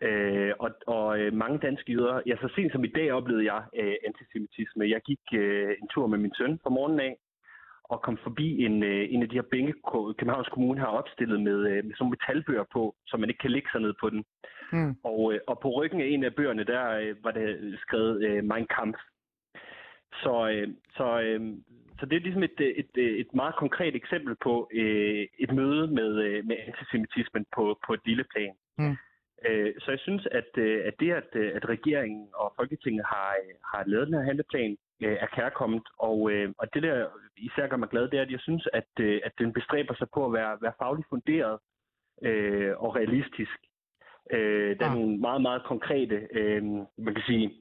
øh, 0.01 0.53
og, 0.59 0.71
og 0.87 1.19
øh, 1.19 1.33
mange 1.33 1.59
danske 1.59 1.91
jøder. 1.93 2.21
Ja, 2.25 2.35
så 2.35 2.49
sent 2.55 2.71
som 2.71 2.83
i 2.83 2.87
dag 2.97 3.11
oplevede 3.11 3.53
jeg 3.53 3.63
øh, 3.75 3.95
antisemitisme. 4.07 4.89
Jeg 4.89 5.01
gik 5.01 5.19
øh, 5.33 5.75
en 5.81 5.87
tur 5.87 6.07
med 6.07 6.17
min 6.17 6.33
søn 6.37 6.59
fra 6.63 6.69
morgenen 6.69 6.99
af, 6.99 7.17
og 7.83 8.01
kom 8.01 8.17
forbi 8.23 8.65
en, 8.65 8.83
øh, 8.83 9.07
en 9.13 9.21
af 9.23 9.29
de 9.29 9.35
her 9.35 9.49
bænke, 9.51 9.73
Københavns 10.17 10.49
Kommune 10.49 10.79
har 10.79 10.87
opstillet 10.87 11.41
med, 11.41 11.67
øh, 11.69 11.85
med 11.85 11.95
sådan 11.95 12.09
metalbøger 12.09 12.63
på, 12.73 12.95
så 13.07 13.17
man 13.17 13.29
ikke 13.29 13.39
kan 13.39 13.51
ligge 13.51 13.69
sig 13.71 13.81
ned 13.81 13.93
på 13.99 14.09
den. 14.09 14.23
Mm. 14.71 14.95
Og, 15.03 15.33
øh, 15.33 15.39
og 15.47 15.59
på 15.59 15.69
ryggen 15.69 16.01
af 16.01 16.05
en 16.05 16.23
af 16.23 16.35
bøgerne, 16.35 16.63
der 16.63 16.91
øh, 16.91 17.23
var 17.23 17.31
det 17.31 17.79
skrevet 17.79 18.23
øh, 18.25 18.43
Mein 18.43 18.67
Kampf. 18.67 18.99
Så, 20.13 20.49
øh, 20.49 20.67
så, 20.97 21.21
øh, 21.21 21.41
så 21.99 22.05
det 22.05 22.15
er 22.15 22.19
ligesom 22.19 22.43
et, 22.43 22.59
øh, 22.59 22.67
et, 22.67 22.91
øh, 22.97 23.17
et 23.17 23.33
meget 23.33 23.55
konkret 23.55 23.95
eksempel 23.95 24.35
på 24.43 24.69
øh, 24.73 25.27
et 25.39 25.51
møde 25.53 25.87
med, 25.87 26.11
øh, 26.25 26.45
med 26.45 26.55
antisemitismen 26.67 27.45
på, 27.55 27.79
på 27.87 27.93
et 27.93 28.01
lille 28.05 28.25
plan. 28.33 28.53
Mm. 28.77 28.97
Øh, 29.47 29.73
så 29.79 29.91
jeg 29.91 29.99
synes, 29.99 30.27
at, 30.31 30.49
øh, 30.57 30.85
at 30.87 30.93
det, 30.99 31.11
at, 31.11 31.29
øh, 31.33 31.51
at 31.55 31.69
regeringen 31.69 32.27
og 32.33 32.53
Folketinget 32.55 33.05
har, 33.05 33.35
har 33.71 33.83
lavet 33.87 34.07
den 34.07 34.15
her 34.15 34.23
handleplan, 34.29 34.77
er 35.01 35.27
kærkommet. 35.35 35.83
Og, 35.99 36.19
og 36.57 36.65
det 36.73 36.83
der 36.83 37.07
især 37.37 37.67
gør 37.67 37.77
mig 37.77 37.89
glad, 37.89 38.03
det 38.09 38.17
er, 38.17 38.21
at 38.21 38.31
jeg 38.31 38.39
synes, 38.39 38.67
at, 38.73 38.89
at 39.27 39.31
den 39.39 39.53
bestræber 39.53 39.95
sig 39.95 40.07
på 40.13 40.25
at 40.25 40.33
være, 40.33 40.57
være 40.61 40.73
fagligt 40.81 41.09
funderet 41.09 41.59
øh, 42.23 42.71
og 42.77 42.95
realistisk. 42.95 43.57
Øh, 44.31 44.79
der 44.79 44.85
er 44.85 44.89
Ah. 44.89 44.95
nogle 44.97 45.17
meget, 45.17 45.41
meget 45.41 45.63
konkrete, 45.65 46.27
øh, 46.31 46.63
man 46.97 47.13
kan 47.15 47.23
sige, 47.27 47.51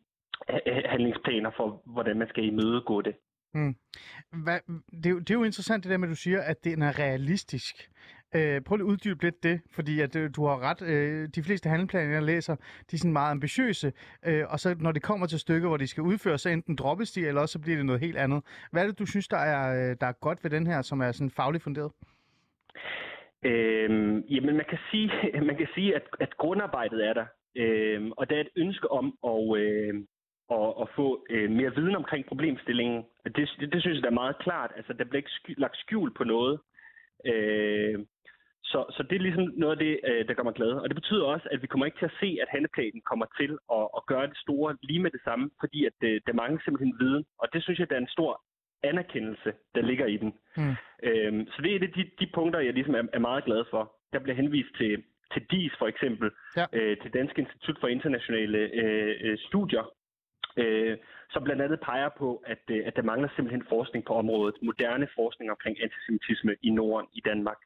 ha- 0.49 0.89
handlingsplaner 0.89 1.51
for, 1.57 1.83
hvordan 1.87 2.19
man 2.19 2.29
skal 2.29 2.45
imødegå 2.45 3.03
det. 3.03 3.15
Hvad, 4.45 4.59
det, 5.03 5.07
er 5.07 5.11
jo, 5.11 5.19
det 5.19 5.31
er 5.31 5.35
jo 5.35 5.45
interessant 5.45 5.85
det 5.85 5.91
der 5.91 5.97
med, 5.99 6.09
at 6.09 6.13
du 6.13 6.17
siger, 6.17 6.41
at 6.43 6.65
den 6.65 6.83
er 6.83 6.99
realistisk. 6.99 7.75
Øh, 8.37 8.61
prøv 8.61 8.77
lige 8.77 8.87
at 8.87 8.90
uddybe 8.90 9.25
lidt 9.25 9.42
det, 9.42 9.61
fordi 9.70 10.01
at, 10.01 10.16
øh, 10.16 10.31
du 10.37 10.47
har 10.47 10.59
ret. 10.68 10.83
Øh, 10.83 11.29
de 11.35 11.42
fleste 11.42 11.68
handleplaner, 11.68 12.12
jeg 12.12 12.23
læser, 12.23 12.55
de 12.90 12.97
er 12.97 12.99
sådan 12.99 13.12
meget 13.12 13.31
ambitiøse, 13.31 13.92
øh, 14.27 14.44
og 14.49 14.61
så 14.61 14.77
når 14.81 14.92
det 14.92 15.03
kommer 15.03 15.27
til 15.27 15.38
stykker, 15.38 15.68
hvor 15.68 15.77
de 15.77 15.87
skal 15.87 16.03
udføre, 16.03 16.38
så 16.38 16.49
enten 16.49 16.77
droppes 16.77 17.12
de, 17.12 17.27
eller 17.27 17.40
også 17.40 17.53
så 17.53 17.61
bliver 17.61 17.77
det 17.77 17.87
noget 17.87 18.01
helt 18.01 18.16
andet. 18.16 18.42
Hvad 18.73 18.83
er 18.83 18.87
det, 18.87 18.99
du 18.99 19.07
synes, 19.07 19.29
der 19.29 19.37
er, 19.37 19.90
øh, 19.90 19.97
der 20.01 20.07
er 20.07 20.12
godt 20.20 20.44
ved 20.44 20.51
den 20.51 20.66
her, 20.66 20.83
som 20.83 21.01
er 21.01 21.12
sådan 21.12 21.31
fagligt 21.31 21.64
funderet? 21.64 21.92
Øhm, 23.42 24.18
jamen, 24.18 24.57
man 24.57 24.66
kan 24.68 24.79
sige, 24.90 25.11
man 25.51 25.57
kan 25.57 25.68
sige 25.75 25.97
at, 25.97 26.03
at 26.20 26.37
grundarbejdet 26.37 27.07
er 27.09 27.12
der. 27.12 27.27
Øhm, 27.57 28.12
og 28.12 28.31
der 28.31 28.37
er 28.37 28.40
et 28.40 28.57
ønske 28.57 28.90
om 28.90 29.07
at, 29.25 29.59
øh, 29.59 29.94
og, 30.49 30.83
at 30.83 30.88
få 30.97 31.27
øh, 31.31 31.51
mere 31.51 31.75
viden 31.75 31.97
omkring 31.97 32.27
problemstillingen. 32.27 33.05
Det, 33.25 33.51
det, 33.61 33.73
det 33.73 33.81
synes 33.83 33.94
jeg 33.94 34.03
der 34.03 34.11
er 34.11 34.23
meget 34.23 34.38
klart. 34.38 34.70
Altså, 34.77 34.92
der 34.92 35.05
bliver 35.05 35.23
ikke 35.23 35.31
sky, 35.31 35.55
lagt 35.59 35.77
skjul 35.77 36.14
på 36.14 36.25
noget. 36.25 36.61
Øh, 37.33 37.99
så, 38.65 38.85
så 38.97 39.03
det 39.03 39.17
er 39.17 39.27
ligesom 39.27 39.53
noget 39.57 39.73
af 39.77 39.79
det, 39.87 40.01
øh, 40.09 40.29
der 40.29 40.35
gør 40.35 40.43
mig 40.43 40.55
glad. 40.55 40.73
Og 40.83 40.89
det 40.89 40.95
betyder 41.01 41.25
også, 41.25 41.49
at 41.53 41.63
vi 41.63 41.67
kommer 41.67 41.87
ikke 41.87 41.99
til 41.99 42.11
at 42.13 42.19
se, 42.21 42.39
at 42.43 42.49
handleplanen 42.51 43.01
kommer 43.11 43.27
til 43.41 43.53
at, 43.79 43.87
at 43.99 44.03
gøre 44.07 44.27
det 44.27 44.37
store 44.45 44.77
lige 44.83 45.03
med 45.05 45.11
det 45.11 45.21
samme, 45.25 45.51
fordi 45.61 45.85
at 45.91 45.99
øh, 46.09 46.21
der 46.27 46.33
mangler 46.33 46.61
simpelthen 46.65 46.95
viden. 47.01 47.25
Og 47.39 47.47
det 47.53 47.63
synes 47.63 47.79
jeg, 47.79 47.91
der 47.91 47.97
er 47.97 48.01
en 48.07 48.17
stor 48.17 48.43
anerkendelse, 48.83 49.53
der 49.75 49.83
ligger 49.83 50.07
i 50.07 50.17
den. 50.17 50.33
Mm. 50.57 50.75
Øhm, 51.09 51.47
så 51.53 51.63
det 51.63 51.73
er 51.73 51.77
et 51.77 51.83
af 51.89 51.93
de, 51.97 52.11
de 52.21 52.27
punkter, 52.35 52.61
jeg 52.61 52.75
ligesom 52.75 52.95
er, 52.95 53.03
er 53.13 53.19
meget 53.19 53.45
glad 53.45 53.65
for. 53.71 53.83
Der 54.13 54.19
bliver 54.19 54.37
henvist 54.37 54.75
til, 54.79 55.03
til 55.33 55.43
DIS 55.51 55.73
for 55.79 55.87
eksempel, 55.87 56.31
Ja. 56.57 56.65
øh, 56.73 56.97
til 57.03 57.11
Dansk 57.15 57.39
Institut 57.39 57.77
for 57.81 57.89
Internationale 57.89 58.59
øh, 58.59 59.15
øh, 59.21 59.39
Studier, 59.39 59.85
øh, 60.57 60.99
som 61.31 61.45
blandt 61.45 61.62
andet 61.62 61.81
peger 61.81 62.09
på, 62.19 62.43
at, 62.47 62.62
øh, 62.71 62.83
at 62.87 62.97
der 62.97 63.03
mangler 63.03 63.29
simpelthen 63.29 63.67
forskning 63.69 64.05
på 64.05 64.14
området, 64.14 64.57
moderne 64.62 65.09
forskning 65.14 65.51
omkring 65.51 65.77
antisemitisme 65.83 66.57
i 66.62 66.71
Norden, 66.71 67.09
i 67.12 67.21
Danmark. 67.21 67.61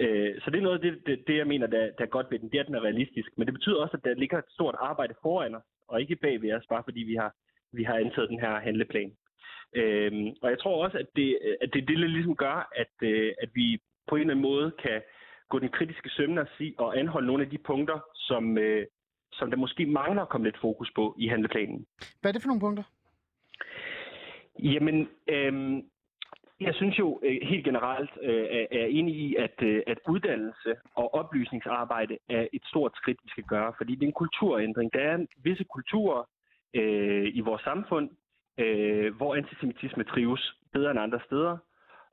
Øh, 0.00 0.40
så 0.40 0.50
det 0.50 0.58
er 0.58 0.62
noget 0.68 0.78
af 0.78 0.84
det, 0.86 1.06
det, 1.06 1.24
det 1.26 1.36
jeg 1.36 1.46
mener, 1.46 1.66
der, 1.66 1.90
der 1.98 2.04
er 2.04 2.16
godt 2.16 2.26
ved 2.30 2.38
den, 2.38 2.48
det 2.48 2.56
er, 2.56 2.60
at 2.60 2.66
den 2.66 2.74
er 2.74 2.84
realistisk. 2.88 3.28
Men 3.36 3.46
det 3.46 3.54
betyder 3.54 3.76
også, 3.76 3.96
at 3.96 4.04
der 4.04 4.14
ligger 4.14 4.38
et 4.38 4.54
stort 4.56 4.76
arbejde 4.78 5.14
foran 5.22 5.54
os, 5.54 5.62
og 5.88 6.00
ikke 6.00 6.16
bag 6.16 6.42
ved 6.42 6.52
os, 6.52 6.66
bare 6.68 6.82
fordi 6.84 7.00
vi 7.00 7.14
har, 7.14 7.34
vi 7.72 7.82
har 7.84 7.94
antaget 7.94 8.30
den 8.30 8.40
her 8.40 8.60
handleplan. 8.60 9.12
Øhm, 9.74 10.28
og 10.42 10.50
jeg 10.50 10.58
tror 10.58 10.84
også, 10.84 10.98
at 10.98 11.06
det, 11.16 11.38
at 11.60 11.74
det, 11.74 11.88
det 11.88 11.98
ligesom 11.98 12.36
gør, 12.36 12.68
at, 12.76 12.94
øh, 13.02 13.32
at 13.42 13.50
vi 13.54 13.78
på 14.08 14.16
en 14.16 14.20
eller 14.20 14.34
anden 14.34 14.50
måde 14.50 14.70
kan 14.70 15.02
gå 15.48 15.58
den 15.58 15.68
kritiske 15.68 16.10
sømne 16.10 16.40
og, 16.40 16.48
sige, 16.58 16.74
og 16.78 16.98
anholde 16.98 17.26
nogle 17.26 17.44
af 17.44 17.50
de 17.50 17.58
punkter, 17.58 17.98
som, 18.14 18.58
øh, 18.58 18.86
som 19.32 19.50
der 19.50 19.56
måske 19.56 19.86
mangler 19.86 20.22
at 20.22 20.28
komme 20.28 20.46
lidt 20.46 20.60
fokus 20.60 20.90
på 20.94 21.14
i 21.18 21.26
handleplanen. 21.28 21.86
Hvad 22.20 22.30
er 22.30 22.32
det 22.32 22.42
for 22.42 22.48
nogle 22.48 22.60
punkter? 22.60 22.82
Jamen, 24.58 25.08
øhm, 25.28 25.84
jeg 26.60 26.74
synes 26.74 26.98
jo 26.98 27.20
øh, 27.22 27.38
helt 27.42 27.64
generelt 27.64 28.10
øh, 28.22 28.46
er, 28.70 28.86
enig 28.86 29.14
i, 29.14 29.36
at, 29.36 29.62
øh, 29.62 29.82
at 29.86 29.98
uddannelse 30.08 30.74
og 30.94 31.14
oplysningsarbejde 31.14 32.18
er 32.28 32.46
et 32.52 32.64
stort 32.64 32.92
skridt, 32.94 33.18
vi 33.24 33.28
skal 33.28 33.44
gøre, 33.44 33.72
fordi 33.76 33.94
det 33.94 34.02
er 34.02 34.06
en 34.06 34.22
kulturændring. 34.22 34.92
Der 34.92 35.00
er 35.00 35.26
visse 35.44 35.64
kulturer 35.64 36.22
øh, 36.74 37.30
i 37.34 37.40
vores 37.40 37.62
samfund, 37.62 38.10
øh, 38.58 39.16
hvor 39.16 39.34
antisemitisme 39.34 40.04
trives 40.04 40.54
bedre 40.72 40.90
end 40.90 41.00
andre 41.00 41.20
steder. 41.26 41.56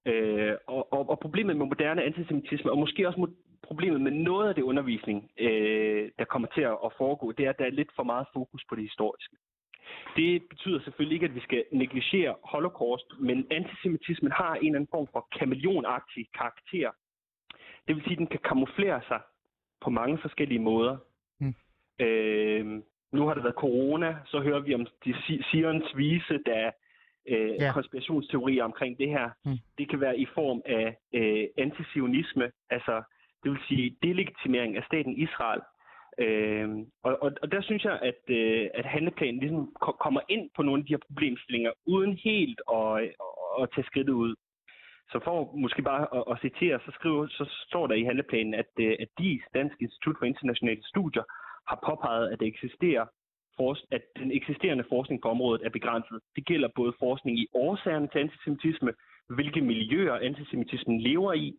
Øh, 0.05 0.53
og, 0.67 0.93
og, 0.93 1.09
og 1.09 1.19
problemet 1.19 1.57
med 1.57 1.65
moderne 1.65 2.03
antisemitisme, 2.03 2.71
og 2.71 2.77
måske 2.77 3.07
også 3.07 3.19
problemet 3.67 4.01
med 4.01 4.11
noget 4.11 4.49
af 4.49 4.55
det 4.55 4.61
undervisning, 4.61 5.31
øh, 5.39 6.11
der 6.19 6.25
kommer 6.25 6.47
til 6.47 6.61
at 6.61 6.91
foregå, 6.97 7.31
det 7.31 7.45
er, 7.45 7.49
at 7.49 7.59
der 7.59 7.65
er 7.65 7.69
lidt 7.79 7.91
for 7.95 8.03
meget 8.03 8.27
fokus 8.33 8.63
på 8.69 8.75
det 8.75 8.83
historiske. 8.83 9.35
Det 10.15 10.43
betyder 10.49 10.79
selvfølgelig 10.83 11.15
ikke, 11.15 11.25
at 11.25 11.35
vi 11.35 11.39
skal 11.39 11.63
negligere 11.71 12.35
holocaust, 12.43 13.05
men 13.19 13.47
antisemitismen 13.51 14.31
har 14.31 14.53
en 14.55 14.65
eller 14.65 14.75
anden 14.75 14.87
form 14.91 15.07
for 15.11 15.27
kameleonagtig 15.39 16.27
karakter. 16.37 16.91
Det 17.87 17.95
vil 17.95 18.03
sige, 18.03 18.11
at 18.13 18.17
den 18.17 18.27
kan 18.27 18.39
kamuflere 18.43 19.01
sig 19.07 19.21
på 19.81 19.89
mange 19.89 20.17
forskellige 20.17 20.59
måder. 20.59 20.97
Mm. 21.39 21.53
Øh, 22.05 22.65
nu 23.11 23.27
har 23.27 23.33
der 23.33 23.41
været 23.41 23.55
corona, 23.55 24.17
så 24.25 24.39
hører 24.39 24.59
vi 24.59 24.73
om 24.75 24.87
de 25.05 25.13
si- 25.27 25.41
Sions 25.51 25.97
vise, 25.97 26.39
der 26.45 26.53
er 26.53 26.71
øh, 27.27 27.49
Ja. 27.59 27.71
konspirationsteorier 27.73 28.63
omkring 28.63 28.97
det 28.97 29.09
her. 29.09 29.29
Mm. 29.45 29.57
Det 29.77 29.89
kan 29.89 30.01
være 30.01 30.19
i 30.19 30.25
form 30.25 30.61
af 30.65 30.97
øh, 31.13 31.47
antisionisme, 31.57 32.51
altså 32.69 33.03
det 33.43 33.51
vil 33.51 33.59
sige 33.67 33.97
delegitimering 34.03 34.77
af 34.77 34.83
staten 34.83 35.17
Israel. 35.17 35.61
Øh, 36.23 36.69
og, 37.03 37.17
og, 37.23 37.31
og 37.41 37.51
der 37.51 37.61
synes 37.61 37.83
jeg, 37.83 37.99
at, 38.01 38.21
øh, 38.29 38.69
at 38.73 38.85
handleplanen 38.85 39.39
ligesom 39.39 39.73
ko- 39.81 39.99
kommer 40.05 40.21
ind 40.29 40.49
på 40.55 40.61
nogle 40.63 40.79
af 40.79 40.85
de 40.85 40.93
her 40.93 41.07
problemstillinger, 41.07 41.71
uden 41.85 42.13
helt 42.13 42.61
at, 42.73 42.93
at, 43.03 43.61
at 43.61 43.69
tage 43.75 43.85
skridtet 43.85 44.13
ud. 44.13 44.35
Så 45.11 45.19
for 45.23 45.55
måske 45.55 45.81
bare 45.81 46.03
at, 46.17 46.23
at 46.31 46.41
citere, 46.41 46.79
så, 46.85 46.91
skriver, 46.91 47.27
så 47.27 47.45
står 47.67 47.87
der 47.87 47.95
i 47.95 48.03
handleplanen, 48.03 48.53
at, 48.53 48.71
øh, 48.79 48.95
at 48.99 49.07
DIS, 49.17 49.43
Dansk 49.53 49.75
Institut 49.81 50.15
for 50.19 50.25
Internationale 50.25 50.83
Studier, 50.83 51.23
har 51.69 51.79
påpeget, 51.87 52.29
at, 52.29 52.39
det 52.39 52.47
eksisterer, 52.47 53.05
at 53.91 54.01
den 54.17 54.31
eksisterende 54.31 54.85
forskning 54.89 55.21
på 55.21 55.29
området 55.29 55.65
er 55.65 55.69
begrænset. 55.69 56.19
Det 56.35 56.45
gælder 56.45 56.69
både 56.75 56.93
forskning 56.99 57.39
i 57.39 57.47
årsagerne 57.53 58.07
til 58.07 58.19
antisemitisme, 58.19 58.93
hvilke 59.29 59.61
miljøer 59.61 60.15
antisemitismen 60.29 61.01
lever 61.01 61.33
i, 61.33 61.53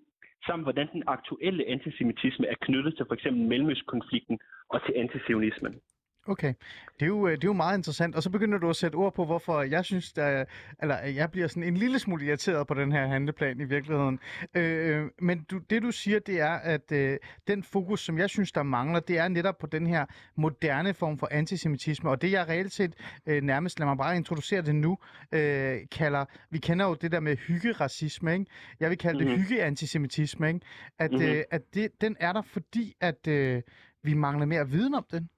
samt 0.47 0.63
hvordan 0.63 0.89
den 0.93 1.03
aktuelle 1.07 1.67
antisemitisme 1.67 2.47
er 2.47 2.55
knyttet 2.61 2.97
til 2.97 3.07
f.eks. 3.11 3.27
Mellemøstkonflikten 3.33 4.39
og 4.69 4.85
til 4.85 4.95
antisionismen. 4.97 5.81
Okay, 6.29 6.55
det 7.01 7.03
er, 7.03 7.07
jo, 7.07 7.27
øh, 7.27 7.33
det 7.33 7.45
er 7.45 7.49
jo 7.49 7.53
meget 7.53 7.77
interessant. 7.79 8.17
Og 8.17 8.23
så 8.23 8.31
begynder 8.31 8.59
du 8.59 8.71
at 8.71 8.77
sætte 8.77 8.97
ord 8.97 9.15
på, 9.15 9.25
hvorfor 9.25 9.63
jeg 9.63 9.85
synes, 9.85 10.13
der, 10.13 10.45
eller 10.83 10.95
at 10.95 11.15
jeg 11.15 11.31
bliver 11.31 11.49
sådan 11.49 11.63
en 11.63 11.77
lille 11.77 11.99
smule 11.99 12.25
irriteret 12.27 12.67
på 12.67 12.75
den 12.75 12.93
her 12.93 13.07
handleplan 13.07 13.61
i 13.61 13.65
virkeligheden. 13.65 14.19
Øh, 14.55 15.07
men 15.21 15.43
du, 15.51 15.59
det 15.59 15.83
du 15.83 15.91
siger, 15.91 16.19
det 16.19 16.41
er, 16.41 16.51
at 16.51 16.93
øh, 16.93 17.19
den 17.49 17.63
fokus, 17.63 18.01
som 18.05 18.19
jeg 18.19 18.31
synes, 18.31 18.53
der 18.53 18.63
mangler, 18.63 19.01
det 19.01 19.19
er 19.19 19.29
netop 19.29 19.59
på 19.59 19.67
den 19.67 19.87
her 19.87 20.07
moderne 20.37 20.95
form 20.95 21.19
for 21.19 21.29
antisemitisme. 21.31 22.11
Og 22.11 22.23
det 22.23 22.33
jeg 22.33 22.49
reelt 22.49 22.73
set 22.73 22.95
øh, 23.27 23.43
nærmest, 23.43 23.79
lad 23.79 23.87
mig 23.87 23.97
bare 23.97 24.17
introducere 24.17 24.63
det 24.63 24.75
nu, 24.75 24.99
øh, 25.33 25.77
kalder, 25.93 26.25
vi 26.51 26.59
kender 26.59 26.87
jo 26.87 26.95
det 26.95 27.13
der 27.13 27.21
med 27.21 27.37
hyggeracisme, 27.37 28.33
ikke? 28.33 28.47
Jeg 28.81 28.91
vil 28.91 28.99
kalde 28.99 29.19
det 29.19 29.27
Mhm. 29.27 29.37
hyggeantisemitisme, 29.37 30.49
ikke? 30.49 30.61
At, 30.99 31.11
Mhm. 31.13 31.23
øh, 31.23 31.43
at 31.51 31.63
det, 31.75 32.01
den 32.01 32.17
er 32.21 32.33
der, 32.33 32.43
fordi 32.43 32.95
at 33.01 33.27
øh, 33.29 33.63
vi 34.03 34.15
mangler 34.15 34.47
mere 34.47 34.69
viden 34.69 34.95
om 34.95 35.05
den. 35.13 35.29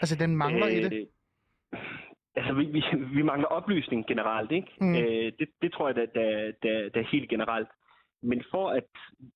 Altså, 0.00 0.16
den 0.16 0.36
mangler 0.36 0.66
i 0.66 0.80
det. 0.82 0.92
Øh, 0.92 1.06
Altså, 2.38 2.52
vi, 2.54 2.64
vi, 2.64 2.82
vi 3.14 3.22
mangler 3.22 3.48
oplysning 3.48 4.06
generelt, 4.06 4.52
ikke? 4.52 4.68
Mm. 4.80 4.94
Øh, 4.96 5.32
det, 5.38 5.48
det 5.62 5.72
tror 5.72 5.88
jeg, 5.88 5.96
der, 5.96 6.06
der, 6.06 6.52
der, 6.62 6.88
der 6.88 7.00
er 7.00 7.08
helt 7.12 7.28
generelt. 7.30 7.68
Men 8.22 8.42
for 8.50 8.68
at 8.70 8.90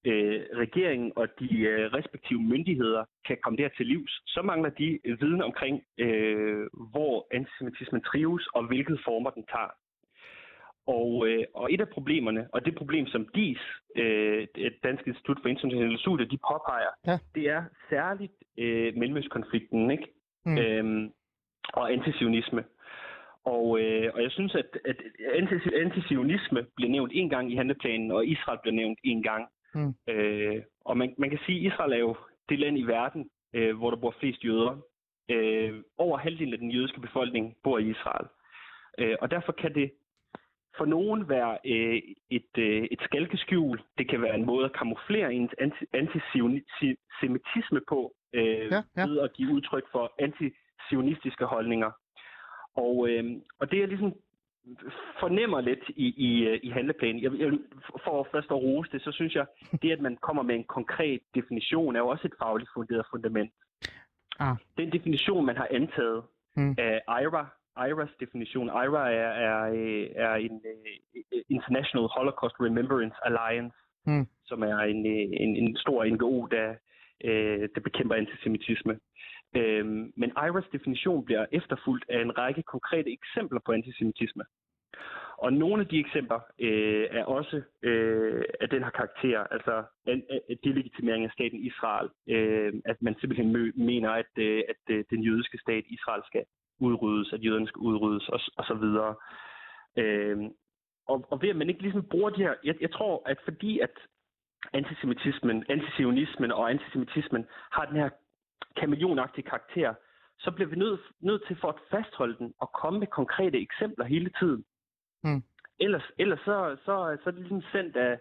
øh, 0.05 0.41
regeringen 0.57 1.13
og 1.17 1.29
de 1.41 1.59
øh, 1.61 1.93
respektive 1.93 2.43
myndigheder 2.43 3.05
kan 3.27 3.37
komme 3.43 3.57
der 3.57 3.69
til 3.77 3.87
livs, 3.87 4.23
så 4.27 4.43
mangler 4.43 4.71
de 4.71 4.99
viden 5.05 5.43
omkring, 5.43 5.83
øh, 5.99 6.67
hvor 6.93 7.27
antisemitismen 7.31 8.03
trives 8.03 8.47
og 8.47 8.67
hvilke 8.67 8.99
former 9.05 9.31
den 9.31 9.45
tager. 9.55 9.73
Og, 10.87 11.29
øh, 11.29 11.45
og 11.55 11.73
et 11.73 11.81
af 11.81 11.89
problemerne, 11.89 12.49
og 12.53 12.65
det 12.65 12.75
problem, 12.75 13.07
som 13.07 13.27
DIS, 13.35 13.61
øh, 13.97 14.47
det 14.55 14.75
Danske 14.85 15.09
Institut 15.09 15.39
for 15.43 15.49
Internationale 15.49 15.99
Studier, 15.99 16.27
de 16.29 16.39
påpeger, 16.51 16.93
Ja. 17.07 17.19
det 17.35 17.49
er 17.49 17.63
særligt 17.91 18.33
øh, 18.59 18.97
Mellemøstkonflikten, 18.97 19.91
ikke? 19.91 20.07
Mm. 20.47 20.59
Øhm, 20.59 21.13
og 21.73 21.93
antisionisme. 21.93 22.65
Og, 23.45 23.81
øh, 23.81 24.11
og 24.15 24.23
jeg 24.23 24.31
synes, 24.31 24.55
at, 24.55 24.79
at 24.85 24.97
antisionisme 25.75 26.67
bliver 26.77 26.91
nævnt 26.91 27.13
en 27.15 27.29
gang 27.29 27.53
i 27.53 27.57
handleplanen, 27.57 28.11
og 28.11 28.27
Israel 28.27 28.59
bliver 28.63 28.75
nævnt 28.75 28.99
en 29.05 29.23
gang. 29.23 29.49
Mm. 29.75 29.95
Øh, 30.09 30.63
og 30.85 30.97
man, 30.97 31.15
man 31.19 31.31
kan 31.31 31.39
sige, 31.47 31.59
at 31.59 31.73
Israel 31.73 31.93
er 31.93 31.99
jo 31.99 32.17
det 32.49 32.59
land 32.59 32.79
i 32.79 32.83
verden, 32.83 33.31
øh, 33.55 33.77
hvor 33.79 33.91
der 33.91 33.97
bor 33.97 34.15
flest 34.21 34.45
jøder. 34.45 34.83
Øh, 35.31 35.83
over 35.99 36.19
halvdelen 36.19 36.53
af 36.53 36.59
den 36.59 36.71
jødiske 36.71 37.01
befolkning 37.01 37.57
bor 37.63 37.79
i 37.79 37.91
Israel. 37.91 38.27
Øh, 38.99 39.17
og 39.21 39.31
derfor 39.31 39.53
kan 39.53 39.75
det 39.75 39.91
for 40.77 40.85
nogen 40.85 41.29
være 41.29 41.59
øh, 41.65 42.03
et, 42.31 42.59
øh, 42.59 42.89
et 42.91 43.01
skalkeskjul. 43.03 43.81
Det 43.99 44.09
kan 44.11 44.23
være 44.23 44.35
en 44.35 44.47
måde 44.47 44.65
at 44.65 44.73
kamuflere 44.73 45.35
ens 45.35 45.53
anti- 45.61 45.91
antisemitisme 45.93 47.81
på, 47.89 48.15
øh, 48.33 48.45
Ja, 48.73 48.83
ja. 48.97 49.07
ved 49.07 49.19
at 49.21 49.33
give 49.33 49.53
udtryk 49.55 49.85
for 49.93 50.13
antisionistiske 50.19 51.45
holdninger. 51.45 51.91
Og, 52.75 53.09
øh, 53.09 53.25
og 53.59 53.71
det 53.71 53.79
jeg 53.79 53.89
ligesom 53.89 54.15
fornemmer 55.21 55.61
lidt 55.61 55.85
i, 55.89 56.07
i, 56.17 56.47
øh, 56.47 56.61
i 56.63 56.71
handleplanen, 56.71 57.23
jeg, 57.23 57.33
jeg, 57.39 57.53
for 58.05 58.29
først 58.33 58.51
at 58.51 58.57
rose 58.63 58.91
det, 58.93 59.03
så 59.03 59.13
synes 59.13 59.35
jeg, 59.35 59.47
det 59.83 59.93
at 59.93 60.01
man 60.01 60.17
kommer 60.17 60.43
med 60.43 60.55
en 60.55 60.65
konkret 60.65 61.21
definition, 61.35 61.97
er 61.97 62.01
jo 62.01 62.09
også 62.09 62.27
et 62.27 62.35
fagligt 62.43 62.71
funderet 62.75 63.07
fundament. 63.11 63.53
Ah. 64.39 64.57
Den 64.79 64.93
definition, 64.93 65.47
man 65.47 65.57
har 65.57 65.69
antaget 65.71 66.23
Mm. 66.57 66.75
af 66.79 67.01
IRA, 67.09 67.47
IRA's 67.79 68.17
definition. 68.21 68.67
IRA 68.67 69.11
er, 69.13 69.31
er, 69.49 69.73
øh, 69.75 70.07
er 70.15 70.35
en 70.35 70.51
uh, 70.53 71.41
International 71.49 72.09
Holocaust 72.17 72.57
Remembrance 72.61 73.17
Alliance, 73.25 73.77
Mm. 74.07 74.27
som 74.47 74.63
er 74.63 74.77
en, 74.79 75.07
øh, 75.07 75.29
en, 75.43 75.57
en 75.57 75.77
stor 75.77 76.05
NGO, 76.05 76.47
der, 76.47 76.75
øh, 77.25 77.69
der 77.75 77.81
bekæmper 77.81 78.15
antisemitisme. 78.15 78.99
Uh, 79.59 79.87
men 80.21 80.31
IRA's 80.47 80.71
definition 80.73 81.25
bliver 81.25 81.47
efterfulgt 81.53 82.05
af 82.09 82.21
en 82.23 82.39
række 82.39 82.63
konkrete 82.63 83.11
eksempler 83.13 83.61
på 83.67 83.73
antisemitisme. 83.73 84.45
Og 85.39 85.53
nogle 85.53 85.83
af 85.83 85.89
de 85.89 86.01
eksempler 86.01 86.41
øh, 86.59 87.07
er 87.11 87.25
også 87.25 87.63
øh, 87.83 88.45
af 88.61 88.69
den 88.69 88.83
her 88.83 88.91
karakter, 88.91 89.39
altså 89.41 89.85
en, 90.07 90.23
en 90.49 90.59
delegitimering 90.65 91.25
af 91.25 91.31
staten 91.33 91.59
Israel, 91.59 92.09
øh, 92.29 92.73
at 92.85 93.03
man 93.03 93.15
simpelthen 93.21 93.53
mø, 93.53 93.73
mener, 93.75 94.11
at, 94.11 94.33
øh, 94.39 94.63
at 94.69 94.95
øh, 94.95 95.05
den 95.11 95.23
jødiske 95.23 95.59
stat 95.59 95.85
Israel 95.87 96.23
skal 96.27 96.45
udryddes, 96.81 97.33
at 97.33 97.45
jøderne 97.45 97.69
skal 97.69 97.81
udryddes 97.81 98.29
og, 98.29 98.41
og 98.57 98.65
så 98.65 98.75
videre. 98.75 99.15
Øh, 99.97 100.39
og, 101.09 101.27
og 101.31 101.43
ved 101.43 101.49
at 101.49 101.57
man 101.57 101.69
ikke 101.69 101.83
ligesom 101.83 102.09
bruger 102.11 102.31
de 102.31 102.43
her, 102.43 102.55
jeg, 102.65 102.75
jeg 102.81 102.93
tror, 102.93 103.23
at 103.27 103.39
fordi 103.45 103.79
at 103.79 103.95
antisemitismen, 104.73 105.65
antisionismen 105.69 106.53
og 106.53 106.71
antisemitismen 106.71 107.47
har 107.73 107.85
den 107.85 107.97
her 107.97 108.11
kameleonagtige 108.77 109.45
karakter, 109.45 109.95
så 110.39 110.51
bliver 110.51 110.69
vi 110.69 110.77
nødt, 110.77 111.01
nødt 111.21 111.43
til 111.47 111.57
for 111.61 111.69
at 111.69 111.81
fastholde 111.91 112.37
den 112.39 112.55
og 112.61 112.73
komme 112.73 112.99
med 112.99 113.07
konkrete 113.07 113.59
eksempler 113.61 114.05
hele 114.05 114.31
tiden. 114.41 114.65
Mm. 115.25 115.43
Ellers, 115.81 116.11
ellers 116.19 116.41
så, 116.41 116.77
så, 116.85 117.17
så 117.23 117.31
er 117.31 117.31
det 117.31 117.41
ligesom 117.41 117.63
sendt, 117.73 117.95
der, 117.95 118.17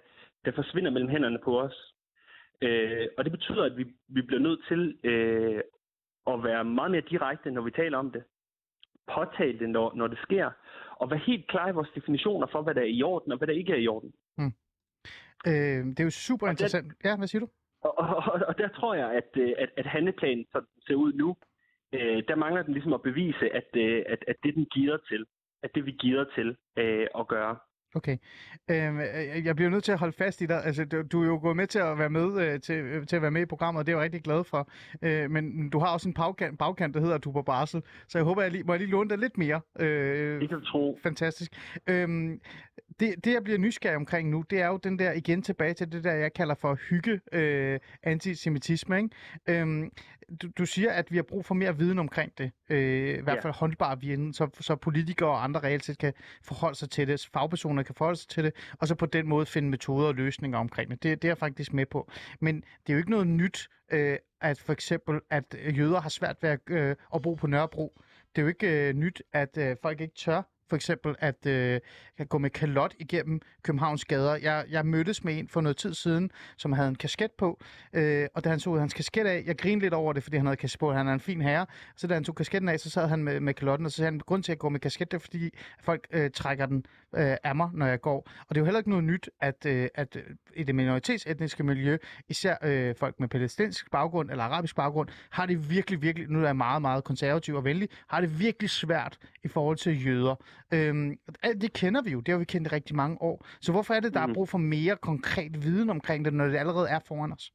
der 0.45 0.51
forsvinder 0.51 0.91
mellem 0.91 1.09
hænderne 1.09 1.39
på 1.43 1.61
os. 1.61 1.93
Øh, 2.61 3.07
og 3.17 3.23
det 3.23 3.31
betyder, 3.31 3.63
at 3.63 3.77
vi, 3.77 3.83
vi 4.07 4.21
bliver 4.21 4.39
nødt 4.39 4.61
til 4.67 4.97
øh, 5.03 5.61
at 6.27 6.43
være 6.43 6.63
meget 6.65 6.91
mere 6.91 7.09
direkte, 7.09 7.51
når 7.51 7.61
vi 7.61 7.71
taler 7.71 7.97
om 7.97 8.11
det. 8.11 8.23
Påtale 9.13 9.59
det, 9.59 9.69
når, 9.69 9.93
når 9.95 10.07
det 10.07 10.19
sker. 10.23 10.51
Og 10.91 11.09
være 11.09 11.19
helt 11.19 11.47
klar 11.47 11.69
i 11.69 11.73
vores 11.73 11.89
definitioner 11.95 12.47
for, 12.47 12.61
hvad 12.61 12.75
der 12.75 12.81
er 12.81 12.85
i 12.85 13.03
orden 13.03 13.31
og 13.31 13.37
hvad 13.37 13.47
der 13.47 13.53
ikke 13.53 13.73
er 13.73 13.77
i 13.77 13.87
orden. 13.87 14.13
Øh, 15.47 15.85
det 15.85 15.99
er 15.99 16.03
jo 16.03 16.09
super 16.09 16.47
Og 16.47 16.51
interessant. 16.51 16.93
Ja, 17.03 17.17
hvad 17.17 17.27
siger 17.27 17.39
du? 17.39 17.49
Og, 17.81 17.97
og, 17.97 18.41
og, 18.47 18.57
der 18.57 18.67
tror 18.67 18.93
jeg, 18.93 19.11
at, 19.11 19.29
øh, 19.37 19.53
at, 19.57 19.69
at 19.77 19.85
handleplanen, 19.85 20.45
som 20.51 20.67
den 20.73 20.81
ser 20.87 20.95
ud 20.95 21.13
nu, 21.13 21.35
øh, 21.93 22.23
der 22.27 22.35
mangler 22.35 22.63
den 22.63 22.73
ligesom 22.73 22.93
at 22.93 23.01
bevise, 23.01 23.45
at, 23.53 23.69
øh, 23.75 24.03
at, 24.07 24.23
at 24.27 24.35
det 24.43 24.55
den 24.55 24.65
giver 24.65 24.97
til, 25.09 25.25
at 25.63 25.71
det 25.75 25.85
vi 25.85 25.91
giver 25.91 26.25
til 26.35 26.57
øh, 26.77 27.07
at 27.19 27.27
gøre. 27.27 27.57
Okay. 27.95 28.17
Øhm, 28.71 28.99
øh, 28.99 29.45
jeg 29.45 29.55
bliver 29.55 29.69
nødt 29.71 29.83
til 29.83 29.91
at 29.91 29.97
holde 29.99 30.13
fast 30.13 30.41
i 30.41 30.45
dig. 30.45 30.65
Altså, 30.65 30.85
du, 30.85 31.01
du 31.01 31.21
er 31.21 31.25
jo 31.25 31.39
gået 31.41 31.55
med 31.57 31.67
til 31.67 31.79
at 31.79 31.97
være 31.99 32.09
med 32.09 32.41
øh, 32.41 32.59
til, 32.61 32.75
øh, 32.75 33.07
til 33.07 33.15
at 33.15 33.21
være 33.21 33.31
med 33.31 33.41
i 33.41 33.45
programmet, 33.45 33.79
og 33.79 33.85
det 33.85 33.91
er 33.93 33.97
jeg 33.97 34.03
rigtig 34.03 34.21
glad 34.23 34.43
for. 34.43 34.69
Øh, 35.01 35.31
men 35.31 35.69
du 35.69 35.79
har 35.79 35.87
også 35.87 36.09
en 36.09 36.13
bagkant, 36.13 36.59
bagkant, 36.59 36.93
der 36.93 36.99
hedder, 37.01 37.17
du 37.17 37.31
på 37.31 37.41
barsel. 37.41 37.81
Så 38.07 38.17
jeg 38.17 38.25
håber, 38.25 38.41
jeg 38.41 38.51
lige, 38.51 38.63
må 38.63 38.73
jeg 38.73 38.79
lige 38.79 38.91
låne 38.91 39.09
dig 39.09 39.17
lidt 39.17 39.37
mere. 39.37 39.61
Øh, 39.79 40.41
Det 40.41 40.49
kan 40.49 40.61
tro. 40.61 40.99
fantastisk. 41.03 41.51
Øhm, 41.87 42.39
det, 42.99 43.25
det, 43.25 43.33
jeg 43.33 43.43
bliver 43.43 43.59
nysgerrig 43.59 43.95
omkring 43.95 44.29
nu, 44.29 44.43
det 44.49 44.61
er 44.61 44.67
jo 44.67 44.77
den 44.77 44.99
der, 44.99 45.11
igen 45.13 45.41
tilbage 45.41 45.73
til 45.73 45.91
det 45.91 46.03
der, 46.03 46.13
jeg 46.13 46.33
kalder 46.33 46.55
for 46.55 46.75
hygge 46.89 47.19
øh, 47.33 47.79
antisemitisme. 48.03 48.97
Ikke? 48.97 49.09
Øhm, 49.61 49.91
du, 50.41 50.47
du 50.57 50.65
siger, 50.65 50.91
at 50.91 51.11
vi 51.11 51.15
har 51.15 51.23
brug 51.23 51.45
for 51.45 51.55
mere 51.55 51.77
viden 51.77 51.99
omkring 51.99 52.37
det. 52.37 52.51
Øh, 52.69 53.19
I 53.19 53.21
hvert 53.21 53.35
Ja. 53.35 53.41
fald 53.41 53.53
håndbar 53.53 53.95
viden, 53.95 54.33
så, 54.33 54.49
så 54.59 54.75
politikere 54.75 55.29
og 55.29 55.43
andre 55.43 55.59
reelt 55.59 55.85
set 55.85 55.97
kan 55.97 56.13
forholde 56.43 56.75
sig 56.77 56.89
til 56.89 57.07
det, 57.07 57.19
så 57.19 57.29
fagpersoner 57.33 57.83
kan 57.83 57.95
forholde 57.95 58.19
sig 58.19 58.29
til 58.29 58.43
det, 58.43 58.53
og 58.79 58.87
så 58.87 58.95
på 58.95 59.05
den 59.05 59.27
måde 59.27 59.45
finde 59.45 59.69
metoder 59.69 60.07
og 60.07 60.15
løsninger 60.15 60.57
omkring 60.57 60.91
det. 60.91 61.03
Det, 61.03 61.21
det 61.21 61.27
er 61.27 61.29
jeg 61.29 61.37
faktisk 61.37 61.73
med 61.73 61.85
på. 61.85 62.11
Men 62.39 62.55
det 62.55 62.89
er 62.89 62.93
jo 62.93 62.97
ikke 62.97 63.11
noget 63.11 63.27
nyt, 63.27 63.69
øh, 63.91 64.17
at 64.41 64.59
for 64.59 64.73
eksempel, 64.73 65.19
at 65.29 65.55
jøder 65.77 66.01
har 66.01 66.09
svært 66.09 66.35
ved 66.41 66.49
at, 66.49 66.59
øh, 66.69 66.95
at 67.15 67.21
bo 67.21 67.33
på 67.33 67.47
Nørrebro. 67.47 68.01
Det 68.35 68.37
er 68.37 68.41
jo 68.41 68.47
ikke 68.47 68.87
øh, 68.89 68.93
nyt, 68.93 69.21
at 69.33 69.57
øh, 69.57 69.75
folk 69.81 70.01
ikke 70.01 70.15
tør 70.15 70.41
for 70.69 70.75
eksempel 70.75 71.15
at 71.19 71.45
øh, 71.45 71.79
gå 72.29 72.37
med 72.37 72.49
kalot 72.49 72.93
igennem 72.99 73.41
Københavns 73.63 74.05
gader. 74.05 74.35
Jeg, 74.35 74.65
jeg 74.69 74.85
mødtes 74.85 75.23
med 75.23 75.39
en 75.39 75.47
for 75.47 75.61
noget 75.61 75.77
tid 75.77 75.93
siden, 75.93 76.31
som 76.57 76.73
havde 76.73 76.89
en 76.89 76.95
kasket 76.95 77.31
på, 77.31 77.59
øh, 77.93 78.27
og 78.33 78.43
da 78.43 78.49
han 78.49 78.59
tog 78.59 78.79
hans 78.79 78.93
kasket 78.93 79.25
af, 79.25 79.43
jeg 79.45 79.57
grinede 79.57 79.85
lidt 79.85 79.93
over 79.93 80.13
det, 80.13 80.23
fordi 80.23 80.37
han 80.37 80.45
havde 80.45 80.57
kasket 80.57 80.79
på, 80.79 80.93
han 80.93 81.07
er 81.07 81.13
en 81.13 81.19
fin 81.19 81.41
herre, 81.41 81.65
så 81.95 82.07
da 82.07 82.13
han 82.13 82.23
tog 82.23 82.35
kasketten 82.35 82.69
af, 82.69 82.79
så 82.79 82.89
sad 82.89 83.07
han 83.07 83.23
med, 83.23 83.39
med 83.39 83.53
kalotten, 83.53 83.85
og 83.85 83.91
så 83.91 83.97
sagde 83.97 84.11
han, 84.11 84.19
grund 84.19 84.43
til 84.43 84.51
at 84.51 84.59
gå 84.59 84.69
med 84.69 84.79
kasket, 84.79 85.11
det 85.11 85.17
er 85.17 85.21
fordi 85.21 85.49
folk 85.79 86.07
øh, 86.11 86.31
trækker 86.31 86.65
den 86.65 86.85
øh, 87.15 87.35
af 87.43 87.55
mig, 87.55 87.69
når 87.73 87.85
jeg 87.85 88.01
går. 88.01 88.29
Og 88.39 88.55
det 88.55 88.57
er 88.57 88.61
jo 88.61 88.65
heller 88.65 88.79
ikke 88.79 88.89
noget 88.89 89.03
nyt, 89.05 89.29
at, 89.41 89.65
øh, 89.65 89.87
at 89.95 90.15
øh, 90.15 90.23
i 90.55 90.63
det 90.63 90.75
minoritetsetniske 90.75 91.63
miljø, 91.63 91.97
især 92.29 92.55
øh, 92.63 92.95
folk 92.95 93.19
med 93.19 93.27
palæstinsk 93.27 93.91
baggrund 93.91 94.31
eller 94.31 94.43
arabisk 94.43 94.75
baggrund, 94.75 95.09
har 95.29 95.45
det 95.45 95.69
virkelig, 95.69 96.01
virkelig, 96.01 96.29
nu 96.29 96.41
er 96.41 96.45
jeg 96.45 96.55
meget, 96.55 96.81
meget 96.81 97.03
konservativ 97.03 97.55
og 97.55 97.63
venlig, 97.63 97.89
har 98.07 98.21
det 98.21 98.39
virkelig 98.39 98.69
svært 98.69 99.17
i 99.43 99.47
forhold 99.47 99.77
til 99.77 100.05
jøder. 100.05 100.35
Øhm, 100.73 101.17
alt 101.43 101.61
det 101.61 101.73
kender 101.73 102.01
vi 102.01 102.11
jo, 102.11 102.19
det 102.19 102.31
har 102.31 102.39
vi 102.39 102.45
kendt 102.45 102.67
i 102.67 102.75
rigtig 102.75 102.95
mange 102.95 103.21
år. 103.21 103.45
Så 103.61 103.71
hvorfor 103.71 103.93
er 103.93 103.99
det, 103.99 104.13
der 104.13 104.19
er 104.19 104.27
Mhm. 104.27 104.33
brug 104.33 104.49
for 104.49 104.57
mere 104.57 104.95
konkret 104.95 105.63
viden 105.63 105.89
omkring 105.89 106.25
det, 106.25 106.33
når 106.33 106.45
det 106.47 106.57
allerede 106.57 106.89
er 106.89 106.99
foran 107.07 107.31
os? 107.31 107.51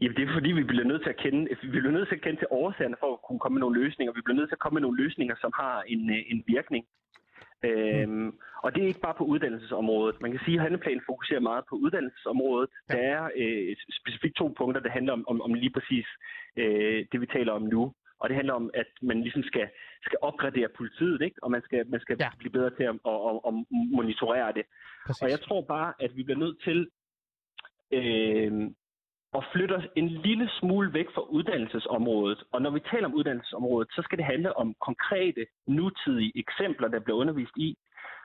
Jamen, 0.00 0.16
det 0.16 0.28
er 0.28 0.32
fordi, 0.32 0.52
vi 0.52 0.62
bliver 0.64 0.84
nødt 0.84 1.02
til 1.02 1.10
at 1.10 1.16
kende, 1.16 1.48
vi 1.62 1.68
bliver 1.68 1.90
nødt 1.90 2.08
til 2.08 2.14
at 2.14 2.22
kende 2.22 2.40
til 2.40 2.46
årsagerne 2.50 2.96
for 3.00 3.12
at 3.12 3.18
kunne 3.26 3.38
komme 3.38 3.54
med 3.54 3.60
nogle 3.60 3.80
løsninger. 3.82 4.12
Vi 4.12 4.20
bliver 4.24 4.36
nødt 4.36 4.48
til 4.50 4.54
at 4.54 4.58
komme 4.64 4.74
med 4.74 4.82
nogle 4.82 5.02
løsninger, 5.04 5.34
som 5.40 5.52
har 5.56 5.82
en, 5.82 6.10
øh, 6.10 6.22
en 6.32 6.44
virkning. 6.46 6.84
Øhm, 7.64 8.32
og 8.62 8.74
det 8.74 8.82
er 8.82 8.86
ikke 8.86 9.00
bare 9.00 9.14
på 9.18 9.24
uddannelsesområdet. 9.24 10.22
Man 10.22 10.30
kan 10.30 10.40
sige, 10.44 10.56
at 10.56 10.62
handleplanen 10.62 11.02
fokuserer 11.06 11.40
meget 11.40 11.64
på 11.70 11.74
uddannelsesområdet. 11.76 12.70
Ja. 12.88 12.94
Der 12.94 13.00
er 13.00 13.30
øh, 13.36 13.76
specifikt 14.00 14.36
to 14.36 14.54
punkter, 14.58 14.80
der 14.80 14.90
handler 14.90 15.12
om, 15.12 15.24
om, 15.28 15.40
om 15.42 15.54
lige 15.54 15.70
præcis 15.76 16.06
øh, 16.56 17.06
det, 17.12 17.20
vi 17.20 17.26
taler 17.26 17.52
om 17.52 17.62
nu. 17.62 17.92
Og 18.20 18.28
det 18.28 18.36
handler 18.36 18.54
om, 18.54 18.70
at 18.74 18.86
man 19.02 19.22
ligesom 19.22 19.42
skal, 19.42 19.68
skal 20.02 20.18
opgradere 20.22 20.68
politiet, 20.68 21.22
ikke? 21.22 21.36
og 21.42 21.50
man 21.50 21.62
skal, 21.62 21.88
man 21.88 22.00
skal 22.00 22.16
Ja. 22.20 22.30
blive 22.38 22.52
bedre 22.52 22.70
til 22.70 22.82
at, 22.82 22.94
at, 23.12 23.18
at, 23.28 23.40
at 23.48 23.54
monitorere 23.98 24.52
det. 24.52 24.64
Præcis. 25.06 25.22
Og 25.22 25.30
jeg 25.30 25.40
tror 25.40 25.60
bare, 25.62 25.92
at 26.00 26.16
vi 26.16 26.22
bliver 26.22 26.38
nødt 26.38 26.62
til 26.62 26.78
øh, 27.92 28.70
at 29.38 29.44
flytte 29.52 29.72
os 29.72 29.84
en 29.96 30.08
lille 30.08 30.50
smule 30.60 30.92
væk 30.92 31.06
fra 31.14 31.22
uddannelsesområdet. 31.22 32.44
Og 32.52 32.62
når 32.62 32.70
vi 32.70 32.80
taler 32.80 33.06
om 33.06 33.14
uddannelsesområdet, 33.14 33.88
så 33.92 34.02
skal 34.02 34.18
det 34.18 34.24
handle 34.26 34.56
om 34.56 34.74
konkrete, 34.80 35.46
nutidige 35.66 36.32
eksempler, 36.38 36.88
der 36.88 37.00
bliver 37.00 37.18
undervist 37.18 37.56
i, 37.56 37.78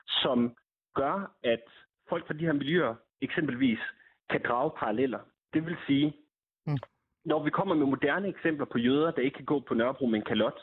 som 0.07 0.55
gør, 0.95 1.35
at 1.43 1.61
folk 2.09 2.27
fra 2.27 2.33
de 2.33 2.45
her 2.45 2.53
miljøer 2.53 2.95
eksempelvis 3.21 3.79
kan 4.29 4.41
drage 4.47 4.71
paralleller. 4.79 5.19
Det 5.53 5.65
vil 5.65 5.77
sige, 5.87 6.13
Mm 6.67 6.77
når 7.25 7.43
vi 7.43 7.49
kommer 7.49 7.75
med 7.75 7.85
moderne 7.85 8.27
eksempler 8.27 8.65
på 8.65 8.77
jøder, 8.77 9.11
der 9.11 9.21
ikke 9.21 9.35
kan 9.35 9.45
gå 9.45 9.59
på 9.59 9.73
Nørrebro 9.73 10.05
med 10.05 10.19
en 10.19 10.25
kalot, 10.25 10.59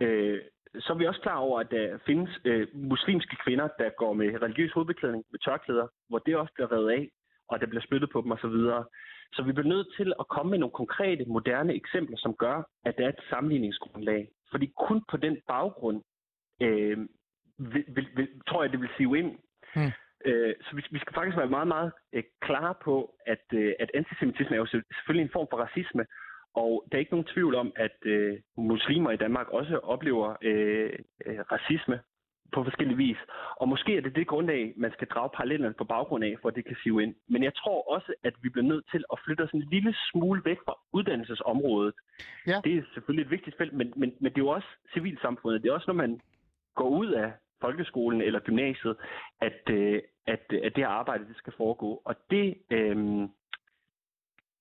øh, 0.00 0.40
så 0.80 0.92
er 0.92 0.96
vi 0.96 1.06
også 1.06 1.20
klar 1.20 1.36
over, 1.36 1.60
at 1.60 1.70
der 1.70 1.98
findes 2.06 2.30
øh, 2.44 2.68
muslimske 2.74 3.36
kvinder, 3.44 3.68
der 3.78 3.90
går 3.90 4.12
med 4.12 4.42
religiøs 4.42 4.72
hovedbeklædning, 4.72 5.24
med 5.30 5.38
tørklæder, 5.38 5.86
hvor 6.08 6.18
det 6.18 6.36
også 6.36 6.52
bliver 6.54 6.72
revet 6.72 6.90
af, 6.90 7.08
og 7.48 7.60
der 7.60 7.66
bliver 7.66 7.82
spyttet 7.82 8.10
på 8.10 8.20
dem 8.20 8.32
osv. 8.32 8.58
Så 9.32 9.42
vi 9.42 9.52
bliver 9.52 9.68
nødt 9.68 9.88
til 9.96 10.12
at 10.20 10.28
komme 10.28 10.50
med 10.50 10.58
nogle 10.58 10.72
konkrete, 10.72 11.24
moderne 11.24 11.74
eksempler, 11.74 12.16
som 12.16 12.34
gør, 12.34 12.62
at 12.84 12.94
der 12.98 13.04
er 13.04 13.08
et 13.08 13.24
sammenligningsgrundlag. 13.30 14.28
Fordi 14.50 14.72
kun 14.86 15.02
på 15.10 15.16
den 15.16 15.36
baggrund, 15.48 16.02
øh, 16.62 16.98
vil, 17.58 17.84
vil, 17.88 18.08
vil, 18.16 18.28
tror 18.48 18.62
jeg, 18.62 18.72
det 18.72 18.80
vil 18.80 18.90
sive 18.96 19.18
ind. 19.18 19.38
Mm. 19.76 19.92
Øh, 20.24 20.54
så 20.60 20.76
vi, 20.76 20.82
vi 20.90 20.98
skal 20.98 21.14
faktisk 21.14 21.36
være 21.36 21.56
meget, 21.56 21.68
meget 21.68 21.92
øh, 22.12 22.22
klare 22.40 22.74
på, 22.84 23.14
at, 23.26 23.44
øh, 23.54 23.72
at 23.78 23.90
antisemitisme 23.94 24.56
er 24.56 24.60
jo 24.60 24.66
selv- 24.66 24.94
selvfølgelig 24.94 25.24
en 25.24 25.36
form 25.36 25.46
for 25.50 25.56
racisme, 25.56 26.06
og 26.54 26.84
der 26.88 26.96
er 26.96 27.00
ikke 27.00 27.14
nogen 27.16 27.32
tvivl 27.34 27.54
om, 27.54 27.72
at 27.76 27.96
øh, 28.04 28.38
muslimer 28.56 29.10
i 29.10 29.16
Danmark 29.16 29.48
også 29.48 29.76
oplever 29.78 30.36
øh, 30.42 30.92
øh, 31.26 31.38
racisme 31.52 32.00
på 32.52 32.64
forskellige 32.64 32.96
vis. 32.96 33.16
Og 33.56 33.68
måske 33.68 33.96
er 33.96 34.00
det 34.00 34.16
det 34.16 34.26
grundlag, 34.26 34.72
man 34.76 34.92
skal 34.92 35.08
drage 35.08 35.30
parallellerne 35.34 35.74
på 35.74 35.84
baggrund 35.84 36.24
af, 36.24 36.36
for 36.42 36.48
at 36.48 36.54
det 36.54 36.64
kan 36.64 36.76
sive 36.82 37.02
ind. 37.02 37.14
Men 37.28 37.42
jeg 37.42 37.54
tror 37.54 37.94
også, 37.94 38.14
at 38.24 38.34
vi 38.42 38.48
bliver 38.48 38.68
nødt 38.68 38.84
til 38.90 39.04
at 39.12 39.18
flytte 39.24 39.42
os 39.42 39.50
en 39.50 39.68
lille 39.70 39.94
smule 40.10 40.42
væk 40.44 40.58
fra 40.64 40.74
uddannelsesområdet. 40.92 41.94
Ja. 42.46 42.60
Det 42.64 42.76
er 42.76 42.82
selvfølgelig 42.94 43.24
et 43.24 43.30
vigtigt 43.30 43.56
felt, 43.56 43.72
men, 43.72 43.92
men, 43.96 44.14
men 44.20 44.32
det 44.32 44.38
er 44.38 44.44
jo 44.44 44.48
også 44.48 44.68
civilsamfundet. 44.94 45.62
Det 45.62 45.68
er 45.68 45.74
også, 45.74 45.88
når 45.88 45.94
man 46.04 46.20
går 46.74 46.88
ud 46.88 47.10
af 47.10 47.32
folkeskolen 47.60 48.22
eller 48.22 48.40
gymnasiet, 48.40 48.96
at, 49.40 49.70
øh, 49.70 50.02
at, 50.26 50.40
at 50.64 50.72
det 50.76 50.84
her 50.84 50.88
arbejde 50.88 51.28
det 51.28 51.36
skal 51.36 51.52
foregå. 51.56 52.02
Og 52.04 52.14
det, 52.30 52.58
øh, 52.70 52.96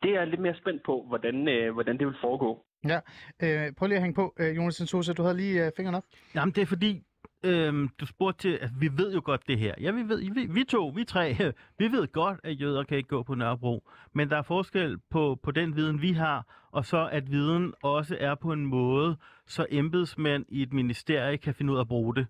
det 0.03 0.09
er 0.11 0.19
jeg 0.19 0.27
lidt 0.27 0.41
mere 0.41 0.55
spændt 0.55 0.83
på, 0.83 1.05
hvordan, 1.07 1.47
øh, 1.47 1.73
hvordan 1.73 1.97
det 1.97 2.07
vil 2.07 2.15
foregå. 2.21 2.65
Ja, 2.87 2.99
øh, 3.43 3.73
prøv 3.73 3.87
lige 3.87 3.95
at 3.95 4.01
hænge 4.01 4.15
på, 4.15 4.33
øh, 4.39 4.55
Jonas 4.55 4.75
Sosa, 4.75 5.13
du 5.13 5.23
havde 5.23 5.37
lige 5.37 5.65
øh, 5.65 5.71
fingeren 5.75 5.95
op. 5.95 6.03
Jamen, 6.35 6.55
det 6.55 6.61
er 6.61 6.65
fordi, 6.65 7.03
øhm, 7.43 7.89
du 7.99 8.05
spurgte 8.05 8.49
til, 8.49 8.57
at 8.61 8.69
vi 8.79 8.89
ved 8.97 9.13
jo 9.13 9.21
godt 9.25 9.47
det 9.47 9.59
her. 9.59 9.73
Ja, 9.81 9.91
vi 9.91 10.01
ved, 10.01 10.33
vi, 10.33 10.45
vi 10.49 10.63
to, 10.63 10.87
vi 10.87 11.03
tre, 11.03 11.35
vi 11.79 11.85
ved 11.85 12.07
godt, 12.11 12.39
at 12.43 12.61
jøder 12.61 12.83
kan 12.83 12.97
ikke 12.97 13.09
gå 13.09 13.23
på 13.23 13.35
Nørrebro. 13.35 13.89
Men 14.13 14.29
der 14.29 14.37
er 14.37 14.41
forskel 14.41 14.97
på, 15.09 15.39
på 15.43 15.51
den 15.51 15.75
viden, 15.75 16.01
vi 16.01 16.11
har, 16.11 16.67
og 16.71 16.85
så 16.85 17.09
at 17.11 17.31
viden 17.31 17.73
også 17.83 18.17
er 18.19 18.35
på 18.35 18.51
en 18.51 18.65
måde, 18.65 19.17
så 19.47 19.65
embedsmænd 19.69 20.45
i 20.49 20.61
et 20.61 20.73
ministerie 20.73 21.37
kan 21.37 21.53
finde 21.53 21.73
ud 21.73 21.77
af 21.77 21.81
at 21.81 21.87
bruge 21.87 22.15
det 22.15 22.27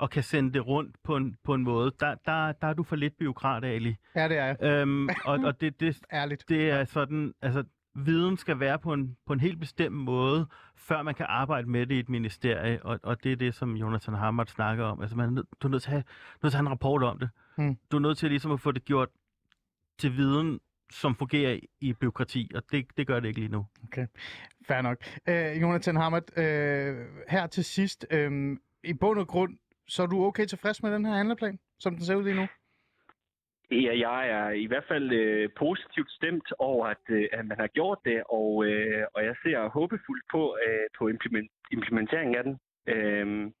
og 0.00 0.10
kan 0.10 0.22
sende 0.22 0.52
det 0.52 0.66
rundt 0.66 0.96
på 1.04 1.16
en, 1.16 1.36
på 1.44 1.54
en 1.54 1.62
måde. 1.62 1.92
Der, 2.00 2.14
der, 2.26 2.52
der 2.52 2.66
er 2.66 2.72
du 2.72 2.82
for 2.82 2.96
lidt 2.96 3.16
byråkrat, 3.18 3.64
Ali. 3.64 3.96
Ja, 4.14 4.28
det 4.28 4.36
er 4.36 4.44
jeg. 4.44 4.56
Øhm, 4.62 5.08
og, 5.24 5.38
og 5.44 5.60
det, 5.60 5.80
det, 5.80 6.00
Ærligt. 6.12 6.48
det 6.48 6.70
er 6.70 6.84
sådan, 6.84 7.34
altså, 7.42 7.64
viden 7.94 8.36
skal 8.36 8.60
være 8.60 8.78
på 8.78 8.92
en, 8.92 9.16
på 9.26 9.32
en 9.32 9.40
helt 9.40 9.60
bestemt 9.60 9.96
måde, 9.96 10.46
før 10.76 11.02
man 11.02 11.14
kan 11.14 11.26
arbejde 11.28 11.70
med 11.70 11.86
det 11.86 11.94
i 11.94 11.98
et 11.98 12.08
ministerie, 12.08 12.82
og, 12.82 13.00
og 13.02 13.24
det 13.24 13.32
er 13.32 13.36
det, 13.36 13.54
som 13.54 13.76
Jonathan 13.76 14.14
Hammer 14.14 14.44
snakker 14.44 14.84
om. 14.84 15.00
Altså, 15.00 15.16
man 15.16 15.26
er 15.26 15.30
nød, 15.30 15.44
du 15.60 15.68
er 15.68 15.70
nødt 15.70 15.82
til 15.82 15.90
at 15.90 15.92
have, 15.92 16.04
nødt 16.42 16.52
til 16.52 16.56
at 16.56 16.60
have 16.60 16.66
en 16.66 16.70
rapport 16.70 17.02
om 17.02 17.18
det. 17.18 17.30
Hmm. 17.56 17.76
Du 17.92 17.96
er 17.96 18.00
nødt 18.00 18.18
til 18.18 18.28
ligesom 18.28 18.52
at 18.52 18.60
få 18.60 18.72
det 18.72 18.84
gjort 18.84 19.08
til 19.98 20.16
viden, 20.16 20.60
som 20.92 21.14
fungerer 21.14 21.58
i, 21.80 21.92
byråkrati, 21.92 22.50
og 22.54 22.62
det, 22.72 22.86
det 22.96 23.06
gør 23.06 23.20
det 23.20 23.28
ikke 23.28 23.40
lige 23.40 23.52
nu. 23.52 23.66
Fair 24.66 24.82
nok. 24.82 24.96
Øh, 25.28 25.60
Jonathan 25.60 25.96
Hammert, 25.96 26.38
øh, 26.38 27.06
her 27.28 27.46
til 27.46 27.64
sidst, 27.64 28.06
øh, 28.10 28.56
i 28.84 28.92
bund 28.94 29.18
og 29.18 29.28
grund, 29.28 29.56
så 29.94 30.02
er 30.02 30.06
du 30.06 30.24
okay 30.24 30.46
tilfreds 30.46 30.82
med 30.82 30.92
den 30.92 31.04
her 31.06 31.14
handleplan, 31.20 31.58
som 31.78 31.94
den 31.96 32.04
ser 32.04 32.14
ud 32.14 32.24
lige 32.24 32.40
nu? 32.42 32.46
Ja, 33.70 33.92
jeg 34.08 34.20
er 34.38 34.50
i 34.50 34.66
hvert 34.66 34.84
fald 34.88 35.12
øh, 35.12 35.48
positivt 35.58 36.10
stemt 36.10 36.48
over, 36.58 36.86
at, 36.86 37.04
øh, 37.08 37.28
at 37.32 37.46
man 37.46 37.58
har 37.60 37.66
gjort 37.66 37.98
det, 38.04 38.22
og, 38.28 38.66
øh, 38.66 39.04
og 39.14 39.24
jeg 39.24 39.34
ser 39.42 39.68
håbefuldt 39.68 40.24
på, 40.30 40.56
øh, 40.66 40.86
på 40.98 41.08
implement, 41.08 41.50
implementeringen 41.72 42.34
af 42.36 42.44
den. 42.44 42.54
Øhm, 42.94 43.52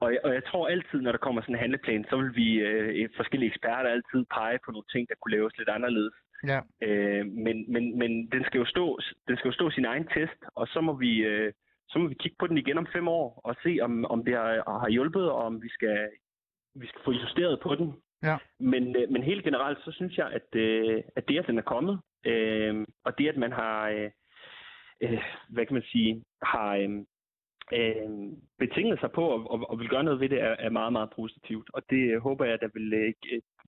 og, 0.00 0.12
jeg, 0.12 0.20
og 0.24 0.34
jeg 0.34 0.44
tror 0.44 0.68
altid, 0.68 1.00
når 1.00 1.12
der 1.12 1.24
kommer 1.26 1.42
sådan 1.42 1.54
en 1.54 1.60
handleplan, 1.60 2.04
så 2.10 2.16
vil 2.16 2.36
vi 2.36 2.48
øh, 2.68 3.08
forskellige 3.16 3.50
eksperter 3.52 3.90
altid 3.90 4.24
pege 4.36 4.58
på 4.64 4.70
nogle 4.70 4.90
ting, 4.92 5.08
der 5.08 5.14
kunne 5.20 5.36
laves 5.36 5.58
lidt 5.58 5.68
anderledes. 5.68 6.14
Ja. 6.50 6.60
Øh, 6.82 7.26
men 7.26 7.72
men, 7.72 7.98
men 7.98 8.10
den, 8.32 8.44
skal 8.44 8.58
jo 8.58 8.66
stå, 8.66 8.98
den 9.28 9.36
skal 9.36 9.48
jo 9.48 9.54
stå 9.58 9.70
sin 9.70 9.84
egen 9.84 10.06
test, 10.14 10.40
og 10.54 10.66
så 10.68 10.80
må 10.80 10.92
vi, 10.92 11.12
øh, 11.18 11.52
så 11.88 11.98
må 11.98 12.08
vi 12.08 12.14
kigge 12.14 12.36
på 12.38 12.46
den 12.46 12.58
igen 12.58 12.78
om 12.78 12.86
fem 12.92 13.08
år 13.08 13.40
og 13.44 13.56
se, 13.62 13.78
om, 13.82 14.04
om 14.04 14.24
det 14.24 14.34
har, 14.34 14.78
har 14.80 14.88
hjulpet, 14.88 15.30
og 15.30 15.38
om 15.38 15.62
vi 15.62 15.68
skal, 15.68 16.10
vi 16.74 16.86
skal 16.86 17.00
få 17.04 17.12
justeret 17.12 17.60
på 17.60 17.74
den. 17.74 17.92
Ja. 18.22 18.36
Men, 18.60 18.96
øh, 18.96 19.10
men 19.10 19.22
helt 19.22 19.44
generelt, 19.44 19.78
så 19.84 19.92
synes 19.92 20.16
jeg, 20.18 20.28
at, 20.32 20.54
øh, 20.60 21.02
at 21.16 21.28
det, 21.28 21.38
at 21.38 21.46
den 21.46 21.58
er 21.58 21.62
kommet, 21.62 22.00
øh, 22.26 22.86
og 23.04 23.18
det, 23.18 23.28
at 23.28 23.36
man 23.36 23.52
har, 23.52 23.88
øh, 23.88 24.10
øh, 25.00 25.22
hvad 25.48 25.66
kan 25.66 25.74
man 25.74 25.82
sige, 25.92 26.22
har 26.42 26.74
øh, 27.72 28.08
betinget 28.58 29.00
sig 29.00 29.10
på 29.10 29.24
og, 29.28 29.50
og, 29.50 29.70
og 29.70 29.78
vil 29.78 29.88
gøre 29.88 30.04
noget 30.04 30.20
ved 30.20 30.28
det, 30.28 30.40
er, 30.42 30.56
er 30.58 30.70
meget, 30.70 30.92
meget 30.92 31.10
positivt. 31.16 31.70
Og 31.74 31.82
det 31.90 32.20
håber 32.20 32.44
jeg, 32.44 32.60
der 32.60 32.68
vil 32.74 32.92
øh, 32.94 33.12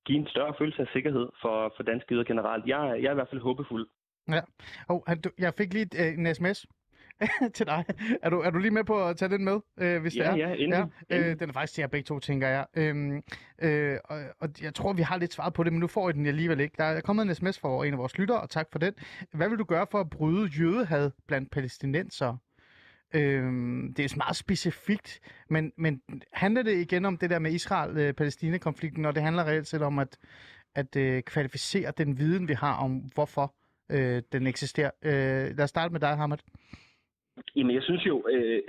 give 0.06 0.18
en 0.18 0.26
større 0.26 0.54
følelse 0.58 0.82
af 0.82 0.88
sikkerhed 0.92 1.28
for, 1.42 1.72
for 1.76 1.82
danske 1.82 2.14
yder 2.14 2.24
generelt. 2.24 2.66
Jeg, 2.66 2.98
jeg 3.02 3.08
er 3.08 3.12
i 3.12 3.14
hvert 3.14 3.28
fald 3.30 3.40
håbefuld. 3.40 3.88
Han- 5.06 5.20
du- 5.20 5.36
jeg 5.38 5.54
fik 5.58 5.72
lige 5.72 6.14
en 6.18 6.34
sms 6.34 6.66
til 7.54 7.66
dig. 7.66 7.84
Er 8.22 8.30
du, 8.30 8.40
er 8.40 8.50
du 8.50 8.58
lige 8.58 8.70
med 8.70 8.84
på 8.84 9.04
at 9.08 9.16
tage 9.16 9.28
den 9.28 9.44
med, 9.44 9.60
øh, 9.78 10.00
hvis 10.00 10.12
det 10.12 10.20
Ja, 10.20 10.30
er? 10.30 10.36
ja, 10.36 10.54
endelig. 10.54 10.84
Ja, 11.10 11.30
øh, 11.30 11.40
den 11.40 11.48
er 11.48 11.52
faktisk 11.52 11.74
til 11.74 11.82
jer 11.82 11.88
begge 11.88 12.04
to, 12.04 12.18
tænker 12.20 12.48
jeg. 12.48 12.66
Øhm, 12.74 13.22
øh, 13.62 13.98
og, 14.04 14.22
og 14.40 14.48
jeg 14.62 14.74
tror, 14.74 14.92
vi 14.92 15.02
har 15.02 15.16
lidt 15.16 15.32
svaret 15.32 15.54
på 15.54 15.62
det, 15.64 15.72
men 15.72 15.80
nu 15.80 15.86
får 15.86 16.10
I 16.10 16.12
den 16.12 16.26
alligevel 16.26 16.60
ikke. 16.60 16.74
Der 16.78 16.84
er 16.84 17.00
kommet 17.00 17.28
en 17.28 17.34
sms 17.34 17.58
fra 17.58 17.86
en 17.86 17.92
af 17.92 17.98
vores 17.98 18.18
lyttere, 18.18 18.40
og 18.40 18.50
tak 18.50 18.66
for 18.72 18.78
den. 18.78 18.92
Hvad 19.32 19.48
vil 19.48 19.58
du 19.58 19.64
gøre 19.64 19.86
for 19.90 20.00
at 20.00 20.10
bryde 20.10 20.46
jødehad 20.46 21.10
blandt 21.26 21.50
palæstinenser? 21.50 22.36
Øhm, 23.14 23.94
det 23.94 24.04
er 24.12 24.16
meget 24.16 24.36
specifikt, 24.36 25.20
men, 25.50 25.72
men 25.78 26.00
handler 26.32 26.62
det 26.62 26.76
igen 26.76 27.04
om 27.04 27.16
det 27.16 27.30
der 27.30 27.38
med 27.38 27.52
Israel-Palæstina-konflikten, 27.52 29.04
og 29.04 29.14
det 29.14 29.22
handler 29.22 29.44
reelt 29.44 29.66
set 29.68 29.82
om 29.82 29.98
at, 29.98 30.18
at 30.74 30.96
øh, 30.96 31.22
kvalificere 31.22 31.92
den 31.98 32.18
viden, 32.18 32.48
vi 32.48 32.52
har 32.54 32.74
om, 32.74 32.96
hvorfor 33.14 33.54
øh, 33.90 34.22
den 34.32 34.46
eksisterer. 34.46 34.90
Øh, 35.02 35.56
lad 35.56 35.60
os 35.60 35.70
starte 35.70 35.92
med 35.92 36.00
dig, 36.00 36.16
Hamad. 36.16 36.38
Jamen, 37.56 37.74
jeg 37.74 37.82
synes 37.82 38.06
jo, 38.06 38.26
øh, 38.30 38.62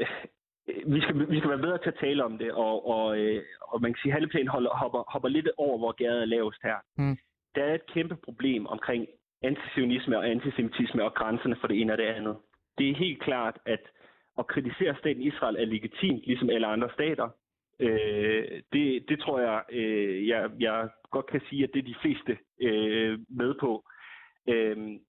vi, 0.93 1.01
skal, 1.01 1.29
vi 1.29 1.37
skal 1.37 1.49
være 1.49 1.65
bedre 1.65 1.77
til 1.77 1.89
at 1.89 1.99
tale 1.99 2.25
om 2.25 2.37
det, 2.37 2.51
og, 2.51 2.87
og, 2.89 3.19
øh, 3.19 3.43
og 3.61 3.81
man 3.81 3.93
kan 3.93 3.99
sige, 4.01 4.11
at 4.11 4.13
handleplanen 4.13 4.47
holder, 4.47 4.69
hopper, 4.69 5.03
hopper 5.07 5.29
lidt 5.29 5.49
over, 5.57 5.77
hvor 5.77 5.91
gaden 5.91 6.21
er 6.21 6.25
lavest 6.25 6.59
her. 6.63 6.77
Mm. 6.97 7.17
Der 7.55 7.63
er 7.63 7.75
et 7.75 7.85
kæmpe 7.93 8.15
problem 8.15 8.67
omkring 8.67 9.07
antisionisme 9.43 10.17
og 10.17 10.29
antisemitisme 10.29 11.03
og 11.03 11.13
grænserne 11.13 11.57
for 11.59 11.67
det 11.67 11.81
ene 11.81 11.93
og 11.93 11.97
det 11.97 12.03
andet. 12.03 12.37
Det 12.77 12.89
er 12.89 12.95
helt 12.95 13.23
klart, 13.23 13.57
at 13.65 13.81
at 14.39 14.47
kritisere 14.47 14.95
staten 14.99 15.21
Israel 15.21 15.55
er 15.55 15.65
legitimt, 15.65 16.25
ligesom 16.25 16.49
alle 16.49 16.67
andre 16.67 16.89
stater. 16.93 17.29
Øh, 17.79 18.61
det, 18.73 19.05
det 19.09 19.19
tror 19.19 19.39
jeg, 19.39 19.61
øh, 19.71 20.27
jeg, 20.27 20.49
jeg 20.59 20.89
godt 21.11 21.25
kan 21.25 21.41
sige, 21.49 21.63
at 21.63 21.69
det 21.73 21.79
er 21.79 21.93
de 21.93 22.01
fleste 22.01 22.37
øh, 22.61 23.19
med 23.29 23.53
på. 23.59 23.83
Øh, 23.85 23.96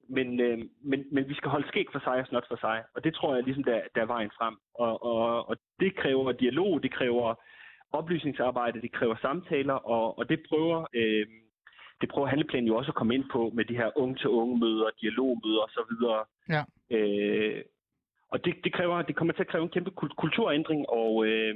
men, 0.09 0.41
øh, 0.41 0.59
men, 0.83 1.05
men 1.13 1.29
vi 1.29 1.35
skal 1.35 1.51
holde 1.51 1.69
skæg 1.69 1.87
for 1.93 1.99
sig 1.99 2.17
og 2.21 2.27
snot 2.27 2.49
for 2.49 2.57
sig, 2.61 2.85
og 2.95 3.05
det 3.05 3.15
tror 3.15 3.35
jeg 3.35 3.45
ligesom, 3.45 3.65
der, 3.65 3.81
der 3.95 4.01
er 4.03 4.07
vejen 4.07 4.31
frem. 4.39 4.57
Og, 4.75 5.03
og, 5.03 5.49
og 5.49 5.57
det 5.81 5.97
kræver 5.97 6.33
dialog, 6.33 6.83
det 6.83 6.93
kræver 6.93 7.35
oplysningsarbejde, 7.93 8.83
det 8.83 8.93
kræver 8.93 9.17
samtaler, 9.23 9.75
og, 9.75 10.19
og 10.19 10.29
det 10.29 10.41
prøver... 10.49 10.87
Øh, 10.95 11.27
det 12.01 12.09
prøver 12.09 12.29
handleplanen 12.29 12.69
jo 12.69 12.77
også 12.77 12.91
at 12.91 12.95
komme 12.95 13.15
ind 13.15 13.25
på 13.33 13.51
med 13.55 13.65
de 13.65 13.77
her 13.77 13.91
unge-til-unge-møder, 13.97 14.91
dialogmøder 15.01 15.63
osv. 15.67 16.05
Ja. 16.55 16.63
Øh, 16.97 17.65
og 18.33 18.45
det, 18.45 18.55
det, 18.65 18.73
kræver, 18.73 19.03
det 19.03 19.17
kommer 19.17 19.35
til 19.35 19.43
at 19.43 19.49
kræve 19.49 19.63
en 19.63 19.71
kæmpe 19.71 19.91
kul- 19.91 20.15
kulturændring, 20.19 20.89
og 20.89 21.27
øh, 21.27 21.55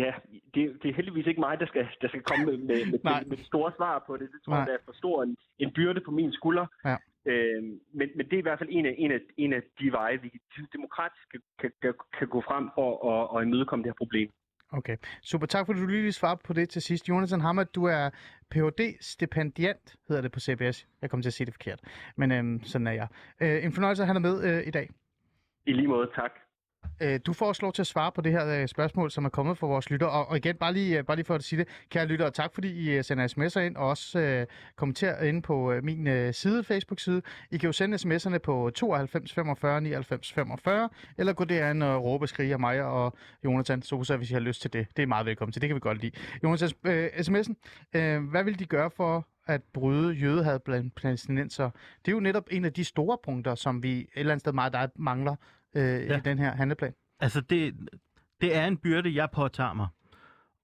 ja, 0.00 0.12
det, 0.54 0.62
det 0.82 0.88
er 0.90 0.94
heldigvis 0.94 1.26
ikke 1.26 1.40
mig, 1.40 1.60
der 1.60 1.66
skal, 1.66 1.86
der 2.02 2.08
skal 2.08 2.22
komme 2.22 2.44
med, 2.46 2.56
med, 2.58 2.86
med, 2.92 2.98
Nej. 3.04 3.24
med, 3.26 3.36
det 3.36 3.46
store 3.46 3.72
svar 3.76 4.04
på 4.06 4.16
det. 4.16 4.28
Det 4.32 4.40
tror 4.44 4.52
Nej. 4.52 4.60
jeg, 4.60 4.74
er 4.74 4.84
for 4.84 4.92
stor 4.92 5.22
en, 5.22 5.36
en 5.58 5.72
byrde 5.72 6.00
på 6.00 6.10
min 6.10 6.32
skulder. 6.32 6.66
Ja. 6.84 6.96
Øh, 7.30 7.62
men, 7.98 8.08
men 8.16 8.24
det 8.28 8.32
er 8.32 8.38
i 8.38 8.48
hvert 8.48 8.58
fald 8.58 8.68
en 8.72 8.86
af, 8.86 8.94
en 8.98 9.12
af, 9.12 9.20
en 9.36 9.52
af 9.52 9.62
de 9.80 9.92
veje, 9.92 10.20
vi 10.22 10.30
demokratisk 10.72 11.30
kan, 11.30 11.40
kan, 11.60 11.70
kan, 11.82 11.94
kan 12.18 12.28
gå 12.28 12.40
frem 12.40 12.70
for 12.74 12.88
at, 13.12 13.38
at 13.40 13.46
imødekomme 13.46 13.82
det 13.82 13.90
her 13.90 14.00
problem. 14.04 14.30
Okay, 14.72 14.96
super. 15.22 15.46
Tak 15.46 15.66
fordi 15.66 15.80
du 15.80 15.86
lige 15.86 16.12
svarede 16.12 16.40
på 16.44 16.52
det 16.52 16.68
til 16.68 16.82
sidst. 16.82 17.08
Jonathan 17.08 17.40
Hammer, 17.40 17.64
du 17.64 17.84
er 17.84 18.10
phd 18.50 18.80
stipendiant 19.00 19.96
hedder 20.08 20.22
det 20.22 20.32
på 20.32 20.40
CBS. 20.40 20.88
Jeg 21.02 21.10
kommer 21.10 21.22
til 21.22 21.28
at 21.28 21.32
sige 21.32 21.46
det 21.46 21.54
forkert, 21.54 21.80
men 22.16 22.32
øhm, 22.32 22.64
sådan 22.64 22.86
er 22.86 22.92
jeg. 22.92 23.08
Øh, 23.40 23.64
en 23.64 23.72
fornøjelse 23.72 24.02
at 24.02 24.06
have 24.06 24.14
dig 24.14 24.22
med 24.22 24.44
øh, 24.44 24.66
i 24.66 24.70
dag. 24.70 24.88
I 25.66 25.72
lige 25.72 25.88
måde, 25.88 26.10
tak. 26.14 26.32
Øh, 27.00 27.20
du 27.26 27.32
får 27.32 27.46
også 27.46 27.62
lov 27.62 27.72
til 27.72 27.82
at 27.82 27.86
svare 27.86 28.12
på 28.12 28.20
det 28.20 28.32
her 28.32 28.46
øh, 28.46 28.68
spørgsmål, 28.68 29.10
som 29.10 29.24
er 29.24 29.28
kommet 29.28 29.58
fra 29.58 29.66
vores 29.66 29.90
lytter. 29.90 30.06
Og, 30.06 30.36
igen, 30.36 30.56
bare 30.56 30.72
lige, 30.72 30.98
øh, 30.98 31.04
bare 31.04 31.16
lige 31.16 31.26
for 31.26 31.34
at 31.34 31.44
sige 31.44 31.58
det, 31.58 31.68
kære 31.90 32.06
lyttere, 32.06 32.30
tak 32.30 32.54
fordi 32.54 32.98
I 32.98 33.02
sender 33.02 33.28
sms'er 33.28 33.60
ind, 33.60 33.76
og 33.76 33.88
også 33.88 34.18
øh, 34.18 34.46
kommenterer 34.76 35.24
ind 35.24 35.42
på 35.42 35.74
min 35.82 36.06
øh, 36.06 36.34
side, 36.34 36.64
Facebook-side. 36.64 37.22
I 37.50 37.56
kan 37.56 37.66
jo 37.66 37.72
sende 37.72 37.96
sms'erne 37.96 38.38
på 38.38 38.70
92 38.74 39.32
45 39.32 39.80
99 39.80 40.32
45, 40.32 40.88
eller 41.18 41.32
gå 41.32 41.44
derind 41.44 41.82
og 41.82 42.04
råbe 42.04 42.24
og 42.24 42.28
skrige 42.28 42.52
af 42.52 42.60
mig 42.60 42.82
og 42.82 43.16
Jonathan 43.44 43.82
Sosa, 43.82 44.16
hvis 44.16 44.30
I 44.30 44.32
har 44.32 44.40
lyst 44.40 44.60
til 44.62 44.72
det. 44.72 44.86
Det 44.96 45.02
er 45.02 45.06
meget 45.06 45.26
velkommen 45.26 45.52
til, 45.52 45.62
det 45.62 45.68
kan 45.68 45.74
vi 45.74 45.80
godt 45.80 46.00
lide. 46.00 46.16
Jonathan, 46.42 46.70
øh, 46.86 47.06
sms'en, 47.06 47.54
øh, 47.94 48.24
hvad 48.24 48.44
vil 48.44 48.58
de 48.58 48.64
gøre 48.64 48.90
for 48.90 49.26
at 49.46 49.62
bryde 49.74 50.14
jødehad 50.14 50.58
blandt 50.58 50.94
palæstinenser? 50.94 51.70
Det 52.04 52.08
er 52.08 52.12
jo 52.12 52.20
netop 52.20 52.48
en 52.50 52.64
af 52.64 52.72
de 52.72 52.84
store 52.84 53.18
punkter, 53.24 53.54
som 53.54 53.82
vi 53.82 54.00
et 54.00 54.06
eller 54.16 54.32
andet 54.32 54.40
sted 54.40 54.52
meget 54.52 54.72
der 54.72 54.86
mangler 54.96 55.36
øh, 55.74 55.82
ja. 55.82 56.16
i 56.16 56.20
den 56.20 56.38
her 56.38 56.54
handleplan. 56.54 56.94
Altså, 57.20 57.40
det, 57.40 57.74
det 58.40 58.56
er 58.56 58.66
en 58.66 58.76
byrde, 58.76 59.14
jeg 59.14 59.30
påtager 59.30 59.72
mig 59.72 59.88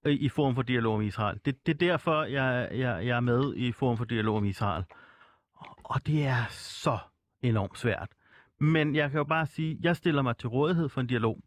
øh, 0.05 0.13
i 0.13 0.29
Forum 0.29 0.55
for 0.55 0.61
Dialog 0.61 0.95
om 0.95 1.01
Israel. 1.01 1.39
Det, 1.45 1.65
det 1.65 1.73
er 1.73 1.77
derfor, 1.77 2.23
jeg, 2.23 2.69
jeg, 2.71 3.05
jeg 3.05 3.15
er 3.15 3.19
med 3.19 3.53
i 3.55 3.71
Forum 3.71 3.97
for 3.97 4.05
Dialog 4.05 4.37
om 4.37 4.45
Israel. 4.45 4.83
Og 5.83 6.07
det 6.07 6.25
er 6.25 6.45
så 6.49 6.97
enormt 7.41 7.79
svært. 7.79 8.09
Men 8.59 8.95
jeg 8.95 9.11
kan 9.11 9.17
jo 9.17 9.23
bare 9.23 9.45
sige, 9.45 9.77
jeg 9.81 9.95
stiller 9.95 10.21
mig 10.21 10.37
til 10.37 10.49
rådighed 10.49 10.89
for 10.89 11.01
en 11.01 11.07
dialog. 11.07 11.39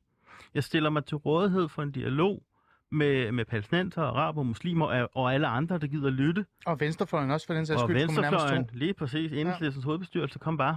Jeg 0.55 0.65
stiller 0.65 0.91
mig 0.91 1.05
til 1.05 1.17
rådighed 1.17 1.69
for 1.69 1.83
en 1.83 1.93
dialog 1.93 2.43
med, 2.91 3.33
med 3.33 3.45
palæstinenser, 3.45 4.03
araber, 4.03 4.43
muslimer 4.43 4.87
og, 4.87 5.11
og 5.15 5.35
alle 5.35 5.47
andre, 5.47 5.79
der 5.79 5.87
gider 5.87 6.11
lytte. 6.11 6.47
Og 6.67 6.81
venstrefløjen 6.81 7.31
også, 7.31 7.47
for 7.47 7.55
den 7.55 7.67
sags 7.67 7.83
Og 7.83 7.89
skyld, 7.89 7.97
nærmest 7.97 8.17
venstrefløjen, 8.17 8.71
lige 8.73 8.95
præcis, 8.95 9.33
enhedslistens 9.33 9.85
ja. 9.85 9.87
hovedbestyrelse, 9.87 10.39
kom 10.39 10.57
bare. 10.57 10.77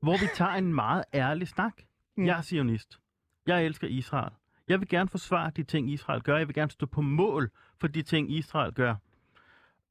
Hvor 0.00 0.12
vi 0.12 0.26
tager 0.34 0.50
en 0.50 0.74
meget 0.74 1.04
ærlig 1.14 1.48
snak. 1.48 1.72
Mm. 2.16 2.26
Jeg 2.26 2.38
er 2.38 2.42
sionist. 2.42 3.00
Jeg 3.46 3.64
elsker 3.64 3.88
Israel. 3.88 4.32
Jeg 4.68 4.80
vil 4.80 4.88
gerne 4.88 5.08
forsvare 5.08 5.50
de 5.56 5.62
ting, 5.62 5.90
Israel 5.90 6.22
gør. 6.22 6.36
Jeg 6.36 6.48
vil 6.48 6.54
gerne 6.54 6.70
stå 6.70 6.86
på 6.86 7.00
mål 7.00 7.50
for 7.80 7.86
de 7.86 8.02
ting, 8.02 8.32
Israel 8.32 8.72
gør. 8.72 8.94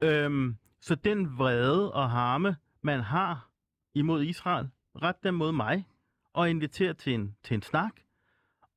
Øhm, 0.00 0.56
så 0.80 0.94
den 0.94 1.38
vrede 1.38 1.92
og 1.92 2.10
harme, 2.10 2.56
man 2.82 3.00
har 3.00 3.48
imod 3.94 4.22
Israel, 4.22 4.68
ret 5.02 5.22
dem 5.22 5.34
mod 5.34 5.52
mig, 5.52 5.86
og 6.32 6.50
inviter 6.50 6.92
til 6.92 7.14
en, 7.14 7.36
til 7.42 7.54
en 7.54 7.62
snak. 7.62 7.92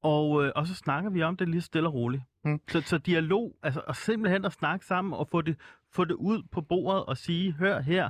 Og, 0.02 0.46
øh, 0.46 0.52
og 0.56 0.68
så 0.68 0.76
snakker 0.76 1.10
vi 1.10 1.22
om 1.22 1.38
det 1.38 1.50
lige 1.50 1.62
stille 1.62 1.90
og 1.90 1.94
roligt. 1.94 2.24
Mm. 2.44 2.62
Så, 2.68 2.82
så 2.82 2.98
dialog, 2.98 3.56
altså 3.64 3.82
og 3.88 3.96
simpelthen 3.96 4.46
at 4.46 4.54
snakke 4.54 4.86
sammen 4.86 5.14
og 5.14 5.28
få 5.28 5.42
det, 5.42 5.60
få 5.92 6.06
det 6.06 6.14
ud 6.14 6.44
på 6.52 6.62
bordet 6.62 7.06
og 7.06 7.18
sige, 7.18 7.52
hør 7.52 7.82
her, 7.82 8.10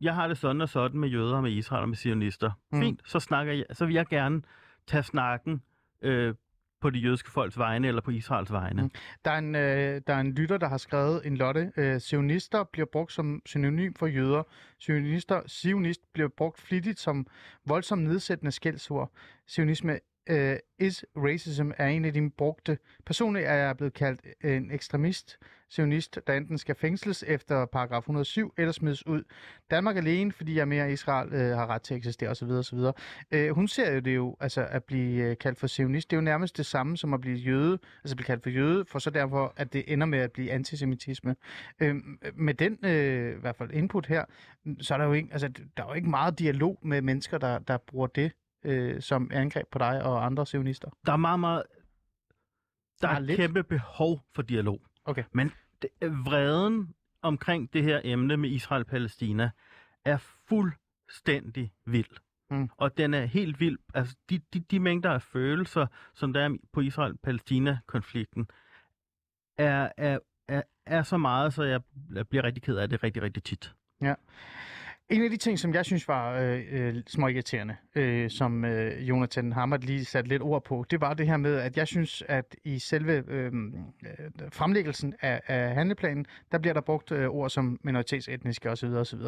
jeg 0.00 0.14
har 0.14 0.28
det 0.28 0.38
sådan 0.38 0.60
og 0.60 0.68
sådan 0.68 1.00
med 1.00 1.08
jøder, 1.08 1.40
med 1.40 1.50
Israel 1.50 1.82
og 1.82 1.88
med 1.88 1.96
sionister. 1.96 2.50
Mm. 2.72 2.80
Fint, 2.80 3.00
så, 3.04 3.20
snakker 3.20 3.52
jeg, 3.52 3.64
så 3.72 3.86
vil 3.86 3.94
jeg 3.94 4.06
gerne 4.06 4.42
tage 4.86 5.02
snakken 5.02 5.62
øh, 6.02 6.34
på 6.80 6.90
de 6.90 6.98
jødiske 6.98 7.30
folks 7.30 7.58
vegne 7.58 7.88
eller 7.88 8.00
på 8.00 8.10
Israels 8.10 8.52
vegne. 8.52 8.82
Mm. 8.82 8.90
Der 9.24 9.30
er 9.30 9.38
en, 9.38 9.54
øh, 9.54 10.00
der 10.06 10.14
er 10.14 10.20
en 10.20 10.32
lytter, 10.32 10.56
der 10.56 10.68
har 10.68 10.76
skrevet 10.76 11.26
en 11.26 11.36
lotte. 11.36 11.72
Øh, 11.76 12.00
sionister 12.00 12.64
bliver 12.64 12.86
brugt 12.92 13.12
som 13.12 13.42
synonym 13.46 13.94
for 13.94 14.06
jøder. 14.06 14.42
Sionister, 14.78 15.42
sionist 15.46 16.00
bliver 16.12 16.28
brugt 16.28 16.60
flittigt 16.60 16.98
som 17.00 17.26
voldsomt 17.66 18.02
nedsættende 18.02 18.52
skældsord. 18.52 19.12
Sionisme 19.46 19.98
uh, 20.30 20.56
is 20.78 21.04
racism 21.16 21.70
er 21.76 21.86
en 21.86 22.04
af 22.04 22.12
de 22.12 22.30
brugte. 22.30 22.78
Personligt 23.06 23.46
er 23.46 23.54
jeg 23.54 23.76
blevet 23.76 23.94
kaldt 23.94 24.20
øh, 24.44 24.56
en 24.56 24.70
ekstremist, 24.70 25.38
sionist, 25.70 26.18
der 26.26 26.32
enten 26.32 26.58
skal 26.58 26.74
fængsles 26.74 27.24
efter 27.26 27.66
paragraf 27.66 27.98
107 27.98 28.52
eller 28.58 28.72
smides 28.72 29.06
ud. 29.06 29.22
Danmark 29.70 29.96
alene, 29.96 30.32
fordi 30.32 30.56
jeg 30.56 30.68
mere 30.68 30.92
Israel, 30.92 31.28
uh, 31.28 31.58
har 31.58 31.66
ret 31.66 31.82
til 31.82 31.94
at 31.94 31.98
eksistere 31.98 32.30
osv. 32.30 32.50
osv. 32.50 32.78
Uh, 32.78 33.48
hun 33.50 33.68
ser 33.68 33.92
jo 33.92 34.00
det 34.00 34.14
jo, 34.14 34.36
altså 34.40 34.66
at 34.70 34.84
blive 34.84 35.30
uh, 35.30 35.36
kaldt 35.38 35.58
for 35.58 35.66
sionist, 35.66 36.10
det 36.10 36.16
er 36.16 36.20
jo 36.20 36.24
nærmest 36.24 36.56
det 36.56 36.66
samme 36.66 36.96
som 36.96 37.14
at 37.14 37.20
blive 37.20 37.36
jøde, 37.36 37.78
altså 38.04 38.16
blive 38.16 38.26
kaldt 38.26 38.42
for 38.42 38.50
jøde, 38.50 38.84
for 38.84 38.98
så 38.98 39.10
derfor, 39.10 39.52
at 39.56 39.72
det 39.72 39.84
ender 39.92 40.06
med 40.06 40.18
at 40.18 40.32
blive 40.32 40.50
antisemitisme. 40.50 41.36
Uh, 41.82 41.96
med 42.34 42.54
den 42.54 42.78
uh, 42.82 43.38
i 43.38 43.40
hvert 43.40 43.56
fald 43.56 43.70
input 43.70 44.06
her, 44.06 44.24
så 44.80 44.94
er 44.94 44.98
der 44.98 45.04
jo 45.04 45.12
ikke, 45.12 45.28
altså, 45.32 45.48
der 45.76 45.82
er 45.82 45.88
jo 45.88 45.94
ikke 45.94 46.10
meget 46.10 46.38
dialog 46.38 46.78
med 46.82 47.02
mennesker, 47.02 47.38
der, 47.38 47.58
der 47.58 47.78
bruger 47.78 48.06
det 48.06 48.32
øh, 48.64 49.02
som 49.02 49.30
angreb 49.32 49.66
på 49.70 49.78
dig 49.78 50.02
og 50.02 50.26
andre 50.26 50.46
sionister. 50.46 50.90
Der 51.06 51.12
er 51.12 51.16
meget, 51.16 51.40
meget... 51.40 51.62
Der 53.02 53.08
er 53.08 53.16
et 53.16 53.22
lidt? 53.22 53.36
kæmpe 53.36 53.62
behov 53.62 54.24
for 54.34 54.42
dialog. 54.42 54.80
Okay. 55.04 55.24
Men 55.32 55.52
det, 55.82 55.90
vreden 56.02 56.94
omkring 57.22 57.72
det 57.72 57.82
her 57.82 58.00
emne 58.04 58.36
med 58.36 58.50
Israel-Palæstina 58.50 59.50
er 60.04 60.16
fuldstændig 60.48 61.72
vild. 61.86 62.16
Mm. 62.50 62.70
Og 62.76 62.96
den 62.96 63.14
er 63.14 63.24
helt 63.24 63.60
vild. 63.60 63.78
Altså, 63.94 64.16
de, 64.30 64.40
de, 64.54 64.60
de 64.60 64.80
mængder 64.80 65.10
af 65.10 65.22
følelser, 65.22 65.86
som 66.14 66.32
der 66.32 66.40
er 66.40 66.56
på 66.72 66.80
Israel-Palæstina-konflikten, 66.80 68.48
er, 69.58 69.92
er, 69.96 70.18
er, 70.48 70.62
er 70.86 71.02
så 71.02 71.16
meget, 71.16 71.54
så 71.54 71.62
jeg, 71.62 71.80
jeg 72.14 72.28
bliver 72.28 72.44
rigtig 72.44 72.62
ked 72.62 72.76
af 72.76 72.88
det 72.88 73.02
rigtig, 73.02 73.22
rigtig 73.22 73.42
tit. 73.42 73.74
En 75.10 75.24
af 75.24 75.30
de 75.30 75.36
ting, 75.36 75.58
som 75.58 75.74
jeg 75.74 75.84
synes 75.84 76.08
var 76.08 76.40
øh, 76.40 76.64
øh, 76.70 76.94
småirriterende, 77.06 77.76
øh, 77.94 78.30
som 78.30 78.64
øh, 78.64 79.08
Jonathan 79.08 79.52
Hammert 79.52 79.84
lige 79.84 80.04
satte 80.04 80.28
lidt 80.28 80.42
ord 80.42 80.64
på, 80.64 80.84
det 80.90 81.00
var 81.00 81.14
det 81.14 81.26
her 81.26 81.36
med, 81.36 81.56
at 81.56 81.76
jeg 81.76 81.86
synes, 81.86 82.22
at 82.28 82.56
i 82.64 82.78
selve 82.78 83.24
øh, 83.28 83.46
øh 83.46 83.52
fremlæggelsen 84.52 85.14
af, 85.20 85.40
af 85.46 85.74
handleplanen, 85.74 86.26
der 86.52 86.58
bliver 86.58 86.74
der 86.74 86.80
brugt 86.80 87.12
øh, 87.12 87.28
ord 87.28 87.50
som 87.50 87.80
minoritetsetniske 87.82 88.70
osv. 88.70 88.86
osv. 88.86 89.20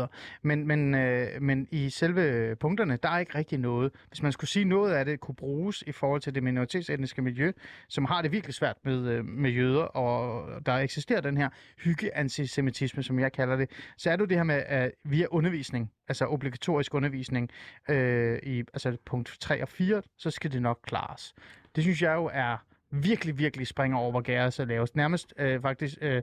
Men, 0.43 0.67
men, 0.67 0.95
øh, 0.95 1.43
men 1.43 1.69
i 1.71 1.91
selve 1.91 2.57
punkterne, 2.57 2.99
der 3.03 3.09
er 3.09 3.19
ikke 3.19 3.39
rigtig 3.39 3.59
noget. 3.59 3.93
Hvis 4.09 4.23
man 4.23 4.33
skulle 4.33 4.51
sige 4.51 4.65
noget 4.65 4.93
af 4.93 5.05
det 5.05 5.21
kunne 5.21 5.35
bruges 5.35 5.85
i 5.87 5.93
forhold 5.93 6.21
til 6.21 6.35
det 6.35 6.43
minoritetsetniske 6.43 7.23
miljø, 7.23 7.53
som 7.89 8.05
har 8.05 8.23
det 8.23 8.33
virkelig 8.33 8.55
svært 8.55 8.77
med, 8.85 9.09
øh, 9.09 9.25
med 9.25 9.51
jøder, 9.51 9.83
og 9.83 10.49
der 10.67 10.73
eksisterer 10.73 11.21
den 11.21 11.37
her 11.37 11.49
hyggeantisemitisme, 11.79 13.03
som 13.03 13.19
jeg 13.19 13.33
kalder 13.33 13.57
det, 13.57 13.71
så 13.97 14.11
er 14.11 14.17
det 14.17 14.21
jo 14.21 14.27
det 14.27 14.37
her 14.37 14.45
med, 14.45 14.63
at 14.67 14.93
via 15.05 15.27
undervisning, 15.31 15.70
altså 16.09 16.27
obligatorisk 16.27 16.95
undervisning, 16.95 17.51
øh, 17.89 18.39
i 18.43 18.59
altså 18.59 18.97
punkt 19.05 19.37
3 19.41 19.63
og 19.63 19.69
4, 19.69 20.03
så 20.17 20.31
skal 20.31 20.53
det 20.53 20.63
nok 20.63 20.79
klares. 20.83 21.35
Det 21.77 21.85
synes 21.85 22.03
jeg 22.03 22.15
jo 22.15 22.31
er 22.33 22.57
virkelig, 22.91 23.39
virkelig 23.39 23.67
springer 23.67 23.99
over, 23.99 24.11
hvor 24.11 24.21
gæret 24.21 24.53
så 24.53 24.65
laves. 24.65 24.95
Nærmest 24.95 25.35
øh, 25.39 25.63
faktisk, 25.63 25.99
øh, 26.01 26.23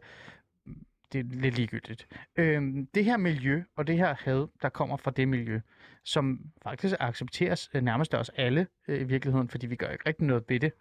det 1.14 1.20
er 1.20 1.24
lidt 1.24 1.56
ligegyldigt. 1.56 2.08
Øh, 2.36 2.62
det 2.94 3.06
her 3.06 3.18
miljø 3.18 3.64
og 3.76 3.88
det 3.88 3.98
her 3.98 4.16
had, 4.20 4.48
der 4.62 4.70
kommer 4.70 4.98
fra 4.98 5.12
det 5.12 5.28
miljø, 5.28 5.60
som 6.04 6.40
faktisk 6.64 6.96
accepteres 7.00 7.70
øh, 7.74 7.82
nærmest 7.84 8.14
af 8.14 8.20
os 8.20 8.30
alle 8.30 8.68
øh, 8.88 9.02
i 9.02 9.04
virkeligheden, 9.04 9.50
fordi 9.50 9.68
vi 9.68 9.76
gør 9.76 9.90
ikke 9.90 10.04
rigtig 10.08 10.28
noget 10.28 10.44
ved 10.48 10.60
det. 10.60 10.72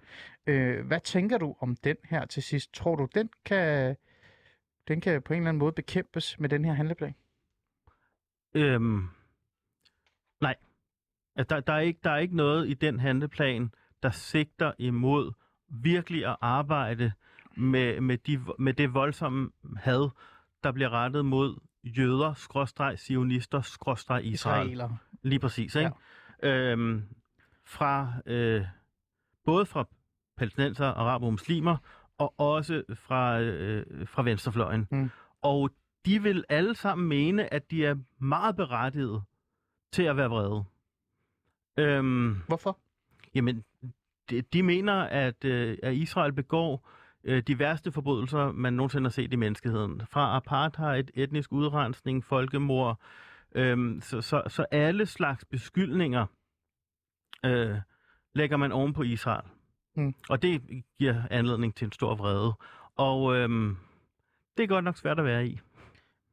Øh, 0.46 0.86
hvad 0.86 1.00
tænker 1.00 1.38
du 1.38 1.56
om 1.60 1.76
den 1.76 1.96
her 2.04 2.26
til 2.26 2.42
sidst? 2.42 2.74
Tror 2.74 2.96
du, 2.96 3.08
den 3.14 3.30
kan, 3.44 3.96
den 4.88 5.00
kan 5.00 5.22
på 5.22 5.32
en 5.32 5.38
eller 5.38 5.48
anden 5.48 5.58
måde 5.58 5.72
bekæmpes 5.72 6.38
med 6.38 6.48
den 6.48 6.64
her 6.64 6.72
handleplan? 6.72 7.14
Øhm, 8.56 9.08
nej. 10.40 10.54
Der, 11.36 11.60
der, 11.60 11.72
er 11.72 11.78
ikke, 11.78 12.00
der 12.04 12.10
er 12.10 12.16
ikke 12.16 12.36
noget 12.36 12.68
i 12.68 12.74
den 12.74 13.00
handleplan, 13.00 13.70
der 14.02 14.10
sigter 14.10 14.72
imod 14.78 15.32
virkelig 15.68 16.26
at 16.26 16.36
arbejde 16.40 17.12
med, 17.56 18.00
med, 18.00 18.18
de, 18.18 18.40
med 18.58 18.74
det 18.74 18.94
voldsomme 18.94 19.50
had, 19.76 20.10
der 20.64 20.72
bliver 20.72 20.90
rettet 20.90 21.24
mod 21.24 21.58
jøder, 21.84 22.34
skråstreg, 22.34 22.98
sionister, 22.98 23.60
skråstreg 23.60 24.24
Israel. 24.24 24.72
Israeler. 24.72 24.96
Lige 25.22 25.38
præcis, 25.38 25.74
ikke? 25.74 25.92
Ja. 26.42 26.48
Øhm, 26.48 27.02
fra, 27.64 28.12
øh, 28.26 28.64
både 29.44 29.66
fra 29.66 29.88
palæstinenser, 30.36 30.86
araber 30.86 31.26
og 31.26 31.32
muslimer, 31.32 31.76
og 32.18 32.40
også 32.40 32.82
fra, 32.94 33.40
øh, 33.40 34.06
fra 34.06 34.22
venstrefløjen. 34.22 34.88
Mm. 34.90 35.10
Og 35.42 35.70
de 36.06 36.22
vil 36.22 36.44
alle 36.48 36.74
sammen 36.74 37.08
mene, 37.08 37.54
at 37.54 37.70
de 37.70 37.86
er 37.86 37.96
meget 38.18 38.56
berettiget 38.56 39.22
til 39.92 40.02
at 40.02 40.16
være 40.16 40.28
vrede. 40.28 40.64
Øhm, 41.76 42.36
Hvorfor? 42.46 42.78
Jamen, 43.34 43.64
de, 44.30 44.42
de 44.42 44.62
mener, 44.62 44.94
at, 44.94 45.44
øh, 45.44 45.78
at 45.82 45.94
Israel 45.94 46.32
begår 46.32 46.88
øh, 47.24 47.42
de 47.42 47.58
værste 47.58 47.92
forbrydelser, 47.92 48.52
man 48.52 48.72
nogensinde 48.72 49.06
har 49.06 49.10
set 49.10 49.32
i 49.32 49.36
menneskeheden. 49.36 50.02
Fra 50.10 50.36
apartheid, 50.36 51.04
etnisk 51.14 51.52
udrensning, 51.52 52.24
folkemord, 52.24 53.00
øhm, 53.54 54.00
så, 54.00 54.20
så, 54.20 54.42
så 54.48 54.66
alle 54.70 55.06
slags 55.06 55.44
beskyldninger 55.44 56.26
øh, 57.44 57.76
lægger 58.34 58.56
man 58.56 58.72
oven 58.72 58.92
på 58.92 59.02
Israel. 59.02 59.48
Mm. 59.94 60.14
Og 60.28 60.42
det 60.42 60.62
giver 60.98 61.22
anledning 61.30 61.74
til 61.74 61.84
en 61.84 61.92
stor 61.92 62.14
vrede. 62.14 62.52
Og 62.96 63.36
øhm, 63.36 63.76
det 64.56 64.62
er 64.62 64.66
godt 64.66 64.84
nok 64.84 64.96
svært 64.96 65.18
at 65.18 65.24
være 65.24 65.46
i. 65.46 65.60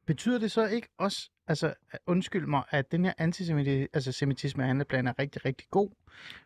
Betyder 0.06 0.38
det 0.38 0.50
så 0.50 0.66
ikke 0.66 0.88
også, 0.98 1.30
altså 1.46 1.74
undskyld 2.06 2.46
mig, 2.46 2.62
at 2.70 2.92
den 2.92 3.04
her 3.04 3.12
antisemitisme 3.18 3.88
altså, 3.92 4.12
semitisme 4.12 4.64
handleplan 4.64 5.06
er 5.06 5.18
rigtig, 5.18 5.44
rigtig 5.44 5.66
god, 5.70 5.90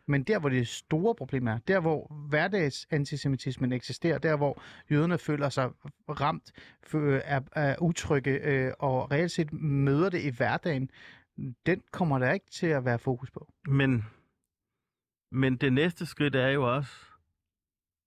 men 0.05 0.23
der, 0.23 0.39
hvor 0.39 0.49
det 0.49 0.67
store 0.67 1.15
problem 1.15 1.47
er, 1.47 1.57
der, 1.57 1.79
hvor 1.79 2.13
hverdagsantisemitismen 2.29 3.73
eksisterer, 3.73 4.17
der, 4.17 4.37
hvor 4.37 4.61
jøderne 4.91 5.17
føler 5.17 5.49
sig 5.49 5.69
ramt, 6.09 6.51
af, 6.93 7.41
er, 7.51 7.75
utrygge 7.81 8.31
øh, 8.31 8.73
og 8.79 9.11
reelt 9.11 9.31
set 9.31 9.53
møder 9.53 10.09
det 10.09 10.21
i 10.21 10.29
hverdagen, 10.29 10.89
den 11.65 11.83
kommer 11.91 12.19
der 12.19 12.31
ikke 12.31 12.51
til 12.51 12.67
at 12.67 12.85
være 12.85 12.99
fokus 12.99 13.31
på. 13.31 13.53
Men, 13.67 14.05
men 15.31 15.57
det 15.57 15.73
næste 15.73 16.05
skridt 16.05 16.35
er 16.35 16.49
jo 16.49 16.75
også, 16.75 16.93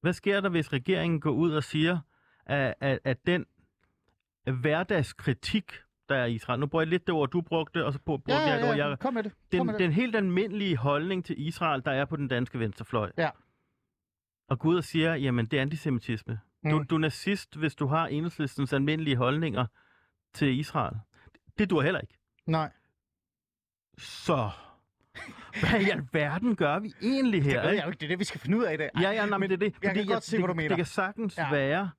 hvad 0.01 0.13
sker 0.13 0.41
der, 0.41 0.49
hvis 0.49 0.73
regeringen 0.73 1.21
går 1.21 1.31
ud 1.31 1.53
og 1.53 1.65
siger, 1.65 1.99
at, 2.47 2.75
at, 2.81 2.99
at 3.05 3.27
den 3.27 3.47
hverdagskritik, 4.51 5.73
der 6.09 6.17
er 6.17 6.25
i 6.25 6.35
Israel, 6.35 6.61
nu 6.61 6.67
bruger 6.67 6.83
jeg 6.83 6.89
lidt 6.89 7.07
det 7.07 7.15
ord, 7.15 7.31
du 7.31 7.41
brugte, 7.41 7.85
og 7.87 7.93
så 7.93 7.99
brugte 7.99 8.33
jeg 8.35 8.61
det 8.61 8.69
ord, 8.71 8.77
jeg... 8.77 8.99
kom 8.99 9.15
med 9.15 9.23
det. 9.23 9.33
Kom 9.33 9.39
Den, 9.53 9.67
med 9.67 9.75
det. 9.75 9.81
den 9.81 9.93
helt 9.93 10.17
almindelige 10.17 10.77
holdning 10.77 11.25
til 11.25 11.47
Israel, 11.47 11.83
der 11.85 11.91
er 11.91 12.05
på 12.05 12.17
den 12.17 12.29
danske 12.29 12.59
venstrefløj. 12.59 13.13
Ja. 13.19 13.31
Og 14.49 14.59
gå 14.59 14.69
ud 14.69 14.77
og 14.77 14.85
siger, 14.85 15.15
jamen 15.15 15.47
det 15.47 15.57
er 15.57 15.63
antisemitisme. 15.63 16.41
Mm. 16.63 16.71
Du, 16.71 16.85
du 16.91 16.95
er 16.95 16.99
nazist, 16.99 17.57
hvis 17.57 17.75
du 17.75 17.87
har 17.87 18.07
enhedslistens 18.07 18.73
almindelige 18.73 19.17
holdninger 19.17 19.67
til 20.35 20.59
Israel. 20.59 20.97
Det 21.59 21.71
du 21.71 21.81
heller 21.81 22.01
ikke. 22.01 22.19
Nej, 22.47 22.71
Så 23.99 24.51
hvad 25.61 25.81
i 25.81 25.91
alverden 25.91 26.57
gør 26.57 26.79
vi 26.79 26.93
egentlig 27.03 27.43
her? 27.43 27.61
det 27.61 27.63
ved 27.69 27.75
jeg 27.77 27.83
jo 27.85 27.89
ikke. 27.89 27.99
Det 28.01 28.07
er 28.07 28.09
det, 28.09 28.19
vi 28.19 28.25
skal 28.25 28.41
finde 28.41 28.59
ud 28.59 28.63
af 28.65 28.75
i 28.75 28.77
dag. 28.77 28.91
Ja, 29.01 29.11
ja, 29.11 29.27
nej, 29.27 29.39
men 29.39 29.51
det 29.51 29.55
er 29.63 29.69
det. 29.69 29.75
jeg 29.83 29.95
kan 29.95 30.07
godt 30.07 30.25
se, 30.25 30.37
det, 30.37 30.41
hvad 30.41 30.49
du 30.49 30.55
mener. 30.55 30.69
Det 30.69 30.77
kan 30.77 30.87
sagtens 30.87 31.39
Ja. 31.39 31.45
ja. 31.45 31.51
være, 31.51 31.91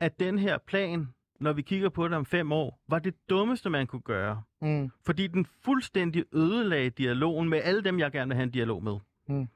at 0.00 0.20
den 0.20 0.38
her 0.38 0.58
plan, 0.58 1.08
når 1.42 1.52
vi 1.52 1.62
kigger 1.62 1.88
på 1.88 2.08
det 2.08 2.16
om 2.16 2.26
fem 2.26 2.52
år, 2.52 2.80
var 2.88 2.98
det 2.98 3.14
dummeste, 3.30 3.70
man 3.70 3.86
kunne 3.86 4.02
gøre. 4.02 4.42
Mm. 4.60 4.90
Fordi 5.06 5.26
den 5.26 5.46
fuldstændig 5.64 6.24
ødelagde 6.32 6.90
dialogen 6.90 7.48
med 7.48 7.60
alle 7.64 7.82
dem, 7.84 7.98
jeg 7.98 8.12
gerne 8.12 8.28
vil 8.28 8.34
have 8.36 8.44
en 8.44 8.50
dialog 8.50 8.82
med. 8.84 8.98
Mm. 9.28 9.48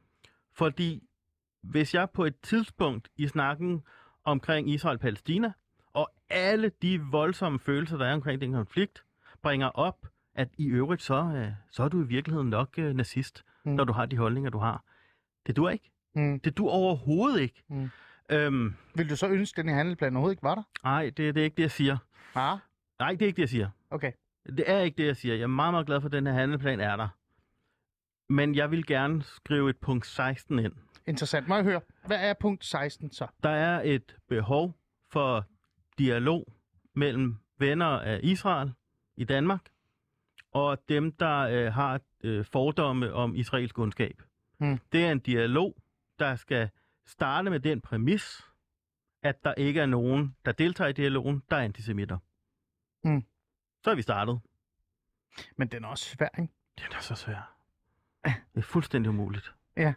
Fordi 0.55 1.03
hvis 1.63 1.95
jeg 1.95 2.11
på 2.11 2.25
et 2.25 2.41
tidspunkt 2.41 3.09
i 3.17 3.27
snakken 3.29 3.83
omkring 4.25 4.71
Israel-Palæstina, 4.71 5.53
og 5.93 6.11
alle 6.31 6.71
de 6.83 7.01
voldsomme 7.01 7.59
følelser, 7.59 7.97
der 7.97 8.07
er 8.07 8.15
omkring 8.15 8.41
den 8.41 8.53
konflikt, 8.53 9.05
bringer 9.43 9.69
op, 9.69 10.07
at 10.35 10.49
i 10.59 10.67
øvrigt 10.67 11.03
så, 11.03 11.15
øh, 11.37 11.49
så 11.71 11.83
er 11.83 11.89
du 11.89 12.03
i 12.03 12.07
virkeligheden 12.07 12.51
nok 12.51 12.79
øh, 12.79 12.95
nazist, 12.95 13.45
Mm. 13.65 13.73
når 13.73 13.85
du 13.85 13.93
har 13.93 14.07
de 14.07 14.17
holdninger, 14.17 14.51
du 14.51 14.59
har. 14.59 14.85
Det 15.47 15.57
du 15.57 15.69
ikke. 15.69 15.91
Mm. 16.15 16.41
Det 16.41 16.57
du 16.59 16.69
overhovedet 16.69 17.41
ikke. 17.41 17.63
Mm. 17.69 17.89
Øhm, 18.31 18.75
Vil 18.95 19.11
du 19.11 19.17
så 19.17 19.29
ønske, 19.29 19.59
at 19.59 19.63
den 19.65 19.69
her 19.71 19.77
handelsplan 19.77 20.17
overhovedet 20.17 20.33
ikke 20.35 20.43
var 20.43 20.55
der? 20.55 20.63
nej, 20.85 21.05
det, 21.05 21.35
det 21.35 21.41
er 21.41 21.45
ikke 21.45 21.57
det, 21.57 21.63
jeg 21.63 21.71
siger. 21.71 21.97
Ah, 22.35 22.59
Nej, 22.99 23.11
det 23.13 23.23
er 23.23 23.27
ikke 23.27 23.37
det, 23.37 23.43
jeg 23.43 23.49
siger. 23.49 23.71
okay. 23.91 24.13
Det 24.47 24.65
er 24.71 24.79
ikke 24.79 24.97
det, 24.97 25.07
jeg 25.07 25.17
siger. 25.17 25.35
Jeg 25.35 25.43
er 25.43 25.47
meget, 25.47 25.73
meget 25.73 25.87
glad 25.87 26.01
for, 26.01 26.09
at 26.09 26.13
den 26.13 26.27
her 26.27 26.33
handelplan 26.35 26.81
er 26.81 26.97
der. 26.97 27.09
Men 28.33 28.55
jeg 28.55 28.71
vil 28.71 28.87
gerne 28.87 29.23
skrive 29.23 29.71
et 29.71 29.77
punkt 29.77 30.07
16 30.07 30.59
ind. 30.59 30.73
Interessant. 31.07 31.49
Må 31.49 31.55
jeg 31.55 31.65
høre, 31.65 31.81
hvad 32.07 32.29
er 32.31 32.35
punkt 32.41 32.65
16 32.65 33.13
så? 33.13 33.27
Der 33.43 33.49
er 33.51 33.83
et 33.85 34.17
behov 34.29 34.75
for 35.13 35.45
dialog 35.99 36.47
mellem 36.95 37.37
venner 37.59 37.87
af 37.87 38.21
Israel 38.23 38.73
i 39.17 39.25
Danmark 39.25 39.61
og 40.53 40.79
dem, 40.89 41.13
der 41.13 41.39
øh, 41.39 41.73
har 41.73 42.01
øh, 42.25 42.45
fordomme 42.45 43.13
om 43.13 43.35
israelsk 43.35 43.79
ondskab. 43.79 44.23
Mm. 44.59 44.79
Det 44.93 45.05
er 45.05 45.13
en 45.13 45.19
dialog, 45.21 45.77
der 46.19 46.37
skal 46.37 46.69
starte 47.07 47.51
med 47.51 47.61
den 47.61 47.81
præmis, 47.81 48.43
at 49.23 49.45
der 49.45 49.55
ikke 49.55 49.81
er 49.81 49.87
nogen, 49.87 50.37
der 50.45 50.53
deltager 50.53 50.89
i 50.89 50.93
dialogen, 50.93 51.43
der 51.51 51.57
er 51.57 51.61
antisemitter. 51.61 52.19
Mm. 53.05 53.25
Så 53.85 53.91
er 53.91 53.95
vi 53.95 54.03
startet. 54.03 54.41
Men 55.57 55.69
den 55.69 55.85
er 55.85 55.89
også 55.89 56.05
svær, 56.05 56.29
ikke? 56.39 56.53
Den 56.79 56.93
er 56.93 57.01
så 57.01 57.15
svær. 57.15 57.57
Det 58.25 58.35
er 58.55 58.63
fuldstændig 58.63 59.11
umuligt. 59.11 59.55
Ja. 59.77 59.95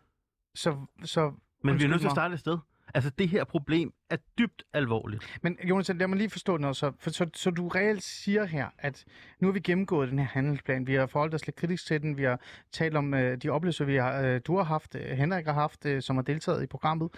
Så, 0.55 0.85
så 1.03 1.33
Men 1.63 1.79
vi 1.79 1.83
er 1.83 1.87
nødt 1.87 2.01
til 2.01 2.07
at 2.07 2.11
starte 2.11 2.33
et 2.33 2.39
sted. 2.39 2.57
Altså, 2.93 3.09
det 3.09 3.29
her 3.29 3.43
problem 3.43 3.93
er 4.09 4.17
dybt 4.37 4.63
alvorligt. 4.73 5.39
Men 5.41 5.57
Jonas, 5.63 5.89
lad 5.89 6.07
mig 6.07 6.17
lige 6.17 6.29
forstå 6.29 6.57
noget 6.57 6.77
så. 6.77 6.91
For, 6.99 7.09
så. 7.09 7.29
Så 7.33 7.49
du 7.51 7.67
reelt 7.67 8.03
siger 8.03 8.45
her, 8.45 8.67
at 8.77 9.05
nu 9.39 9.47
har 9.47 9.51
vi 9.51 9.59
gennemgået 9.59 10.09
den 10.09 10.19
her 10.19 10.25
handelsplan. 10.25 10.87
Vi 10.87 10.93
har 10.93 11.05
forholdt 11.07 11.33
os 11.33 11.47
lidt 11.47 11.55
kritisk 11.55 11.87
til 11.87 12.01
den. 12.01 12.17
Vi 12.17 12.23
har 12.23 12.39
talt 12.71 12.95
om 12.95 13.13
øh, 13.13 13.37
de 13.37 13.49
oplevelser, 13.49 13.85
vi 13.85 13.95
har, 13.95 14.21
øh, 14.21 14.41
du 14.47 14.57
har 14.57 14.63
haft, 14.63 14.95
øh, 14.95 15.17
Henrik 15.17 15.45
har 15.45 15.53
haft, 15.53 15.85
øh, 15.85 16.01
som 16.01 16.15
har 16.15 16.23
deltaget 16.23 16.63
i 16.63 16.67
programmet. 16.67 17.09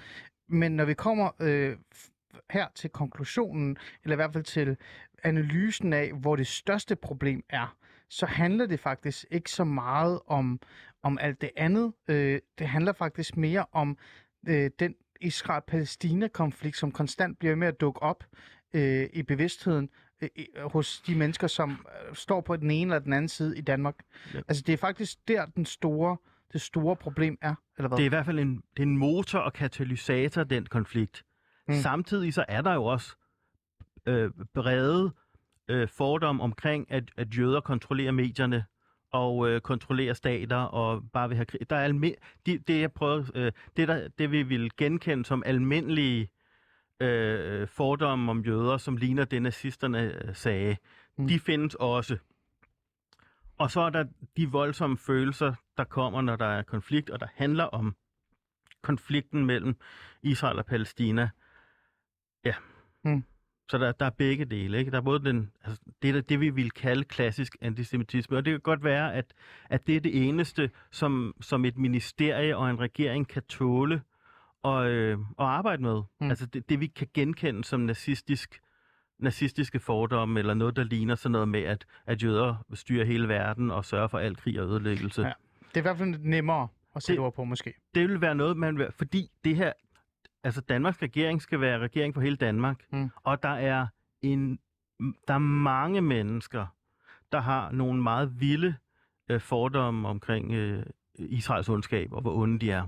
Men 0.47 0.71
når 0.71 0.85
vi 0.85 0.93
kommer 0.93 1.29
øh, 1.39 1.77
her 2.49 2.67
til 2.75 2.89
konklusionen, 2.89 3.77
eller 4.03 4.15
i 4.15 4.19
hvert 4.21 4.33
fald 4.33 4.43
til 4.43 4.77
analysen 5.23 5.93
af, 5.93 6.11
hvor 6.13 6.35
det 6.35 6.47
største 6.47 6.95
problem 6.95 7.43
er, 7.49 7.75
så 8.09 8.25
handler 8.25 8.65
det 8.65 8.79
faktisk 8.79 9.25
ikke 9.31 9.51
så 9.51 9.63
meget 9.63 10.19
om, 10.27 10.59
om 11.03 11.17
alt 11.21 11.41
det 11.41 11.49
andet. 11.55 11.93
Øh, 12.07 12.39
det 12.59 12.67
handler 12.67 12.93
faktisk 12.93 13.37
mere 13.37 13.65
om 13.71 13.97
øh, 14.47 14.71
den 14.79 14.95
Israel-Palæstina-konflikt, 15.21 16.77
som 16.77 16.91
konstant 16.91 17.39
bliver 17.39 17.55
med 17.55 17.67
at 17.67 17.81
dukke 17.81 18.01
op 18.03 18.23
øh, 18.73 19.09
i 19.13 19.23
bevidstheden 19.23 19.89
øh, 20.21 20.29
i- 20.35 20.47
hos 20.63 21.01
de 21.07 21.15
mennesker, 21.15 21.47
som 21.47 21.69
øh, 22.09 22.15
står 22.15 22.41
på 22.41 22.55
den 22.55 22.71
ene 22.71 22.93
eller 22.93 23.03
den 23.03 23.13
anden 23.13 23.29
side 23.29 23.57
i 23.57 23.61
Danmark. 23.61 23.95
Ja. 24.33 24.39
Altså, 24.47 24.63
det 24.67 24.73
er 24.73 24.77
faktisk 24.77 25.27
der, 25.27 25.45
den 25.45 25.65
store, 25.65 26.17
det 26.53 26.61
store 26.61 26.95
problem 26.95 27.37
er, 27.41 27.55
eller 27.77 27.87
hvad? 27.87 27.97
Det 27.97 28.03
er 28.03 28.05
i 28.05 28.09
hvert 28.09 28.25
fald 28.25 28.39
en, 28.39 28.55
det 28.55 28.83
er 28.83 28.87
en 28.87 28.97
motor 28.97 29.39
og 29.39 29.53
katalysator, 29.53 30.43
den 30.43 30.65
konflikt. 30.65 31.23
Mm. 31.67 31.73
Samtidig 31.73 32.33
så 32.33 32.45
er 32.47 32.61
der 32.61 32.73
jo 32.73 32.83
også 32.85 33.15
øh, 34.05 34.31
brede 34.53 35.13
øh, 35.67 35.87
fordomme 35.89 36.43
omkring, 36.43 36.91
at, 36.91 37.03
at 37.17 37.37
jøder 37.37 37.61
kontrollerer 37.61 38.11
medierne 38.11 38.65
og 39.11 39.49
øh, 39.49 39.61
kontrollerer 39.61 40.13
stater 40.13 40.57
og 40.57 41.03
bare 41.13 41.27
vil 41.29 41.35
have 41.35 41.45
krig. 41.45 41.69
Der 41.69 41.75
er 41.75 41.89
alme- 41.89 42.41
det, 42.45 42.67
det, 42.67 42.81
jeg 42.81 42.91
prøver, 42.91 43.23
øh, 43.35 43.51
det, 43.77 43.87
der, 43.87 44.07
det 44.07 44.31
vi 44.31 44.43
vil 44.43 44.71
genkende 44.77 45.25
som 45.25 45.43
almindelige 45.45 46.29
øh, 46.99 47.67
fordomme 47.67 48.31
om 48.31 48.41
jøder, 48.41 48.77
som 48.77 48.97
ligner 48.97 49.25
det 49.25 49.41
nazisterne 49.41 50.01
øh, 50.01 50.35
sagde. 50.35 50.77
Mm. 51.17 51.27
de 51.27 51.39
findes 51.39 51.75
også. 51.75 52.17
Og 53.57 53.71
så 53.71 53.81
er 53.81 53.89
der 53.89 54.05
de 54.37 54.51
voldsomme 54.51 54.97
følelser, 54.97 55.53
der 55.77 55.83
kommer, 55.83 56.21
når 56.21 56.35
der 56.35 56.45
er 56.45 56.61
konflikt, 56.63 57.09
og 57.09 57.19
der 57.19 57.27
handler 57.35 57.63
om 57.63 57.95
konflikten 58.81 59.45
mellem 59.45 59.75
Israel 60.21 60.59
og 60.59 60.65
Palæstina. 60.65 61.29
Ja. 62.45 62.53
Mm. 63.03 63.23
Så 63.71 63.77
der, 63.77 63.91
der 63.91 64.05
er 64.05 64.09
begge 64.09 64.45
dele. 64.45 64.77
Ikke? 64.79 64.91
Der 64.91 64.97
er 64.97 65.01
både 65.01 65.23
den, 65.25 65.51
altså, 65.63 65.81
det, 66.01 66.15
er 66.15 66.21
det, 66.21 66.39
vi 66.39 66.49
vil 66.49 66.71
kalde 66.71 67.03
klassisk 67.03 67.55
antisemitisme, 67.61 68.37
og 68.37 68.45
det 68.45 68.51
kan 68.53 68.59
godt 68.59 68.83
være, 68.83 69.13
at, 69.13 69.25
at 69.69 69.87
det 69.87 69.95
er 69.95 69.99
det 69.99 70.27
eneste, 70.27 70.69
som, 70.91 71.35
som 71.41 71.65
et 71.65 71.77
ministerie 71.77 72.57
og 72.57 72.69
en 72.69 72.79
regering 72.79 73.27
kan 73.27 73.41
tåle 73.43 74.01
og, 74.63 74.89
øh, 74.91 75.17
og 75.37 75.53
arbejde 75.57 75.81
med. 75.83 76.01
Mm. 76.21 76.29
Altså 76.29 76.45
det, 76.45 76.69
det, 76.69 76.79
vi 76.79 76.87
kan 76.87 77.07
genkende 77.13 77.63
som 77.63 77.79
nazistisk 77.79 78.61
nazistiske 79.19 79.79
fordomme, 79.79 80.39
eller 80.39 80.53
noget, 80.53 80.75
der 80.75 80.83
ligner 80.83 81.15
sådan 81.15 81.31
noget 81.31 81.47
med, 81.47 81.61
at, 81.63 81.85
at 82.05 82.23
jøder 82.23 82.65
styrer 82.73 83.05
hele 83.05 83.27
verden 83.27 83.71
og 83.71 83.85
sørger 83.85 84.07
for 84.07 84.19
al 84.19 84.35
krig 84.35 84.61
og 84.61 84.67
ødelæggelse. 84.67 85.21
Ja. 85.21 85.31
Det 85.69 85.75
er 85.77 85.79
i 85.79 85.81
hvert 85.81 85.97
fald 85.97 86.15
nemmere 86.19 86.67
at 86.95 87.03
sætte 87.03 87.17
Det- 87.17 87.25
ord 87.25 87.33
på, 87.33 87.43
måske. 87.43 87.73
det 87.95 88.09
vil 88.09 88.21
være 88.21 88.35
noget, 88.35 88.57
man 88.57 88.77
vil, 88.77 88.87
fordi 88.97 89.27
det 89.43 89.55
her, 89.55 89.73
altså 90.43 90.61
Danmarks 90.61 91.01
regering 91.01 91.41
skal 91.41 91.61
være 91.61 91.79
regering 91.79 92.13
for 92.13 92.21
hele 92.21 92.35
Danmark, 92.35 92.77
Mm. 92.91 93.09
og 93.23 93.43
der 93.43 93.49
er 93.49 93.87
en, 94.21 94.59
der 95.27 95.33
er 95.33 95.37
mange 95.37 96.01
mennesker, 96.01 96.65
der 97.31 97.39
har 97.41 97.71
nogle 97.71 98.01
meget 98.03 98.39
vilde 98.39 98.75
øh, 99.29 99.41
fordomme 99.41 100.07
omkring 100.07 100.51
øh, 100.53 100.85
Israels 101.15 101.69
ondskab 101.69 102.13
og 102.13 102.21
hvor 102.21 102.35
onde 102.35 102.59
de 102.59 102.71
er. 102.71 102.87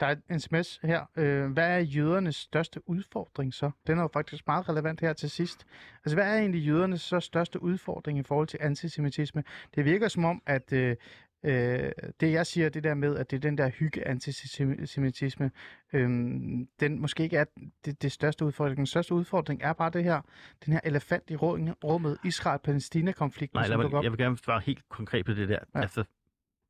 Der 0.00 0.06
er 0.06 0.14
en 0.30 0.40
sms 0.40 0.80
her. 0.82 1.04
Øh, 1.16 1.52
hvad 1.52 1.74
er 1.74 1.78
jødernes 1.78 2.36
største 2.36 2.88
udfordring 2.88 3.54
så? 3.54 3.70
Den 3.86 3.98
er 3.98 4.02
jo 4.02 4.08
faktisk 4.12 4.46
meget 4.46 4.68
relevant 4.68 5.00
her 5.00 5.12
til 5.12 5.30
sidst. 5.30 5.66
Altså, 6.04 6.16
hvad 6.16 6.34
er 6.34 6.38
egentlig 6.38 6.66
jødernes 6.66 7.00
så 7.00 7.20
største 7.20 7.62
udfordring 7.62 8.18
i 8.18 8.22
forhold 8.22 8.46
til 8.48 8.58
antisemitisme? 8.62 9.44
Det 9.74 9.84
virker 9.84 10.08
som 10.08 10.24
om, 10.24 10.42
at 10.46 10.72
øh, 10.72 10.96
øh, 11.42 11.92
det 12.20 12.32
jeg 12.32 12.46
siger, 12.46 12.68
det 12.68 12.84
der 12.84 12.94
med, 12.94 13.16
at 13.16 13.30
det 13.30 13.36
er 13.36 13.40
den 13.40 13.58
der 13.58 13.68
hygge-antisemitisme, 13.68 15.50
øh, 15.92 16.08
den 16.80 17.00
måske 17.00 17.22
ikke 17.22 17.36
er 17.36 17.44
det, 17.84 18.02
det 18.02 18.12
største 18.12 18.44
udfordring. 18.44 18.76
Den 18.76 18.86
største 18.86 19.14
udfordring 19.14 19.62
er 19.62 19.72
bare 19.72 19.90
det 19.90 20.04
her, 20.04 20.20
den 20.66 20.72
her 20.72 20.80
elefant 20.84 21.30
i 21.30 21.36
rum- 21.36 21.74
rummet, 21.84 22.18
Israel-Palæstina-konflikten, 22.24 23.58
Nej, 23.58 23.66
som 23.66 23.90
mig, 23.90 24.02
jeg 24.02 24.10
vil 24.10 24.18
gerne 24.18 24.38
svare 24.38 24.60
helt 24.60 24.88
konkret 24.88 25.26
på 25.26 25.32
det 25.32 25.48
der. 25.48 25.58
Ja. 25.74 25.80
Altså, 25.80 26.04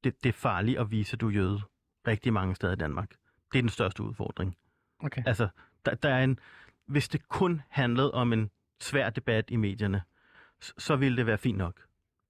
det, 0.05 0.25
det 0.25 0.29
er 0.29 0.33
farligt 0.33 0.79
at 0.79 0.91
vise, 0.91 1.15
at 1.15 1.21
du 1.21 1.29
er 1.29 1.33
jøde 1.33 1.61
rigtig 2.07 2.33
mange 2.33 2.55
steder 2.55 2.73
i 2.73 2.77
Danmark. 2.77 3.11
Det 3.53 3.59
er 3.59 3.63
den 3.63 3.69
største 3.69 4.03
udfordring. 4.03 4.57
Okay. 5.01 5.23
Altså, 5.27 5.49
der, 5.85 5.95
der 5.95 6.09
er 6.09 6.25
en, 6.25 6.39
hvis 6.87 7.09
det 7.09 7.29
kun 7.29 7.63
handlede 7.69 8.15
om 8.15 8.33
en 8.33 8.51
svær 8.81 9.11
debat 9.11 9.51
i 9.51 9.57
medierne, 9.57 10.03
så 10.61 10.97
ville 10.97 11.17
det 11.17 11.27
være 11.27 11.39
fint 11.39 11.59
nok. 11.59 11.83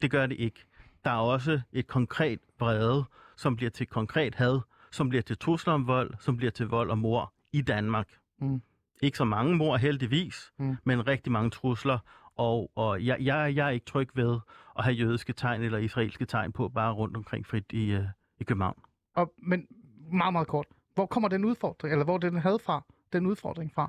Det 0.02 0.10
gør 0.10 0.26
det 0.26 0.36
ikke. 0.38 0.64
Der 1.04 1.10
er 1.10 1.14
også 1.18 1.60
et 1.72 1.86
konkret 1.86 2.38
vrede, 2.60 3.04
som 3.36 3.56
bliver 3.56 3.70
til 3.70 3.86
konkret 3.86 4.34
had, 4.34 4.60
som 4.90 5.08
bliver 5.08 5.22
til 5.22 5.38
trusler 5.38 5.72
om 5.74 5.86
vold, 5.86 6.14
som 6.18 6.36
bliver 6.36 6.50
til 6.50 6.66
vold 6.66 6.90
og 6.90 6.98
mor 6.98 7.32
i 7.52 7.60
Danmark. 7.62 8.08
Mm. 8.40 8.62
Ikke 9.02 9.18
så 9.18 9.24
mange 9.24 9.56
mor 9.56 9.76
heldigvis, 9.76 10.52
Mm. 10.58 10.76
men 10.84 11.06
rigtig 11.08 11.32
mange 11.32 11.50
trusler. 11.50 11.98
Og, 12.36 12.70
og 12.74 13.04
jeg, 13.04 13.16
jeg, 13.20 13.56
jeg 13.56 13.66
er 13.66 13.70
ikke 13.70 13.86
tryg 13.86 14.08
ved 14.14 14.38
at 14.78 14.84
have 14.84 14.94
jødiske 14.94 15.32
tegn 15.32 15.62
eller 15.62 15.78
israelske 15.78 16.24
tegn 16.24 16.52
på 16.52 16.68
bare 16.68 16.92
rundt 16.92 17.16
omkring 17.16 17.46
frit 17.46 17.72
i, 17.72 17.96
uh, 17.96 18.04
i 18.40 18.44
København. 18.44 18.82
Og, 19.14 19.32
men 19.42 19.66
meget, 20.12 20.32
meget 20.32 20.48
kort. 20.48 20.66
Hvor 20.94 21.06
kommer 21.06 21.28
den 21.28 21.44
udfordring, 21.44 21.92
eller 21.92 22.04
hvor 22.04 22.18
den 22.18 22.36
havde 22.38 22.58
fra, 22.58 22.84
den 23.12 23.26
udfordring 23.26 23.72
fra? 23.74 23.82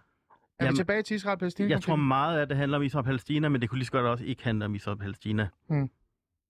Er 0.59 0.65
Jamen, 0.65 0.73
vi 0.73 0.77
tilbage 0.77 1.01
til 1.01 1.15
Israel 1.15 1.33
og 1.33 1.39
Palæstina? 1.39 1.69
Jeg 1.69 1.81
tror 1.81 1.95
meget 1.95 2.39
af 2.39 2.47
det 2.47 2.57
handler 2.57 2.77
om 2.77 2.83
Israel 2.83 2.99
og 2.99 3.05
Palæstina, 3.05 3.49
men 3.49 3.61
det 3.61 3.69
kunne 3.69 3.77
lige 3.77 3.85
så 3.85 3.91
godt 3.91 4.05
også 4.05 4.25
ikke 4.25 4.43
handle 4.43 4.65
om 4.65 4.75
Israel 4.75 4.93
og 4.93 4.99
Palæstina. 4.99 5.47
Mm. 5.69 5.89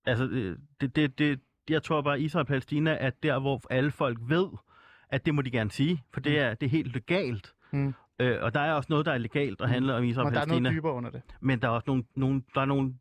Altså, 0.06 0.24
øh, 0.24 0.58
det, 0.80 0.96
det, 0.96 1.18
det, 1.18 1.40
jeg 1.68 1.82
tror 1.82 2.02
bare, 2.02 2.20
Israel 2.20 2.40
og 2.40 2.46
Palæstina 2.46 2.96
er 3.00 3.10
der, 3.10 3.38
hvor 3.38 3.60
alle 3.70 3.90
folk 3.90 4.18
ved, 4.22 4.48
at 5.08 5.26
det 5.26 5.34
må 5.34 5.42
de 5.42 5.50
gerne 5.50 5.70
sige, 5.70 6.04
for 6.12 6.20
det 6.20 6.38
er, 6.38 6.54
det 6.54 6.66
er 6.66 6.70
helt 6.70 6.92
legalt. 6.92 7.54
Mm. 7.72 7.94
Øh, 8.18 8.42
og 8.42 8.54
der 8.54 8.60
er 8.60 8.72
også 8.72 8.86
noget, 8.90 9.06
der 9.06 9.12
er 9.12 9.18
legalt 9.18 9.60
og 9.60 9.68
handler 9.68 9.94
om 9.94 10.04
Israel 10.04 10.26
og 10.26 10.30
Men 10.30 10.34
der 10.34 10.40
er 10.40 10.44
Palæstina. 10.44 10.68
noget 10.68 10.76
dybere 10.76 10.92
under 10.92 11.10
det. 11.10 11.22
Men 11.40 11.62
der 11.62 11.68
er 11.68 11.72
også 11.72 11.84
nogle, 11.86 12.04
nogle, 12.16 12.42
der 12.54 12.60
er 12.60 12.64
nogle... 12.64 12.94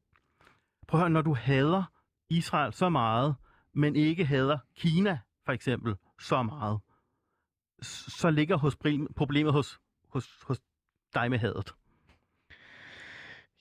Prøv 0.87 0.99
at 0.99 1.01
høre, 1.01 1.09
når 1.09 1.21
du 1.21 1.33
hader 1.33 1.83
Israel 2.29 2.73
så 2.73 2.89
meget, 2.89 3.35
men 3.73 3.95
ikke 3.95 4.25
hader 4.25 4.57
Kina, 4.75 5.19
for 5.45 5.51
eksempel, 5.51 5.95
så 6.19 6.43
meget, 6.43 6.79
så 7.81 8.29
ligger 8.29 8.57
hos 8.57 8.77
problemet 9.15 9.53
hos, 9.53 9.79
hos, 10.09 10.41
hos 10.47 10.59
dig 11.13 11.29
med 11.29 11.39
hadet. 11.39 11.73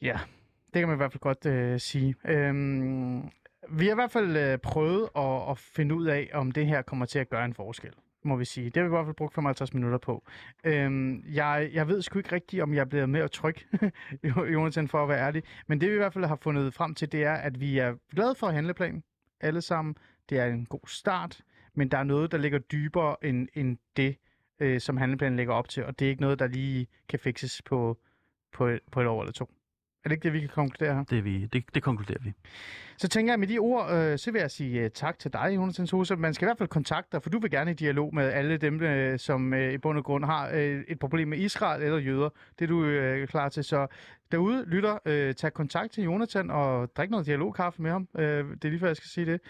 Ja, 0.03 0.19
det 0.75 0.81
kan 0.81 0.89
man 0.89 0.97
i 0.97 1.03
hvert 1.03 1.13
fald 1.13 1.21
godt 1.21 1.47
øh, 1.47 1.81
sige. 1.81 2.15
Øhm, 2.25 3.31
vi 3.71 3.87
har 3.87 3.93
i 3.93 3.95
hvert 3.95 4.11
fald 4.11 4.37
øh, 4.37 4.59
prøvet 4.59 5.09
at, 5.17 5.51
at 5.51 5.59
finde 5.59 5.95
ud 5.95 6.07
af, 6.07 6.31
om 6.35 6.53
det 6.53 6.67
her 6.67 6.83
kommer 6.83 7.07
til 7.07 7.19
at 7.19 7.29
gøre 7.29 7.45
en 7.45 7.55
forskel, 7.55 7.93
må 8.25 8.37
vi 8.37 8.45
sige. 8.45 8.65
Det 8.65 8.77
har 8.77 8.83
vi 8.83 8.87
i 8.87 8.97
hvert 8.97 9.07
fald 9.07 9.17
brugt 9.17 9.35
55 9.35 9.75
minutter 9.75 9.99
på. 9.99 10.25
Øhm, 10.65 11.25
jeg, 11.33 11.71
jeg 11.73 11.89
ved 11.89 12.03
sgu 12.03 12.19
ikke 12.19 12.33
rigtigt, 12.33 12.63
om 12.63 12.75
jeg 12.75 12.81
er 12.81 12.85
blevet 12.85 13.09
mere 13.09 13.29
tryg, 13.29 13.57
Jonathan, 14.55 14.89
for 14.89 15.03
at 15.03 15.09
være 15.09 15.27
ærlig. 15.27 15.43
Men 15.67 15.81
det 15.81 15.89
vi 15.89 15.95
i 15.95 15.99
hvert 15.99 16.13
fald 16.13 16.25
har 16.25 16.39
fundet 16.43 16.75
frem 16.75 16.95
til, 16.95 17.13
det 17.13 17.25
er, 17.25 17.35
at 17.35 17.61
vi 17.61 17.79
er 17.79 17.95
glade 18.15 18.35
for 18.35 18.47
handleplanen 18.47 19.03
alle 19.41 19.61
sammen. 19.61 19.97
Det 20.29 20.39
er 20.39 20.47
en 20.47 20.67
god 20.67 20.87
start, 20.87 21.41
men 21.75 21.91
der 21.91 21.99
er 21.99 22.05
noget, 22.05 22.33
der 22.33 22.39
ligger 22.39 22.59
dybere 22.59 23.17
end, 23.25 23.49
end 23.55 23.79
det, 23.97 24.17
øh, 24.61 24.81
som 24.81 24.97
handleplanen 24.97 25.37
lægger 25.37 25.55
op 25.55 25.69
til, 25.69 25.85
og 25.85 25.99
det 25.99 26.05
er 26.05 26.11
ikke 26.11 26.23
noget, 26.23 26.39
der 26.39 26.47
lige 26.47 26.87
kan 27.09 27.19
fikses 27.19 27.63
på, 27.63 27.99
på, 28.53 28.71
på 28.93 29.01
et 29.01 29.07
år 29.07 29.21
eller 29.23 29.33
to. 29.33 29.51
Er 30.05 30.09
det 30.09 30.17
ikke 30.17 30.25
det, 30.25 30.33
vi 30.33 30.41
kan 30.41 30.49
konkludere 30.49 30.95
her? 30.95 31.05
Det, 31.05 31.25
vi, 31.25 31.47
det, 31.47 31.65
det 31.75 31.83
konkluderer 31.83 32.19
vi. 32.23 32.33
Så 32.99 33.09
tænker 33.09 33.33
jeg, 33.33 33.41
med 33.41 33.49
de 33.49 33.59
ord, 33.59 33.93
øh, 33.93 34.19
så 34.19 34.31
vil 34.33 34.41
jeg 34.41 34.51
sige 34.51 34.85
uh, 34.85 34.91
tak 34.95 35.19
til 35.19 35.33
dig, 35.33 35.53
Jonathan 35.55 35.87
Sosa. 35.87 36.17
Man 36.17 36.35
skal 36.35 36.45
i 36.45 36.49
hvert 36.49 36.59
fald 36.59 36.69
kontakte 36.69 37.09
dig, 37.13 37.23
for 37.23 37.31
du 37.31 37.39
vil 37.39 37.51
gerne 37.51 37.71
i 37.71 37.75
dialog 37.75 38.15
med 38.15 38.25
alle 38.25 38.57
dem, 38.57 38.83
øh, 38.83 39.19
som 39.19 39.55
øh, 39.55 39.73
i 39.73 39.79
bund 39.79 39.99
og 39.99 40.05
grund 40.05 40.25
har 40.25 40.51
øh, 40.55 40.85
et 40.89 40.99
problem 40.99 41.29
med 41.29 41.39
Israel 41.39 41.83
eller 41.83 41.99
jøder. 41.99 42.29
Det 42.59 42.65
er 42.65 42.69
du 42.69 42.85
øh, 42.85 43.29
klar 43.29 43.49
til. 43.49 43.65
Så 43.65 43.87
derude, 44.33 44.65
lytter, 44.67 44.99
øh, 45.05 45.35
tag 45.35 45.53
kontakt 45.53 45.93
til 45.93 46.05
Jonathan 46.05 46.51
og 46.51 46.97
drik 46.97 47.11
noget 47.11 47.27
dialogkaffe 47.27 47.83
med 47.83 47.91
ham. 47.91 48.09
Øh, 48.19 48.25
det 48.25 48.65
er 48.65 48.69
lige 48.69 48.81
før, 48.81 48.87
jeg 48.87 48.97
skal 48.97 49.09
sige 49.09 49.27
det. 49.27 49.41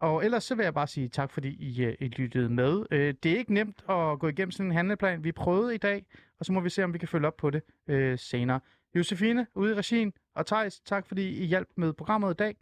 Og 0.00 0.24
ellers 0.24 0.44
så 0.44 0.54
vil 0.54 0.64
jeg 0.64 0.74
bare 0.74 0.86
sige 0.86 1.08
tak, 1.08 1.30
fordi 1.30 1.48
I, 1.48 1.84
øh, 1.84 1.94
I 2.00 2.08
lyttede 2.08 2.48
med. 2.48 2.84
Øh, 2.90 3.14
det 3.22 3.32
er 3.32 3.38
ikke 3.38 3.54
nemt 3.54 3.84
at 3.90 4.18
gå 4.18 4.28
igennem 4.28 4.50
sådan 4.50 4.66
en 4.66 4.76
handleplan. 4.76 5.24
Vi 5.24 5.32
prøvede 5.32 5.74
i 5.74 5.78
dag, 5.78 6.06
og 6.38 6.46
så 6.46 6.52
må 6.52 6.60
vi 6.60 6.70
se, 6.70 6.84
om 6.84 6.92
vi 6.92 6.98
kan 6.98 7.08
følge 7.08 7.26
op 7.26 7.36
på 7.36 7.50
det 7.50 7.62
øh, 7.88 8.18
senere. 8.18 8.60
Josefine 8.94 9.46
ude 9.54 9.72
i 9.72 9.74
regien, 9.74 10.12
og 10.34 10.46
Tejs, 10.46 10.80
tak 10.80 11.06
fordi 11.06 11.42
I 11.42 11.44
hjalp 11.46 11.68
med 11.76 11.92
programmet 11.92 12.30
i 12.30 12.34
dag. 12.34 12.56